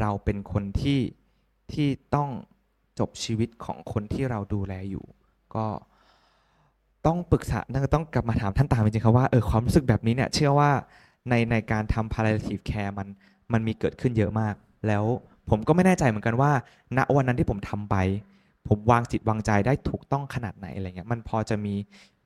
[0.00, 1.00] เราเป็นคนที่
[1.72, 2.28] ที่ต้อง
[2.98, 5.04] จบชีวิตของคนที่เราดูแลอยู่
[5.54, 5.66] ก็
[7.06, 7.58] ต้องปรึกษา
[7.94, 10.70] ต้องกลับมาถามท่านตามจริงๆครับว่าเออความรู้สึกแบบนี้เนี่ยเชื่อว่า
[11.28, 13.08] ในในการทำ palliative care มัน
[13.52, 14.54] มันมีเกิดขึ้นเยอะมาก
[14.86, 15.04] แล้ว
[15.50, 16.52] ผมก็ไม่แน่ใจเหมือนกันว่า
[16.96, 17.96] ณวันนั้นที่ผมทำไป
[18.68, 21.74] ผมวางจิตวางใจได้ถูกต้องขนาดไหนอะไรเงี้ยมันพอจะมี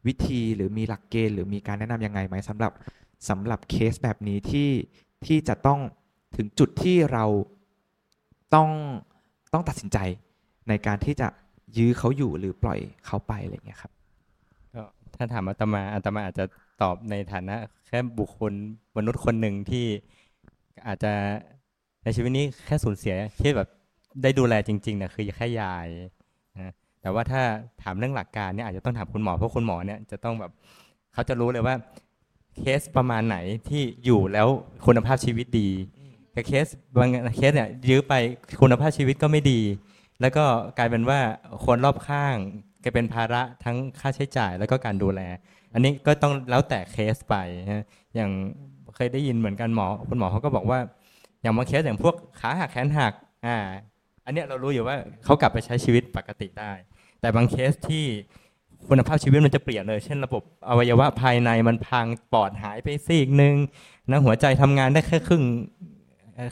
[0.06, 2.72] วิธีหรือมีหลักเกณฑ์หรือมีการแนะนำยังไงไหมสำหรับ
[3.28, 4.70] สำหรับเคสแบบนี้ที่
[5.26, 5.80] ที่จะต้อง
[6.36, 7.24] ถึงจุดที่เรา
[8.54, 8.68] ต้อง
[9.52, 9.98] ต้องตัดสินใจ
[10.68, 11.28] ในการที่จะ
[11.76, 13.92] ยื้อเขาอยู่หรือปล่อยเขาไปอะไรเงี้ยครับ
[14.74, 14.82] ก็
[15.16, 16.44] ถ้าถามอาตมาอาตมาอาจจะ
[16.82, 17.54] ตอบในฐานะ
[17.86, 18.52] แค่บุคคล
[18.96, 19.86] มนุษย์คนหนึ่งที่
[20.86, 21.12] อาจจะ
[22.04, 23.68] ในชีวิตนี้แค่สูญเสียที่แบบ
[24.22, 25.86] ได้ดูแลจริงๆเนี่ยคือแค่ยาย
[27.04, 27.42] แต่ว่าถ้า
[27.82, 30.52] ถามเรื่องหลักการเนี่ยอาจจะต้องถามคุณหมอเพราะคุณหมอเนี่ยจะต้องแบบ
[31.12, 31.74] เขาจะรู้เลยว่า
[32.58, 33.36] เคสประมาณไหน
[33.68, 34.48] ที่อยู่แล้ว
[34.86, 35.68] คุณภาพชีวิตดี
[36.34, 38.14] กับเคสบางเคสเนี่ยยื้อไป
[38.62, 39.60] คุณภาพชีวิตก็ไม่ดี
[40.20, 40.44] แล้วก็
[40.78, 41.20] กลายเป็นว่า
[41.64, 42.36] คนรอบข้าง
[42.82, 45.20] กลายเป็นภาระทั้งค่าใช้จ่ายแล้วก็การดูแล
[45.74, 47.34] อันนี้ก็ต้องแล้วแต่เคสไป
[47.66, 47.84] นะ
[48.14, 48.30] อย่าง
[48.94, 50.78] เคยได้ยินเหมือนกันหมอคุณหมอเขาก็บอกว่า
[51.42, 53.12] อย่างบางเคสอย่างพวกขาหักแขนหัก
[53.46, 53.56] อ่า
[54.24, 56.72] อันเนี้ยเรารู้อยู่ว่าเขากลับไปใช้ชีวิตปกติได้
[57.24, 58.04] แต่บางเคสที่
[58.88, 63.54] คุณภาพชีวิตมันจะเปลี่ยนเลย เช่นระบบอวัยวะภายในมันพังปอดหายไปซีกหนึ่ง
[64.10, 65.44] นะหัวใจทำงานได้แค่ครึ่ง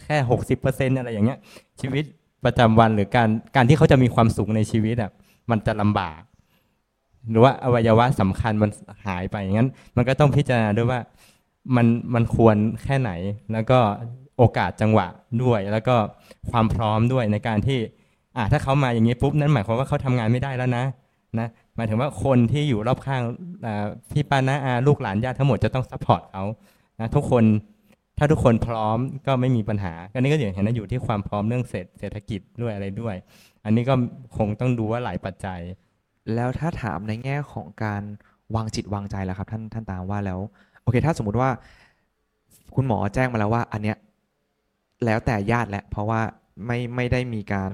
[0.04, 1.38] แค่หกสิบเปอร์เซ็นอะไรอย่างเงี้ย
[1.80, 2.04] ชีวิต
[2.44, 5.10] ประจำวันหรือการการที่เขาจะมีความสุขในชีวิตอะ
[5.50, 6.20] มันจะลำบาก
[7.30, 8.70] หรือว่าอวัยวะสำคัญมัน
[9.06, 11.00] หายไปอย่างนั้น มันก็ต้องพิจารณาด้วยว่า
[11.76, 13.10] มันมันควรแค่ไหน
[13.52, 13.78] แล้วก็
[14.38, 15.06] โอกาสจังหวะ
[15.42, 15.96] ด้วย แล้วก็
[16.50, 17.80] ความพร้อมด้วยในการที่
[18.36, 20.84] อ่าถ้าเขามาอย่างนี้ปุ๊บนั่นหมายความว่าเขาทำงานไม่ได้แล้วนะ
[21.38, 23.22] นะหมายถึงว่าคนที่อยู่รอบข้าง
[24.12, 26.44] พี่ป้าน้าอาลูกหลานญาติทั้งหมดจะต้อง support เขา
[27.00, 27.44] นะทุกคน
[28.18, 31.64] ถ้าทุกคนพร้อมก็ไม่มีปัญหาอันนี้ก็อย่างเห็นนะอยู่ที่ความพร้อมเรื่อง
[31.98, 33.14] เศรษฐกิจด้วยอะไรด้วย
[33.64, 33.94] อันนี้ก็
[34.36, 35.60] คงต้องดูว่าหลายปัจจัย
[36.34, 38.02] แล้วถ้าถามในแง่ของการ
[38.54, 40.40] วางจิตวางใจแล้วครับ ท่านท่านตามว่าแล้ว
[40.82, 41.50] โอเค ถ้าสมมุติว่า
[42.74, 43.96] คุณหมอแจ้งมาแล้วว่า อันเนี้ย
[45.04, 46.20] แล้วแต่ญาติแหละ เพราะว่า
[46.66, 47.70] ไม่ไม่ได้มีการ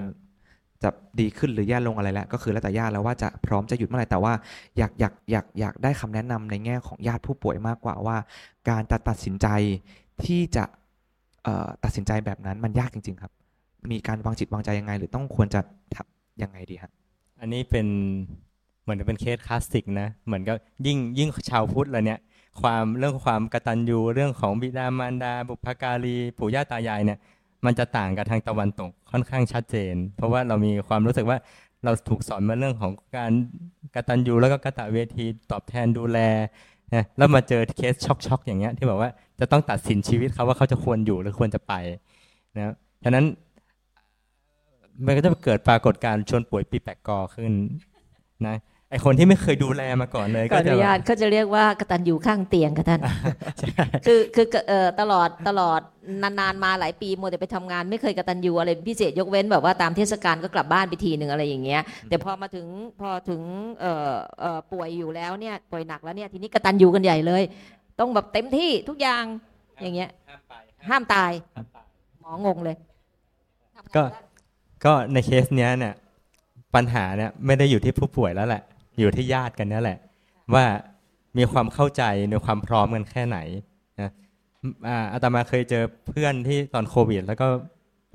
[0.83, 4.33] จะดีขึ้นหรือแย่ลงอะไรแล้ว ก็คือแล้วแต่ญาติแล้วว่าจะพร้อมจะหยุดเมื่อไหร่แต่ว่า
[4.77, 8.17] อยากอยากอยากอยากได้คำแนะนำในแง่ของญาติผู้ป่วยมากกว่าว่า
[8.69, 9.47] การจะตัดสินใจ
[10.23, 10.63] ที่จะ
[11.83, 13.31] ตัดสินใจแบบนั้นมันยากจริง ๆ ครับ
[13.91, 15.61] มีการวางจิตวางใจยังไง หรือต้องควรจะ
[15.95, 16.91] ทำยังไงดีครับ
[17.39, 17.87] อันนี้เป็น
[18.81, 20.55] เหมือนเป็น case classic นะเหมือนกับ
[20.85, 22.19] ยิ่งยิ่งชาวพุทธเลยเนี่ย
[22.61, 27.19] ความเรื่องความกตัญญูเรื่องของบิดามารดา บุพการีปู่ย่าตายายเนี่ย
[27.65, 31.37] มันจะต่างกับทางตะวันตกค่อนข้างชัดเจน เพราะว่าเรามีความรู้สึกว่า
[31.83, 33.31] เราถูกสอนมาเรื่องของการ
[33.95, 36.19] กตัญญูแล้วก็กตเวทีตอบแทนดูแล
[36.93, 41.73] นะแล้วมาเจอเคสช็อกๆอย่างเงี้ยที่บอกว่าจะต้องตัดสินชีวิตเขาว่าเขาจะควรอยู่หรือควรจะไป
[42.57, 43.25] นะฉะนั้น
[45.05, 47.51] มันก็จะเกิดปรากฏการณ์ชวนป่วยปีแปกกอขึ้น
[48.47, 48.55] นะ
[48.89, 53.01] ไอคนที่ไม่เคยดูแลมาก่อนเลย ก็จะญาตเขาจะเรียกว่ากตันอยู่ข้างเตียงกับท่าน
[54.05, 55.81] คือคือเอ่อตลอดตลอด
[56.23, 62.67] นานๆมาหลายปีโมแต่ไปทำงาน ไม่เคยกตันอยู่อะไรพิเศษยกเว้นแบบว่าตามเทศกาลก็กลับบ้านไปทีหนึ่งอะไรอย่างเงี้ย แต่พอมาถึง
[62.99, 63.41] พอถึง
[63.79, 67.43] เอ่อเอ่อป่วยอยู่แล้วเนี่ยป่วยหนักแล้วเนี่ยทีนี้กตันอยู่กันใหญ่เลย
[67.99, 69.23] ต้องแบบเต็มที่ทุกอย่าง
[69.81, 70.09] อย่างเงี้ย
[70.89, 71.31] ห้ามตาย
[72.21, 72.75] หมองงเลย
[73.95, 74.03] ก็
[74.85, 75.93] ก็ในเคสเนี้ยเนี่ย
[76.75, 78.63] ปัญหาเนี่ยไม่ได้อยู่ที่ผู้ป่วยแล้วแหละ
[78.99, 79.99] อยู่ที่ญาติกันนี่แหละ
[80.53, 80.65] ว่า
[81.37, 83.37] มีความเข้าใจในความพร้อมกันแค่ไหน
[84.01, 84.11] นะ
[85.13, 87.47] อาตมาเคยเจอเพื่อนที่ตอนโควิด แล้วก็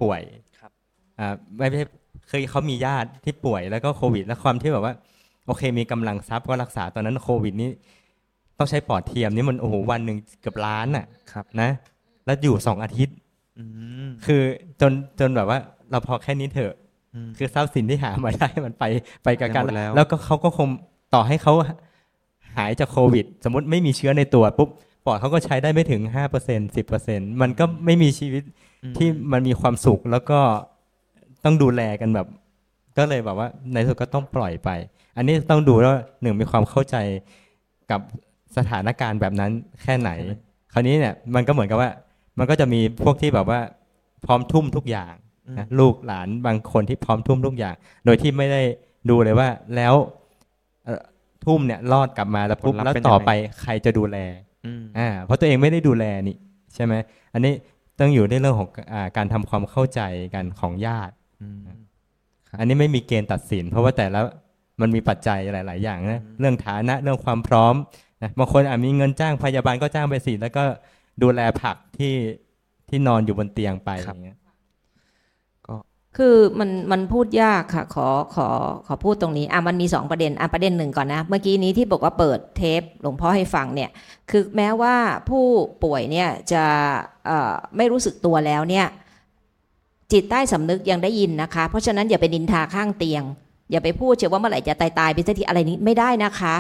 [0.03, 0.23] ป่วย
[0.59, 0.71] ครับ
[1.19, 1.87] อ่าไม่ใช่
[2.29, 4.95] เคยเขามีญาติที่ป่วยแล้วก็โควิด แล้วความที่แบบว่า
[5.47, 7.71] โอเค มีกำลังทรัพย์ก็รักษาตอนนั้นโควิดนี้
[8.59, 11.71] ต้องใช้ปอดเทียมนี่มันโอ้โหวันหนึ่งเกือบล้านอะครับนะ
[12.27, 13.17] แล้วอยู่สองอาทิตย์
[14.27, 14.43] คือ
[14.81, 15.59] จนจนแบบว่า
[15.91, 16.75] เราพอแค่นี้เถอะ
[17.39, 18.85] คือทรัพย์สินที่หามาได้มันไป
[19.25, 20.69] ไปกับกันแล้ว แล้วก็เขาก็คง
[21.15, 21.53] ต่อให้เขา
[22.57, 24.69] หายจากโควิด สมมติไม่มีเชื้อในตัวปุ๊บ
[25.07, 28.43] ปอดเขาก็ใช้ได้ไม่ถึงห้าเปอร์เซ็นสิบเปอร์เซ็นมันก็ไม่มีชีวิต
[28.97, 30.39] ที่มันมีความสุขแล้วก็
[31.45, 32.27] ต้องดูแลกันแบบ
[32.99, 34.71] ก็เลยแบบว่า ในสุดก็ต้องปล่อยไป
[35.17, 36.97] อันนี้ต้องดูว่าหนึ่งมีความเข้าใจ
[37.91, 38.01] กับ
[38.57, 39.51] สถานการณ์แบบนั้น
[39.83, 40.11] แค่ไหน
[40.73, 41.91] คราวนี้เนี่ยมันก็เหมือนกับว่า
[42.39, 43.61] มันก็จะมีพวกที่แบบว่า
[44.27, 45.15] พร้อมทุ่มทุกอย่าง
[45.59, 48.63] นะลูกหลานบางคนที่พร้อมทุ่มทุกอย่าง โดยที่ไม่ได้
[49.11, 49.95] ดูเลยว่า แล้ว
[51.45, 53.31] ทุ่มเนี่ยรอดกลับมาแล้วปุ๊บแล้วต่อไป
[53.63, 54.19] ใครจะดูแล
[54.99, 56.37] อ่าเพราะตัวเองไม่ได้ดูแลนี่
[56.75, 56.95] ใช่ไหม
[57.35, 57.53] อันนี้
[57.99, 60.01] ต้องอยู่ในเรื่องของอการทำความเข้าใจ
[60.35, 61.15] กันของญาติ
[62.59, 64.21] อันนี้ไม่มีเกณฑ์ตัดสิน เพราะว่าแต่ละ
[64.81, 67.75] มันมีปัจจัยหลาย ๆ อย่างนะเรื่องฐานะเรื่องความพร้อม
[68.23, 70.65] นะบางคนอาจมีเงินจ้างพยาบาลก็จ้างไปสิแล้วก็
[71.23, 72.15] ดูแลผักที่
[72.89, 74.39] ที่นอนอยู่บนเตียงไปอย่างเงี้ย
[76.19, 78.49] คือมันมันพูดยากค่ะ ขอขอ
[78.87, 83.91] ขอพูดตรงนี้อะมันมีสองประเด็นอะประเด็นหนึ่งก่อนนะ เมื่อกี้นี้ที่บอกว่าเปิดเทปหลวงพ่อให้ฟังเนี่ย
[84.31, 84.95] คือแม้ว่า
[85.29, 85.45] ผู้
[85.85, 86.65] ป่วยเนี่ยจะ
[87.27, 88.87] เอ่อไม่รู้สึกตัวแล้วเนี่ย
[90.13, 93.23] จิตใต้สำนึกยังได้ยินนะคะ เพราะฉะนั้นอย่าไปนินทาข้างเตียง
[93.71, 96.55] อย่าไปพูดเชื่อว่าเมื่อไหร่จะตายตายไปสักทีอะไรนี้ไม่ได้นะคะ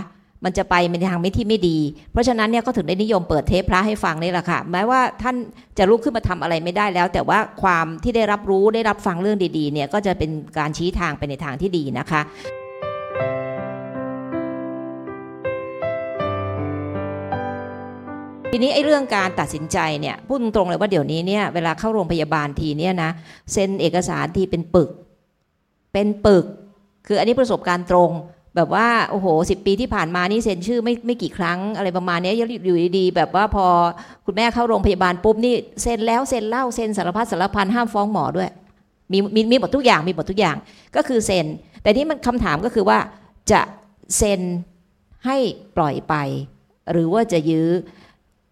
[0.44, 1.78] มันจะไปในทางไม่ที่ไม่ดี
[2.12, 5.36] เพราะฉะนั้นเนี่ยก็ถึงได้นิยมเปิดเทปพระให้ฟังนี่แหละค่ะแม้ว่าท่าน
[5.78, 12.20] จะลุกขึ้นมาทำอะไรไม่ได้แล้ว แต่ว่าความที่ได้รับรู้ได้รับฟังเรื่องดีๆเนี่ยก็จะเป็นการชี้ทางไปในทางที่ดีนะคะ
[18.56, 23.10] ทีนี้ไอ้เรื่องการตัดสินใจเนี่ยพูดตรงๆเลยว่าเดี๋ยวนี้เนี่ยเวลาเข้าโรงพยาบาลทีเนี่ยนะ
[23.52, 24.90] เซ็นเอกสารทีเป็นปึก
[25.92, 26.44] เป็นปึก
[27.06, 28.10] คืออันนี้ประสบการณ์ตรง
[28.56, 33.66] แบบว่าโอ้โหสิปีที่ผ่านมานี่เซ็นชื่อไม่ไม่กี่ครั้งอะไรประมาณนี้ยอยู่ดีๆแบบว่าพอ
[34.26, 38.50] คุณแม่เข้าโรงพยาบาลปุ๊บนี่เซ็นแล้วเซ็นเล่าเซ็นสารพัดสารพันห้ามฟ้องหมอด้วย
[39.12, 40.56] มีมีมีหมดทุกอย่างมีหมดทุกอย่าง
[40.96, 41.46] ก็คือเซ็น
[41.82, 42.98] แต่ที่มันคำถามก็คือว่า
[43.52, 43.60] จะ
[44.16, 44.40] เซ็น
[45.26, 45.36] ให้
[45.76, 46.14] ปล่อยไป
[46.92, 47.68] หรือว่าจะยื้อ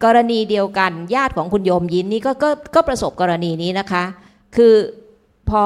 [0.03, 4.03] กรณีเดียวกันญาติของคุณโยมยินนี่ก็ก็ก็ประสบกรณีนี้นะคะ
[4.55, 4.73] คือ
[5.49, 5.63] พอ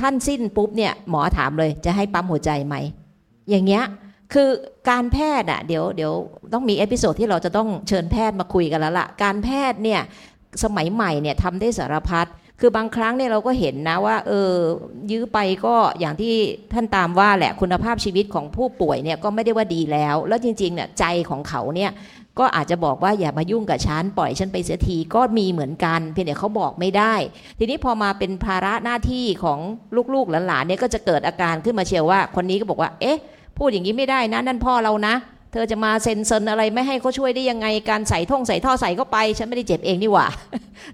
[0.00, 2.76] ท่านสิ้นปุ๊บเนี่ยหมอถามเลยจะให้ปั๊มหัวใจไหม
[3.50, 3.84] อย่างเงี้ย
[4.32, 4.48] คือ
[4.90, 6.12] การแพทย์อะเดี๋ยวเดี๋ยว
[6.52, 10.00] ต้องมี episode ที่เราจะต้องเชิญแพทย์มาคุยกันแล้วล่ะ การแพทย์เนี่ย
[10.64, 12.26] สมัยใหม่เนี่ยทำได้สารพัด
[12.60, 14.52] คือบางครั้งเนี่ยเราก็เห็นนะว่าเออ
[15.10, 16.34] ยื้อไปก็อย่างที่
[16.72, 21.90] ท่านตามว่าแหละคุณภาพชีวิตของผู้ป่วยเนี่ยก็ไม่ได้ว่าดีแล้ว แล้วจริงๆเนี่ยใจของเขาเนี่ย
[22.38, 27.14] ก็อาจจะบอกว่าอย่ามายุ่งกับฉันปล่อยฉันไปเสียทีก็มีเหมือนกัน เพียงแต่เขาบอกไม่ได้
[27.58, 29.58] ทีนี้พอมาเป็นภาระหน้าที่ของ
[30.14, 33.18] ลูกๆหลานๆเนี่ยก็จะเกิดอาการขึ้นมาเชียวว่า คนนี้ก็บอกว่า เอ๊ะ
[33.58, 35.14] พูดอย่างนี้ไม่ได้นะ นั่นพ่อเรานะ
[35.52, 40.26] เธอจะมาเซ็นเซนอะไรไม่ให้เขาช่วยได้ยังไงการใส่ท่องใส่ท่อใส่เข้าไป ฉันไม่ได้เจ็บเองนี่หว่า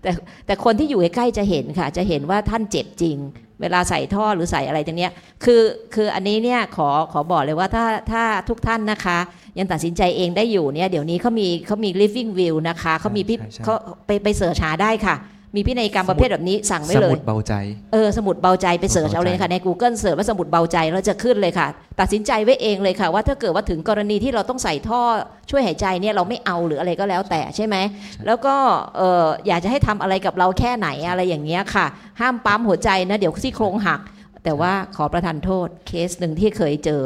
[0.03, 0.11] แต่
[0.47, 3.17] แต่คนที่อยู่ใกล้ๆจะเห็นค่ะ จะเห็นว่าท่านเจ็บจริง
[3.61, 5.13] เวลาใส่ท่อหรือใส่อะไรตรงเนี้ย
[5.45, 5.63] คือ
[5.95, 9.19] คืออันนี้เนี่ยขอขอบอกเลยว่าถ้าถ้าทุกท่านนะคะ
[9.59, 13.75] ยังตัดสินใจเองได้อยู่เนี่ยเดี๋ยวนี้เขามีเขามี living will นะคะเขามีพิใช่ใช่เขา
[14.07, 15.15] ไปไปเสิร์ชหาได้ค่ะ
[15.55, 17.55] มีพินัยกรรมประเภทแบบนี้สั่งไว้สเลมุยดเบาใจ
[17.93, 21.67] เออ สมุดเบาใจไปเสิร์ชสมุดเอาเบาใจเลยค่ะใน Google เสิร์ชว่าสมุดเบาใจแล้วจะขึ้นเลยค่ะ
[22.01, 25.01] ตัดสินใจไว้เองเลยค่ะ ว่าถ้าเกิดว่าถึงกรณีที่เราต้องใส่ท่อ
[25.51, 27.77] ช่วยหายใจเนี่ยเราไม่เอาหรืออะไรก็แล้วแต่ใช่ไหม
[28.27, 28.55] แล้วก็
[28.97, 31.87] เอออยากจะให้ทำอะไรกับเราแค่ไหนอะไรอย่างเงี้ยค่ะ
[32.21, 34.01] ห้ามปั๊มหัวใจนะเดี๋ยวซี่โครงหัก
[34.45, 37.03] แต่ว่าขอประทานโทษเคสหนึ่งที่เคยเจอ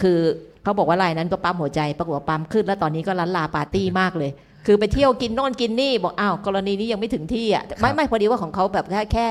[0.00, 0.18] คือ
[0.62, 4.30] เขาบอกว่ารายนั้นก็ปั๊มหัวใจปรากฏว่าปั๊มขึ้นแล้วตอนนี้ก็ลันลาปาร์ตี้มากเลย
[4.66, 9.26] คือไปเที่ยวกินโน่นกินนี่บอกอ้าวกรณีนี้ยังไม่ถึงที่อะไม่ไม่พอดีว่าของเขาแบบแค่แค่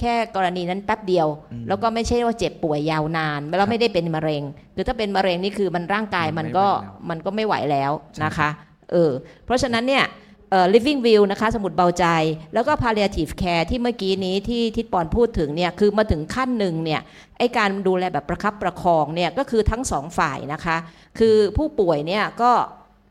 [0.00, 4.42] แค่กรณีนั้นแป๊บเดียวอืมแล้วก็ไม่ใช่ว่าเจ็บป่วยยาวนาน แล้วไม่ได้เป็นมะเร็ง
[4.74, 7.92] หรือถ้าเป็นมะเร็งนี่คือมันร่างกายมันก็ไม่ไหวแล้วมันก็ไม่ไหวแล้ว
[8.24, 8.48] นะคะ
[8.92, 9.10] เออ
[9.44, 10.04] เพราะฉะนั้นเนี่ย
[10.50, 12.06] เอ่อ living will นะคะสมุดเบาใจ
[12.54, 17.00] แล้วก็ palliative care ที่เมื่อกี้นี้ที่ทิดปอนพูดถึงเนี่ยคือมาถึงขั้นหนึ่งเนี่ย
[17.38, 20.76] ไอการดูแลแบบประคับประคองเนี่ยก็คือทั้งสองฝ่ายนะคะ
[21.18, 22.52] คือผู้ป่วยเนี่ยก็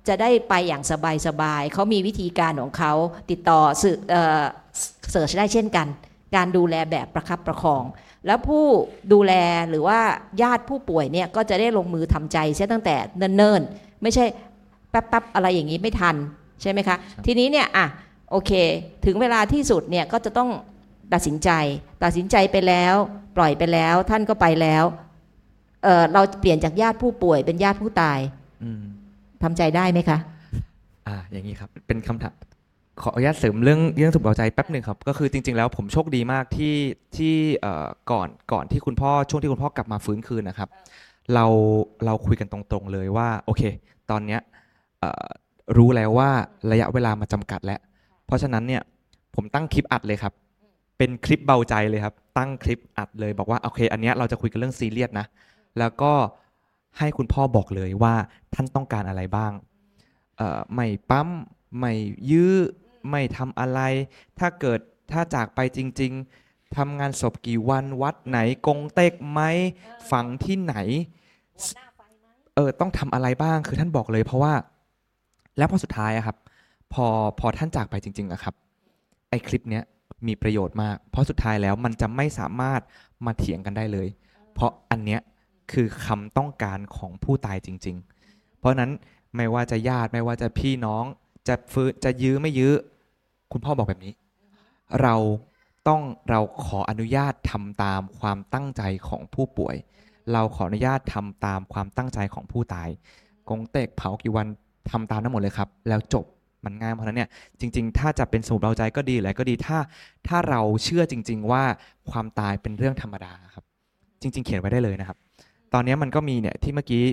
[0.07, 0.83] จะได้ไปอย่าง
[1.27, 2.93] สบายๆเขามีวิธีการของเขา
[3.31, 4.43] ติดต่อสื่อเอ่อ
[5.11, 5.87] เสิร์ชได้เช่นกัน
[6.35, 7.83] การดูแลแบบประคับประคอง
[8.25, 8.65] แล้วผู้
[9.13, 9.33] ดูแล
[9.69, 9.99] หรือว่า
[10.41, 14.25] ญาติผู้ป่วยเนี่ยก็จะได้ลงมือทำใจเสียตั้งแต่เนิ่นๆ ไม่ใช่
[14.89, 16.15] แป๊บๆอะไรอย่างนี้ไม่ทัน
[16.61, 17.85] ใช่ไหมคะ ทีนี้เนี่ยอะ
[18.31, 18.51] โอเค
[19.05, 20.49] ถึงเวลาที่สุดเนี่ยก็จะต้อง
[21.13, 21.49] ตัดสินใจ
[22.03, 22.95] ตัดสินใจไปแล้ว
[23.37, 24.83] ปล่อยไปแล้วท่านก็ไปแล้ว
[25.83, 28.19] เออเราเปลี่ยนจากญาติผู้ป่วยเป็นญาติผู้ตาย
[28.63, 28.83] อืม
[29.43, 30.17] ทำใจได้ไหมคะ
[31.07, 32.33] อ่าอย่างนี้ครับ เป็นคำถาม
[33.01, 36.75] ขออนุญาตเสริมเรื่องเรื่องสุขเบาใจแป๊บหนึ่งครับ ก็คือจริง ๆ แล้วผมโชคดีมากที่
[37.17, 37.35] ที่
[38.11, 40.69] ก่อนก่อนที่คุณพ่อช่วงที่คุณพ่อกลับมาฟื้นคืนนะครับ
[41.33, 41.45] เรา
[42.05, 43.61] เราคุยกันตรงๆเลยว่า โอเค
[44.11, 44.41] ตอนเนี้ย
[45.77, 46.29] รู้แล้วว่า
[46.71, 47.79] ระยะเวลามาจำกัดแล้ว
[48.25, 48.81] เพราะฉะนั้นเนี่ย
[49.35, 50.33] ผมตั้งคลิปอัดเลยครับ
[50.97, 55.25] เป็นคลิปเบาใจเลยครับ ตั้งคลิปอัดเลยบอกว่าโอเค อันเนี้ยเราจะคุยกันเรื่องซีเรียสนะ
[55.79, 56.11] แล้วก็
[56.97, 58.15] ให้คุณพ่อบอกเลยว่า
[58.53, 59.51] ท่านต้องการอะไรบ้าง
[60.73, 61.29] ไม่ปั๊ม
[61.79, 61.93] ไม่
[62.31, 62.55] ยื้อ
[63.09, 63.79] ไม่ทำอะไร
[64.39, 64.79] ถ้าเกิด
[65.11, 66.11] ถ้าจากไปจริง
[66.43, 69.41] ๆทำงานศพกี่วันวัดไหนกงเต็กไหม
[70.11, 70.75] ฝังที่ไหน
[72.55, 74.53] เออต้องทำอะไรบ้างคือท่านบอกเลย เพราะว่า
[75.57, 76.37] แล้วพอสุดท้ายอะครับ
[76.93, 77.05] พอ
[77.39, 78.55] พอท่านจากไปจริง ๆอะครับ
[79.29, 79.83] ไอ้คลิปเนี้ย
[80.27, 82.81] มีประโยชน์มาก เพราะสุดท้ายแล้วมันจะไม่สามารถ
[83.25, 84.07] มาเถียงกันได้เลย
[84.53, 85.21] เพราะอันเนี้ย
[85.71, 88.91] คือคำต้องการของผู้ตายจริง ๆ เพราะนั้น
[89.35, 91.03] ไม่ว่าจะญาติไม่ว่าจะพี่น้อง
[91.47, 92.73] จะฟื้นจะยื้อไม่ยื้อ
[93.51, 94.13] คุณพ่อบอกแบบนี้
[95.01, 95.15] เรา
[95.87, 99.75] ต้องเราขออนุญาตทำตามความตั้งใจของผู้ป่วย
[100.33, 102.89] เราขออนุญาตทำตามความตั้งใจของผู้ตาย
[103.49, 104.47] กงเตกเผากี่วัน
[104.91, 106.25] ทำตามนั้นหมดเลยครับ แล้วจบ
[106.65, 107.29] มันง่ายเพราะฉะนั้นเนี่ย
[107.59, 109.77] จริง ๆ ถ้าจะเป็นสมุดเราใจก็ดีอะไรก็ดีถ้า
[110.27, 111.63] ถ้าเราเชื่อจริง ๆ ว่า
[112.09, 113.65] ความตายเป็นเรื่องธรรมดาครับ
[114.21, 115.17] จริง ๆ เขียนไว้ได้เลยนะครับ
[115.73, 117.03] ตอนนี้มันก็มีเนี่ยที่เมื่อกี้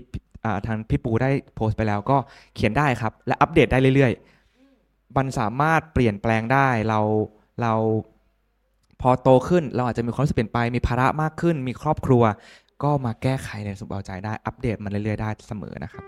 [0.45, 2.17] อ่าทางพี่ปูได้โพสต์ไปแล้วก็
[2.55, 7.01] เขียนได้ครับ และอัปเดตได้เรื่อยๆ มันสามารถเปลี่ยนแปลงได้เรา
[7.63, 7.73] เรา
[9.01, 12.23] พอโตขึ้นเราอาจจะมีความรู้สึกเปลี่ยนไปมีภาระมากขึ้น มีครอบครัว
[12.83, 16.05] ก็มาแก้ไขในสมุดเอาใจได้อัปเดตมันเรื่อยๆได้เสมอนะครับ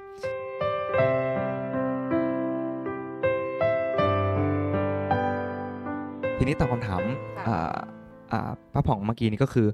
[6.38, 7.02] ทีนี้ตอบคำถาม
[7.46, 7.78] ค่ะอ่า
[8.32, 9.66] อ่าป้าผ่องเมื่อกี้นี้ก็คือ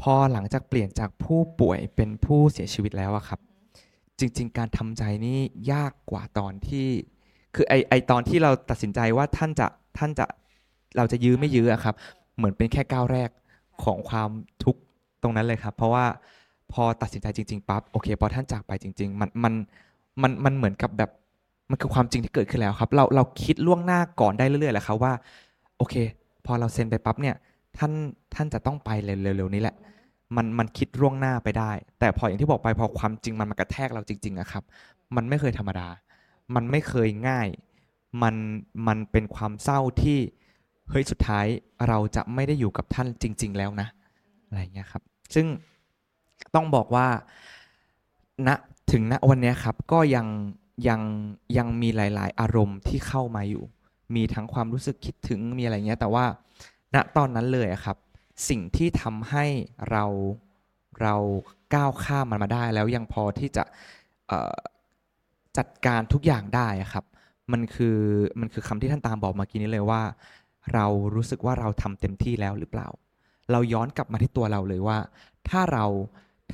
[0.00, 3.40] พอหลังจากเปลี่ยนจากผู้ป่วยเป็นผู้เสียชีวิตแล้วอะครับ
[4.18, 5.38] จริง ๆ การทำใจนี่
[5.72, 6.88] ยากกว่าตอนที่
[7.54, 9.66] คือไอไอตอนที่เราตัดสินใจว่าท่านจะ
[9.98, 10.24] ท่านจะ
[10.96, 11.94] เราจะยื้อไม่ยื้ออะครับ
[12.36, 13.30] เหมือนเป็นแค่ก้าวแรก
[13.84, 14.30] ของความ
[14.64, 14.80] ทุกข์
[15.22, 16.04] ตรงนั้นเลยครับ เพราะว่า
[16.72, 19.54] พอตัดสินใจจริง ๆปั๊บโอเค พอท่านจากไปจริง ๆ มันมัน
[20.22, 21.10] มันมันเหมือนกับแบบ
[21.70, 25.12] มันคือความจริงที่เกิดขึ้นแล้วครับ เราเราคิดล่วงหน้าก่อนได้เรื่อยๆแหละครับว่า
[25.78, 25.94] โอเค
[26.46, 27.34] พอเราเซ็นไปปั๊บเนี่ย
[27.78, 27.92] ท่าน
[28.34, 29.76] ท่านจะต้องไปเร็วๆนี้แหละ
[30.36, 34.64] มันมันคิดล่วงหน้าไปได้ แต่พออย่างที่บอกไปพอความจริงมันมากระแทกเราจริงๆอะครับ
[35.16, 35.88] มันไม่เคยธรรมดา
[36.54, 37.48] มันไม่เคยง่าย
[38.22, 38.34] มัน
[38.86, 40.18] มันเป็นความเศร้าที่
[40.90, 41.46] เฮ้ยสุดท้าย
[41.88, 43.88] เราจะไม่ได้อยู่กับท่านจริง ๆ แล้วนะ
[44.46, 45.02] อะไรอย่างเงี้ยครับ
[45.34, 45.46] ซึ่ง
[46.54, 47.06] ต้องบอกว่า
[48.48, 48.50] ณ
[48.92, 50.26] ถึงณวันเนี้ยครับก็ยัง
[50.88, 51.00] ยัง
[51.56, 53.64] ยังมีหลาย ๆ อารมณ์ที่เข้ามาอยู่
[54.14, 56.24] มีทั้งความรู้สึกคิดถึงมีอะไรเงี้ย แต่ว่า
[56.94, 57.96] ณตอนนั้นเลยครับ
[58.48, 59.44] สิ่งที่ทำให้
[59.90, 60.04] เรา
[61.02, 61.14] เรา
[61.74, 63.64] ก้าวข้ามมันมาได้แล้วยังพอที่จะ
[65.58, 67.04] จัดการทุกอย่างได้ครับ
[67.52, 67.98] มันคือ
[68.40, 70.02] มันคือคำที่ท่านตามบอกเมื่อกี้นี้เลยว่า
[70.74, 72.88] เรารู้สึกว่าเราทำเต็มที่แล้วหรือเปล่า
[73.50, 74.98] เราย้อนกลับมาที่ตัวเราเลยว่า
[75.48, 75.86] ถ้าเรา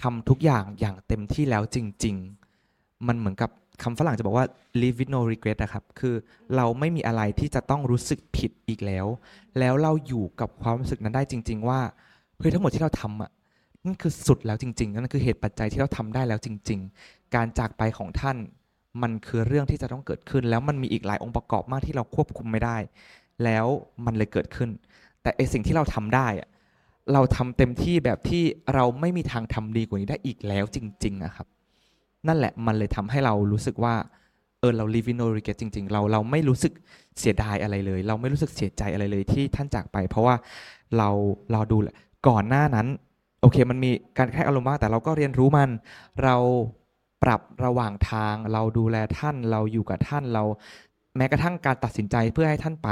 [0.02, 2.16] ทำทุกอย่างอย่างเต็มที่แล้วจริง
[2.62, 3.50] ๆ มันเหมือนกับ
[3.82, 4.46] คำฝรั่งจะบอกว่า
[4.80, 6.14] live with no regret นะครับ คือ
[6.56, 9.06] เราไม่มีอะไรที่จะต้องรู้สึกผิดอีกแล้ว
[9.58, 11.80] แล้วเราอยู่กับความรู้สึกนั้นได้จริง ๆ ว่า
[12.38, 13.30] เฮ้ยทั้งหมดที่เราทำอะ
[13.84, 18.36] นั่นคือสุดแล้วจริงๆนั่นคือเหตุปัจจัยที่เราทำได้แล้วจริง ๆ การจากไปของท่าน
[19.02, 22.76] มันคือเรื่องที่จะต้องเกิดขึ้น แล้วมันมีอีกหลายองค์ประกอบมากที่เราควบคุมไม่ได้
[23.44, 23.66] แล้ว
[24.04, 24.70] มันเลยเกิดขึ้น
[25.22, 26.48] แต่ไอสิ่งที่เราทำได้อะ
[27.12, 28.42] เราทำเต็มที่แบบที่
[28.74, 31.46] เราไม่มีทางทำดีกว่านี้ได้อีกแล้วจริงๆอะครับ
[32.28, 33.94] นั่นแหละมันเลยทำให้เรารู้สึกว่า
[34.60, 36.72] เออเรา live in no regret จริง ๆ เราเราไม่รู้สึก
[37.18, 40.34] เสียดายอะไรเลย เราไม่รู้สึกเสียใจอะไรเลยที่ท่านจากไป เพราะว่า
[40.96, 41.08] เรา
[41.52, 41.94] เราดูแหละ
[42.28, 42.86] ก่อนหน้านั้น
[43.42, 45.70] โอเค มันมีการแค่อารมณ์บ้างแต่เราก็เรียนรู้มัน
[46.22, 46.36] เรา
[47.22, 50.44] ปรับระหว่างทาง เราดูแลท่านเราอยู่กับท่านเรา
[51.16, 52.90] แม้กระทั่งการตัดสินใจเพื่อให้ท่านไป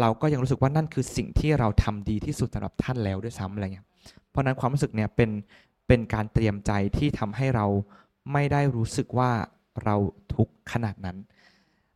[0.00, 3.86] เราก็ยังรู้สึกว่านั่นคือสิ่งที่เราทำดีที่สุดสำหรับท่านแล้วด้วยซ้ำอะไรเงี้ย
[4.30, 5.30] เพราะนั้นความรู้สึกเนี่ยเป็น
[5.88, 7.66] เป็นการเตรียมใจที่ทำให้เรา
[8.32, 9.30] ไม่ได้รู้สึกว่า
[9.84, 9.96] เรา
[10.34, 11.16] ทุกข์ขนาดนั้น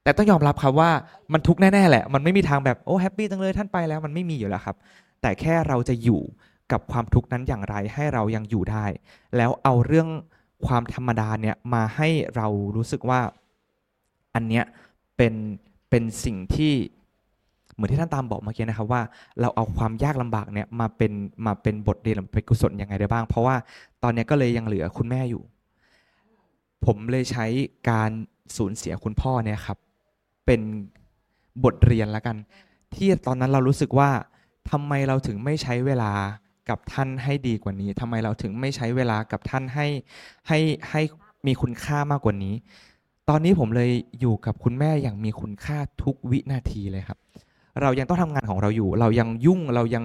[0.03, 0.91] แต่ต้องยอมรับครับว่า
[1.33, 4.77] มันทุกข์แน่ ๆ แหละ มันไม่มีทางแบบโอ้แฮปปี้จังเลยท่านไปแล้วมันไม่มีอยู่แล้วครับ
[5.21, 6.21] แต่แค่เราจะอยู่
[6.73, 8.85] กับความทุกข์นั้นอย่างไรให้เรายังอยู่ได้
[9.37, 10.09] แล้วเอาเรื่อง
[10.67, 12.47] ความธรรมดาเนี่ยมาให้เรา
[12.77, 13.21] รู้สึกว่า
[14.35, 14.65] อันเนี้ย
[15.17, 15.35] เป็น
[15.91, 16.73] เป็นสิ่งที่
[17.75, 19.03] เหมือนที่ท่านตามบอกเมื่อกี้นะครับว่า
[19.41, 21.13] เราเอาความยากลำบากเนี่ยมาเป็น
[21.47, 23.57] มาเป็นบทเรียนหรือเป็นกุศลยังไงได้บ้าง เพราะว่า
[24.03, 25.43] ตอนเนี้ยก็เลยยังเหลือคุณแม่อยู่
[26.87, 27.47] ผมเลยใช้
[27.91, 28.11] การ
[28.57, 29.79] สูญเสียคุณพ่อเนี่ยครับ
[30.47, 30.61] เป็น
[31.65, 32.37] บทเรียนละกัน
[32.95, 34.11] ที่ตอนนั้นเรารู้สึกว่า
[34.71, 36.13] ทำไมเราถึงไม่ใช้เวลา
[36.69, 39.87] กับท่านให้ดีกว่านี้ทำไมเราถึงไม่ใช้เวลากับท่านให้
[40.49, 40.59] ให้
[40.91, 41.03] ให้
[41.47, 42.55] มีคุณค่ามากกว่านี้
[43.29, 43.91] ตอนนี้ผมเลย
[44.21, 47.19] อยู่กับคุณแม่อย่างมีคุณค่าทุกวินาทีเลยครับ
[47.83, 50.05] เรายังต้องทำงานของเราอยู่ เรายังยุ่งเรายัง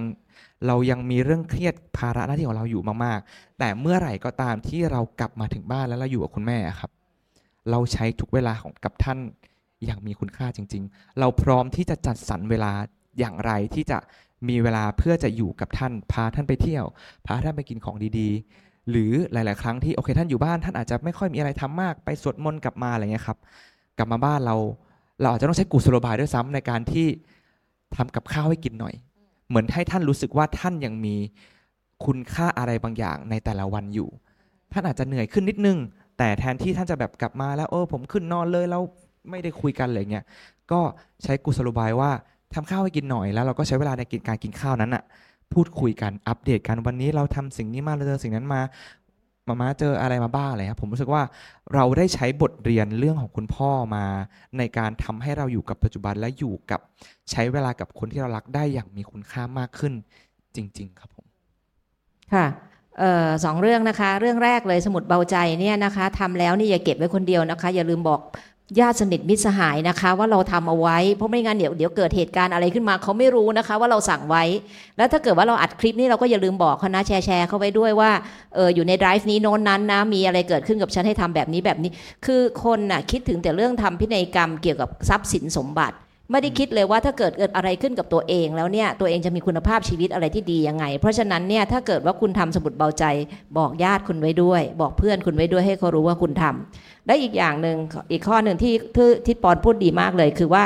[0.66, 6.90] เรายังมีเรื่องเครียดภาระหน้าที่ของเราอยู่มากๆ แต่เมื่อไหร่ก็ตามที่เรากลับมาถึงบ้านแล้วเราอยู่กับคุณแม่ครับ
[7.70, 9.18] เราใช้ทุกเวลาของกับท่าน
[9.84, 12.72] อย่างมีคุณค่าจริง ๆ เราพร้อมที่จะจัดสรรเวลา
[13.18, 13.98] อย่างไรที่จะ
[14.48, 16.84] มีเวลาเพื่อจะอยู่กับท่าน พาท่านไปเที่ยว
[17.26, 23.38] พาท่านไปกินของดีๆ หรือหลาย ๆ ครั้งที่โอเคท่านอยู่บ้านท่านอาจจะไม่ค่อยมีอะไรทำมากไปสวดมนต์กลับมาอะไรเงี้ยครับ
[23.98, 24.56] กลับมาบ้านเรา
[25.20, 27.06] เราอาจจะต้องใช้กุศโลบายด้วยซ้ำในการที่
[27.96, 28.94] ทำกับข้าวให้กินหน่อย
[29.50, 31.16] เหมือนให้ท่านรู้สึกว่าท่านยังมี
[32.04, 34.08] คุณค่าอะไรบางอย่างในแต่ละวันอยู่
[34.72, 35.78] ท่านอาจจะเหนื่อยขึ้นนิดนึง
[36.18, 38.82] แต่แทนที่ท่านจะแบบกลับมาแล้วเออผมขึ้นนอนเลยแล้ว
[39.30, 40.24] ไม่ได้คุยกันอะไรเงี้ย
[40.72, 40.80] ก็
[41.22, 42.10] ใช้กุศโลบายว่า
[42.54, 45.02] ทำข้าวให้กินหน่อยแล้วเราก็ใช้เวลาในกินการกินข้าวนั้นอะ
[45.52, 48.60] พูดคุยกันอัปเดตกันวันนี้เราทำสิ่งนี้มาเราเจอสิ่งนั้นมา
[49.48, 51.22] มามาเจออะไรมาบ้างอะไรครับผมรู้สึกว่า
[51.74, 54.04] เราได้ใช้บทเรียนเรื่องของคุณพ่อมา
[54.58, 56.80] ในการทำให้เราอยู่กับปัจจุบันและอยู่กับ
[57.30, 59.92] ใช้เวลากับคนที่เรารักได้อย่างมีคุณค่ามากขึ้น
[60.56, 61.26] จริง ๆ ครับผม
[62.34, 62.46] ค่ะ
[63.02, 68.20] ออสองเรื่องนะคะ เรื่องแรกเลยสมุดเบาใจเนี่ยนะคะทำแล้วนี่อย่าเก็บไว้คนเดียวนะคะ อย่าลืมบอก
[68.78, 74.44] ญาติสนิทมิตรสหายนะคะ ว่าเราทำเอาไว้ เพราะไม่งั้นเดี๋ยวเดี๋ยวเกิดเหตุการณ์อะไรขึ้นมาเขาไม่รู้นะคะ ว่าเราสั่งไว้
[74.96, 78.10] แล้วถ้าเกิดว่าเราอัดคลิปนี้เราก็อย่าลืมบอกเขานะแชร์แชร์เขาไว้ด้วยว่า
[78.54, 81.90] เอออยู่ในไดรฟ์นี้โน้นนั้นนะมีอะไรเกิดขึ้นกับฉันให้ทำแบบนี้แบบนี้
[82.26, 85.96] คือคนน่ะคิดถึงแต่เรื่องทำพินัยกรรมเกี่ยวกับทรัพย์สินสมบัติ
[86.32, 93.04] ไม่ได้คิดเลยว่าถ้าเกิดเกิดอะไรขึ้นกับตัวเองแล้วเนี่ยตัวเองจะมีคุณภาพชีวิตอะไรที่ดียังไง เพราะฉะนั้นเนี่ยถ้าเกิดว่าคุณทำสมุดเบาใจ
[93.58, 97.76] บอกญาติคุณไว้ด้วย บอกเพื่อนคุณไว้ด้วยให้เขารู้ว่าคุณทำ และอีกอย่างหนึ่ง
[98.12, 100.62] อีกข้อหนึ่งที่ที่ที่ปอนพูดดีมากเลย คือว่า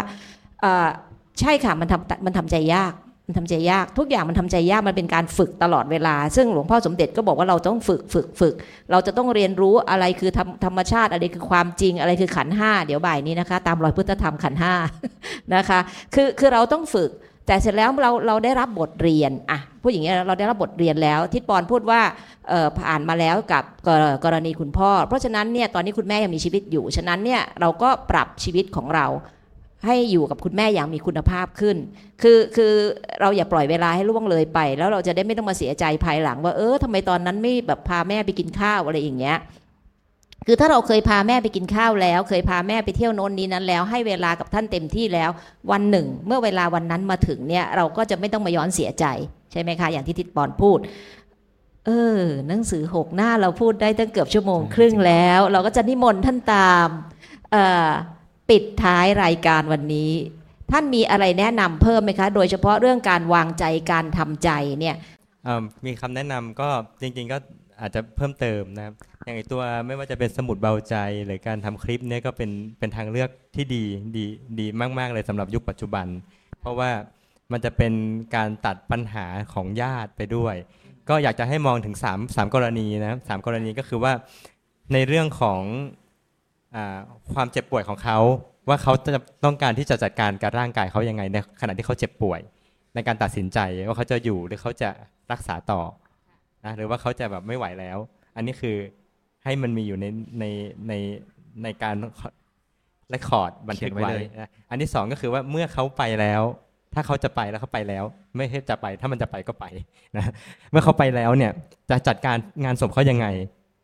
[1.40, 2.94] ใช่ค่ะมันทำมันทำใจยาก
[3.26, 8.54] มันทำใจยากทุกอย่างมันทำใจยากมันเป็นการฝึกตลอดเวลา ซึ่งหลวงพ่อสมเด็จก็บอกว่าเราต้องฝึกฝึกฝึก
[8.90, 14.74] เราจะต้องเรียนรู้อะไรคือธรรมธรรมชาติอะไรคือความจริงอะไรคือขันห้าเดี๋ยวบ่ายนี้นะคะ ตามรอยพุทธธรรมขันห้า
[15.54, 15.78] นะคะ
[16.14, 17.10] คือคือเราต้องฝึก
[17.46, 22.00] แต่เสร็จแล้วเราเราได้รับบทเรียนอะพูดอย่างนี้ยเราได้รับบทเรียนแล้ว ทิศปอนพูดว่า
[22.52, 23.88] อ่อผ่านมาแล้วกับก
[24.24, 29.06] กรณีคุณพ่อ เพราะฉะนั้นเนี่ยตอนนี้คุณแม่ยังมีชีวิตอยู่ ฉะนั้นเนี่ยเราก็ปรับชีวิตของเรา
[29.86, 31.76] ให้อยู่กับคุณแม่อย่างมีคุณภาพขึ้น
[32.22, 32.72] คือคือ
[33.20, 39.36] เราอย่าปล่อยเวลาให้ล่วงเลยไป แล้วเราจะได้ไม่ต้องมาเสียใจภายหลัง ว่าเออทำไมตอนนั้นไม่แบบพาแม่ไปกินข้าวอะไรอย่างเงี้ย
[40.46, 45.30] คือถ้าเราเคยพาแม่ไปกินข้าวแล้ว เคยพาแม่ไปเที่ยวโน้นนี้นั้นแล้ว ให้เวลากับท่านเต็มที่แล้ว
[45.72, 49.04] วันหนึ่ง เมื่อเวลาวันนั้นมาถึงเนี่ยเราก็จะไม่ต้องมาย้อนเสียใจ
[49.52, 50.78] ใช่ไหมคะอย่างที่ทิดปอนพูด
[51.86, 56.88] เออหนังสือหกหน้าเราพูดได้ตั้งเกือบชั่วโมงครึ่งแล้ว เราก็จะนิมนต์ท่านตาม
[58.50, 60.12] ปิดท้ายรายการวันนี้
[60.70, 64.50] ท่านมีอะไรแนะนำเพิ่มไหมคะ โดยเฉพาะเรื่องการวางใจการทำใจ
[64.80, 64.96] เนี่ย
[65.60, 66.68] มมีคำแนะนำก็
[67.02, 67.38] จริงๆก็
[67.80, 70.96] อาจจะเพิ่มเติมนะครับ อย่างตัวไม่ว่าจะเป็นสมุดเบาใจ
[71.26, 73.84] หรือการทำคลิปเนี่ยก็เป็นเป็นทางเลือกที่ดี
[74.16, 74.24] ดี
[74.60, 74.66] ดี
[74.98, 76.06] มาก ๆ เลยสำหรับยุคปัจจุบัน
[76.60, 76.90] เพราะว่า
[77.52, 77.92] มันจะเป็น
[78.36, 80.54] การตัดปัญหาของญาติไปด้วย
[81.08, 84.12] ก็อยากจะให้มองถึง3 3กรณีนะสามกรณีก็คือว่า
[84.92, 85.60] ในเรื่องของ
[86.74, 86.76] อ
[87.34, 88.18] ความเจ็บป่วยของเขา
[88.68, 92.40] ว่าเขาจะต้องการที่จะจัดการกับร่างกายเขายังไงในขณะที่เขาเจ็บป่วย
[92.94, 94.90] ในการตัดสินใจว่าเขาจะอยู่หรือเขาจะ
[95.32, 95.80] รักษาต่อ
[96.64, 97.98] นะหรือว่าเขาจะแบบไม่ไหวแล้ว
[98.36, 98.76] อันนี้คือ
[99.44, 100.06] ให้มันมีอยู่ใน
[100.40, 100.44] ใน
[100.88, 100.92] ใน
[101.62, 101.96] ในการ
[103.10, 106.42] เรคคอร์ดบันทึกเขียนไว้ไว้เลยนะอันที่สองก็คือว่าเมื่อเขาไปแล้ว
[106.94, 108.04] ถ้าเขาจะไปแล้วเขาไปแล้ว
[108.36, 109.64] ไม่ให้จะไป ถ้ามันจะไปก็ไป
[110.16, 110.24] นะ
[110.70, 111.52] เมื่อเขาไปแล้วเนี่ย
[111.90, 113.26] จะจัดการงานศพเขายังไง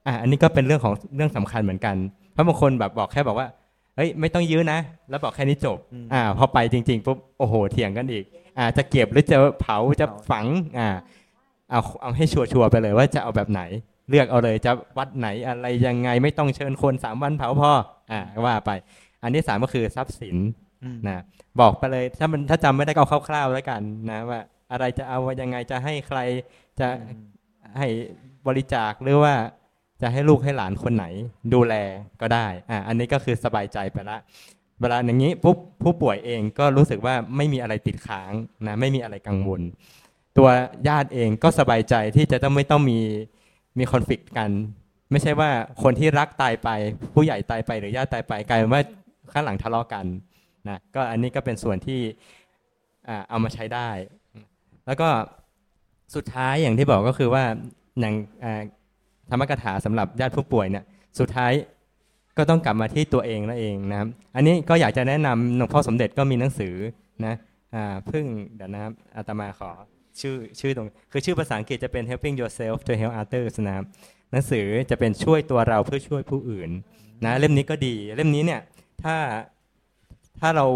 [0.06, 1.96] อะอันนี้ก็เป็นเรื่องของเรื่องสำคัญเหมือนกัน
[2.32, 3.48] เพราะบางคนแบบบอกแค่บอกว่า
[3.96, 4.78] เฮ้ยไม่ต้องยื้อนะ
[5.10, 8.24] แล้วบอกแค่นี้จบอืมอ่าพอไปจริงๆปุ๊บโอ้โหเถียงกันอีก
[8.58, 10.46] อ่าจะเก็บหรือจะเผาจะฝัง
[10.78, 10.88] อ่า
[11.70, 13.62] เอาเอาให้ชัวร์ๆไปเลยว่าจะเอาแบบไหน
[14.10, 17.72] เลือกเอาเลยจะวัดไหนอะไรยังไงไม่ต้องเชิญคนสามวันเผาพอ
[18.12, 18.70] อ่าว่าไป
[19.22, 20.36] อันที่สามก็คือทรัพย์สิน
[20.82, 21.22] อืมนะ
[21.60, 24.40] บอกไปเลยถ้ามันถ้าจำไม่ได้ก็เอาคร่าวๆแล้วกันนะว่า
[24.72, 26.18] อะไรจะเอายังไงจะให้ใคร
[26.80, 26.88] จะ
[27.78, 27.88] ให้
[28.46, 29.34] บริจาคหรือว่า
[30.02, 31.04] จะให้ลูกให้หลานคนไหน
[31.54, 31.74] ดูแล
[32.20, 34.18] ก็ได้อ่าอันนี้ก็คือสบายใจไปละ
[34.80, 38.32] เวลาอย่างนี้ปุ๊บผู้ป่วยเองก็รู้สึกว่าไม่มีอะไรติดค้าง
[38.66, 39.60] นะไม่มีอะไรกังวล
[40.38, 40.48] ตัว
[40.88, 42.98] ญาติเองก็สบายใจที่จะต้องไม่ต้องมี
[43.78, 44.50] มีคอนฟ lict กัน
[45.10, 45.50] ไม่ใช่ว่า
[45.82, 46.68] คนที่รักตายไป
[47.14, 48.82] ผู้ใหญ่ตายไปหรือญาติตายไปกลายเป็นว่า
[49.32, 50.06] ข้างหลังทะเลาะกัน
[50.68, 52.00] นะก็อันนี้ก็เป็นส่วนที่
[53.28, 53.88] เอามาใช้ได้
[54.86, 55.08] แล้วก็
[56.14, 57.44] สุดท้ายอย่างที่บอกก็คือว่า
[58.00, 58.14] อย่าง
[59.30, 60.84] ธรรมกถาสำหรับญาติผู้ป่วยเนี่ย
[61.18, 61.52] สุดท้าย
[62.38, 66.74] ก็ต้องกลับมาที่ตัวเองนั่นเองนะครับอันนี้ก็อยากจะแนะนำหลวงพ่อสมเด็จก็มีหนังสือ
[67.26, 67.34] นะ
[67.74, 67.76] อ
[68.10, 68.24] พิ่ง
[68.56, 69.70] เดี๋ยวนะครับอาตมาขอ
[70.20, 73.84] ชื่อชื่อตรงคือชื่อภาษาอังกฤษจะเป็น helping yourself to help others นะครับ
[74.30, 76.70] หนังสือจะเป็นช่วยตัวเราเพื่อช่วยผู้อื่น
[77.24, 78.60] นะเล่มนี้ก็ดี เล่มนี้เนี่ย
[79.02, 79.16] ถ้า
[80.40, 80.66] ถ้าเรา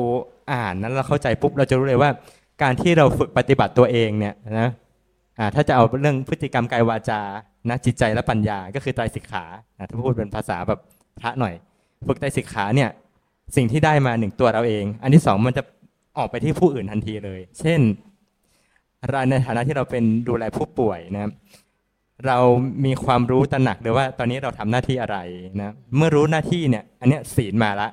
[0.52, 2.11] อ่านนั้นเราเข้าใจปุ๊บเราจะรู้เลยว่า
[2.62, 4.69] การที่เราฝึกปฏิบัติตัวเองเนี่ยนะ
[5.39, 7.20] อ่าถ้าจะเอาเรื่องพฤติกรรมกายวาจา
[7.69, 9.44] นะจิตใจและปัญญาก็คือไตรสิกขา
[9.78, 10.81] อะถ้าพูดเป็นภาษาแบบ
[11.20, 11.55] พระหน่อย
[12.06, 12.90] ฝึกไตรสิกขาเนี่ย
[13.56, 15.62] สิ่งที่ได้มาหนึ่งตัวเราเอง อันที่สองมันจะ
[16.19, 17.81] ออกไปที่ผู้อื่นทันทีเลย เช่น
[19.10, 21.32] เราในฐานะที่เราเป็นดูแลผู้ป่วยนะครับ
[22.26, 22.39] เรา
[22.85, 25.18] มีความรู้ตระหนักเลยว่าตอนนี้เราทำหน้าที่อะไร
[25.60, 27.89] นะเมื่อรู้หน้าที่เนี่ยอันนี้ศีลมาละ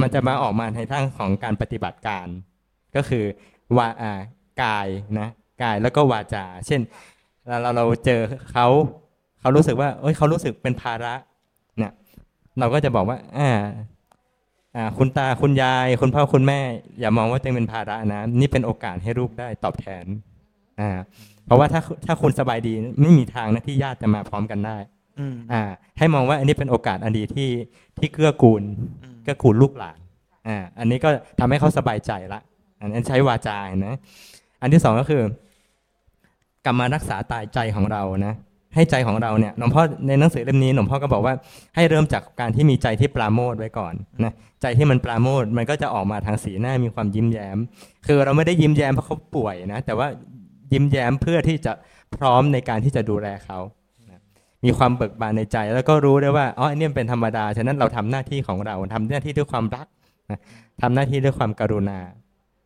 [0.00, 2.26] มันจะมาออกมาในทางของการปฏิบัติการ
[2.96, 3.24] ก็คือ
[3.76, 4.12] วาอ่า
[4.62, 4.86] กาย
[5.18, 5.28] นะ
[5.62, 6.80] กายแล้วก็วาจา เช่น
[7.46, 8.20] เราเราเราเจอ
[8.52, 8.66] เขา
[9.40, 11.14] เขารู้สึกว่าเอ้ยเขารู้สึกเป็นภาระ
[11.78, 11.92] เนี่ย
[12.58, 13.50] เราก็จะบอกว่าอ่า
[14.76, 16.60] อ่าคุณตาคุณยาย คุณพ่อคุณแม่
[17.00, 20.04] อย่ามองว่าตัวเองเป็นภาระนะ นี่เป็นโอกาสให้ลูกได้ตอบแทน
[20.80, 20.90] อ่า
[21.46, 24.76] เพราะว่าถ้าถ้าคุณสบายดีไม่มีทางนะที่ญาติจะมาพร้อมกันได้
[25.18, 25.62] อืมอ่า
[25.98, 27.50] ให้มองว่าอันนี้เป็นโอกาสอันดีที่
[27.98, 28.62] ที่เกื้อกูล
[29.02, 29.98] อืมเกื้อกูลลูกหลาน
[30.48, 31.08] อ่าอันนี้ก็
[31.40, 32.40] ทำให้เขาสบายใจละ
[32.80, 33.96] อันนั้นใช้วาจาเห็นะ
[34.62, 35.22] อันที่สองก็คือ
[36.64, 38.34] กลับมารักษาตายใจของเรานะ
[38.74, 41.34] ให้ใจของเราเนี่ยหลวงพ่อในหนังสือเล่มนี้หลวงพ่อก็บอกว่า
[41.76, 43.94] ให้เริ่มจากการที่มีใจที่ปราโมทย์ไว้ก่อน
[44.24, 44.32] นะ
[44.62, 47.58] ใจที่มันปราโมทย์มันก็จะออกมาทางสีหน้ามีความยิ้มแย้ม
[48.06, 50.08] คือเราไม่ได้ยิ้มแย้มเพราะเขาป่วยนะแต่ว่า
[50.72, 51.72] ยิ้มแย้มเพื่อที่จะ
[52.16, 53.58] พร้อมในการที่จะดูแลเขา
[54.10, 54.20] นะ
[54.64, 59.86] มีความเบิกบานในใจ แล้วก็รู้ได้ว่าอ๋ออันนี้มันเป็นธรรมดาฉะนั้นเราทำหน้าที่ของเราทำหน้าที่ด้วยความรัก
[60.30, 60.38] นะ
[60.82, 61.98] ทำหน้าที่ด้วยความกรุณา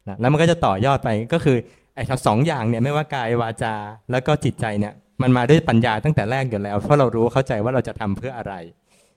[0.09, 1.57] นะแล้วมันก็จะต่อยอดไปก็คือ
[1.95, 3.75] ไอ้ทั้งสองอย่างเนี่ยไม่ว่ากายวาจา
[4.11, 4.93] แล้วก็จิตใจเนี่ย
[5.23, 8.55] มันมาด้วยปัญญาตั้งแต่แรกอยู่แล้ว เพราะเรารู้เข้าใจว่าเราจะทำเพื่ออะไร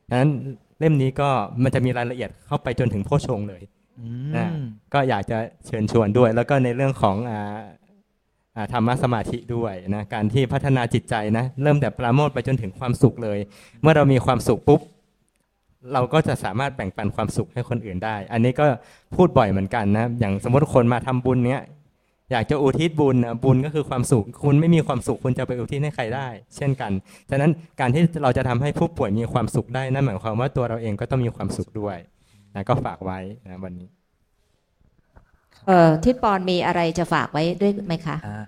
[0.09, 0.29] ฉะนั้น
[0.79, 1.29] เล่มนี้ก็
[1.63, 3.61] มันจะมีรายละเอียดเข้าไปจนถึงโพชฌงค์เลย
[3.99, 4.49] อืมนะ
[4.93, 7.84] ก็อยากจะเชิญชวนด้วย แล้วก็ในเรื่องของอ่าอ่า
[8.73, 13.39] ธรรมะสมาธิด้วยนะการที่พัฒนาจิตใจนะเริ่มแต่ปราโมทไปจนถึงความสุขเลย
[13.81, 14.81] เมื่อเรามีความสุขปุ๊บ
[15.93, 18.65] เราก็จะสามารถแบ่งปันความสุขให้คนอื่นได้ อันนี้ก็
[19.15, 21.61] พูดบ่อยเหมือนกันนะอย่างสมมติคนมาทำบุญเนี้ย
[22.31, 26.91] อยากจะอุทิศบุญนะบุญก็คือความสุข คุณไม่มีความสุขคุณจะไปอุทิศให้ใครได้ เช่นกัน
[27.29, 31.97] ฉะนั้นการที่เราจะทำให้ผู้ป่วยมีความสุขได้นั่นหมายความว่าตัวเราเองก็ต้องมีความสุขด้วย
[32.55, 33.19] นะก็ฝากไว้
[33.49, 33.94] นะวันนี้
[35.67, 38.43] เอ่อทิศปอนมีอะไรจะฝากไว้ด้วยไหมคะอ่า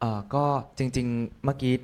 [0.00, 0.44] เอ่อก็
[0.78, 1.74] จริง ๆ เมื่อกี้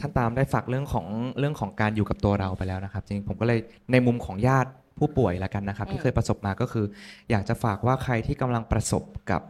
[0.00, 1.06] ท่านตามได้ฝากเรื่องของ
[1.38, 3.58] เรื่องของการอยู่กับตัวเราไปแล้วนะครับ จริงๆผมก็เลย
[3.92, 6.86] ในมุมของญาติผู้ป่วยแล้วกันนะครับอืมที่เคยประสบมาก็คือ
[7.30, 9.42] อยากจะฝากว่าใครที่กำลังประสบกับ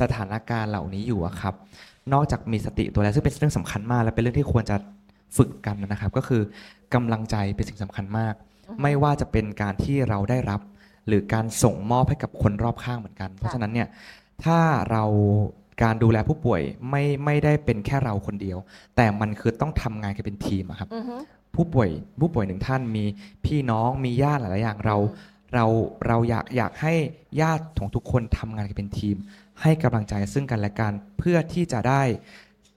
[0.00, 1.54] สถานการณ์เหล่านี้อยู่อะครับ
[2.12, 4.76] นอกจากมีสติตัวแล้วซึ่งเป็นเรื่องสำคัญมากและเป็นเรื่องที่ควรจะ
[5.36, 6.42] ฝึกกันนะครับ ก็คือ
[6.94, 8.34] กำลังใจเป็นสิ่งสำคัญมาก
[8.82, 10.60] ไม่ว่าจะเป็นการที่เราได้รับ
[11.06, 13.88] หรือการส่งมอบให้กับคนรอบข้างเหมือนกัน เพราะฉะนั้นเนี่ย
[14.44, 14.58] ถ้า
[14.90, 15.04] เรา
[15.82, 18.58] การดูแลผู้ป่วยไม่ไม่ได้เป็นแค่เราคนเดียว
[18.96, 21.16] แต่มันคือต้องทำงานกันเป็นทีมอะครับอือฮึ
[21.54, 21.88] ผู้ป่วย
[22.20, 23.04] ผู้ป่วยหนึ่งท่านมี
[23.44, 24.96] พี่น้องมีญาติหลายๆอย่างเรา
[25.54, 25.66] เรา
[26.06, 26.94] เราอยากอยากให้
[27.40, 29.16] ญาติของทุกคนทำงานกันเป็นทีม
[29.62, 32.02] ให้กำลังใจซึ่งกันและกันเพื่อที่จะได้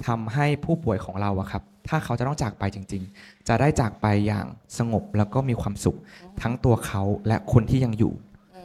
[0.08, 4.46] ทำให้ผู้ป่วยของเราอะครับ ถ้าเขาจะต้องจากไปจริง ๆ จะได้จากไปอย่าง
[4.78, 5.98] สงบแล้วก็มีความสุข
[6.42, 8.14] ทั้งตัวเขาและคนที่ยังอยู่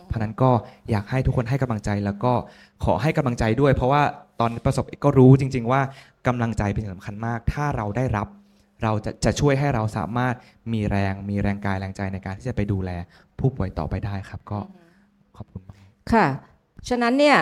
[0.06, 0.50] เพราะนั้นก็
[0.90, 2.32] อยากให้ทุกคนให้กำลังใจแล้วก็
[2.84, 4.02] ขอให้กำลังใจด้วย เพราะว่า
[4.40, 5.80] ตอนประสบก็รู้จริง ๆ ว่า
[6.26, 8.28] กำลังใจเป็นสิ่งสำคัญมาก ถ้าเราได้รับ
[8.82, 10.34] เราจะจะช่วยให้เราสามารถ
[10.72, 12.90] มีแรงมีแรงกายแรงใจในการที่จะไปดูแล
[13.38, 14.58] ผู้ป่วยต่อไปได้ครับ ก็
[15.36, 15.62] ขอบคุณ
[16.12, 16.26] ค่ะ
[16.88, 17.36] ฉะนั้นเนี่ย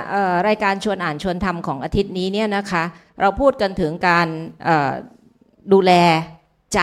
[0.48, 2.84] รายการชวนอ่านชวนทำของอาทิตย์นี้เนี่ยนะคะ
[3.20, 4.28] เราพูดกันถึงการ
[5.72, 5.92] ดูแล
[6.74, 6.80] ใจ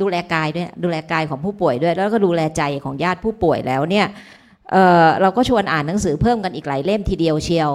[0.00, 4.06] ดูแลกายด้วยดูแลกายของผู้ป่วยด้วย แล้วก็ดูแลใจของญาติผู้ป่วยแล้วเนี่ย
[4.70, 7.70] เเราก็ชวนอ่านหนังสือเพิ่มกันอีกหลายเล่มทีเดียวเชียว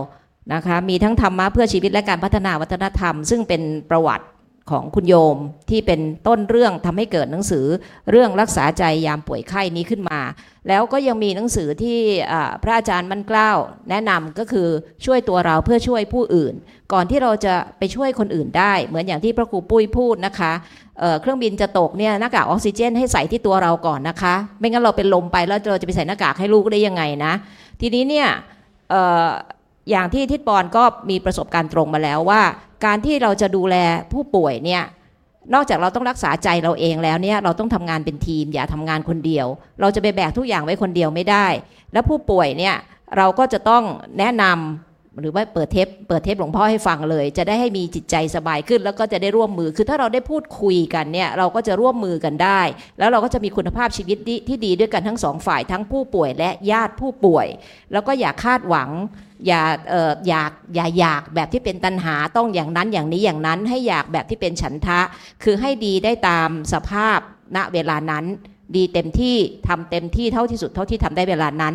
[0.53, 4.25] นะคะมีทั้งธรรมะเพื่อชีวิตและการพัฒนาวัฒนธรรม ซึ่งเป็นประวัติ
[4.71, 5.37] ของคุณโยม
[5.69, 7.65] ที่เป็นต้นเรื่องทำให้เกิดหนังสือ
[8.11, 10.19] เรื่องรักษาใจยามป่วยไข้นี้ขึ้นมา
[10.67, 11.99] แล้วก็ยังมีหนังสือที่
[12.31, 13.57] อาพระอาจารย์มั่นกล้าว
[13.89, 14.67] แนะนำก็คือ
[15.05, 16.53] ช่วยตัวเราเพื่อช่วยผู้อื่น
[16.93, 20.53] ก่อนที่เราจะไปช่วยคนอื่นได้ เหมือนอย่างที่พระครูปุ้ยพูดนะคะ
[20.99, 27.33] เเครื่องบินจะตกเนี่ยหน้ากากออกซิเจน ให้ใส่ที่ตัวเราก่อนนะคะ ไม่งั้นเราเป็นลมไปแล้วเราจะไปใส่หน้ากากให้ลูกได้ยังไงนะ
[27.81, 28.27] ทีนี้เนี่ย
[29.89, 32.41] อย่างที่ทิศปอนก็มีประสบการณ์ตรงมาแล้วว่า
[32.85, 33.75] การที่เราจะดูแล
[34.11, 34.83] ผู้ป่วยเนี่ย
[35.53, 39.47] นอกจากเราต้องรักษาใจเราเองแล้วเนี่ยเราต้องทำงานเป็นทีมอย่าทำงานคนเดียว
[39.81, 41.47] เราจะไปแบกทุกอย่างไว้คนเดียวไม่ได้
[41.93, 42.75] และผู้ป่วยเนี่ย
[43.17, 43.83] เราก็จะต้อง
[44.19, 52.61] แนะนำ หรือว่าเปิดเทปเปิดเทปหลวงพ่อให้ฟังเลย จะได้ให้มีจิตใจสบายขึ้น แล้วก็จะได้ร่วมมือคือถ้าเราได้พูดคุยกันเนี่ยเราก็จะร่วมมือกันได้
[52.99, 57.47] แล้วเราก็จะมีคุณภาพชีวิตที่ที่ดีด้วยกันทั้งสองฝ่ายทั้งผู้ป่วยและญาติผู้ป่วย
[57.91, 58.89] แล้วก็อย่าคาดหวัง
[59.47, 64.99] อย่าเอ่ออยากอย่าอยากแบบที่เป็นตัณหาต้องอย่างนั้นอย่างนี้อย่างนั้นให้อยากแบบที่เป็นฉันทะ
[65.43, 67.19] คือให้ดีได้ตามสภาพ
[67.55, 68.25] ณเวลานั้น
[68.75, 69.37] ดีเต็มที่
[69.67, 71.73] ทำเต็มที่เท่าที่สุดเท่าที่ทำได้เวลานั้น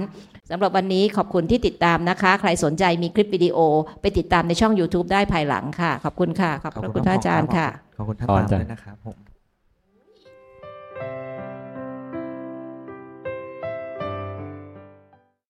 [0.51, 3.59] สำหรับวันนี้ขอบคุณที่ติดตามนะคะ ใครสนใจมีคลิปวิดีโอ
[4.01, 9.28] ไปติดตามในช่อง YouTube ได้ภายหลังค่ะ ขอบคุณค่ะ ขอบพระคุณพระอาจารย์ค่ะ ขอบคุณท่านขอบคุตามณจ้ะด้วยนะครับผม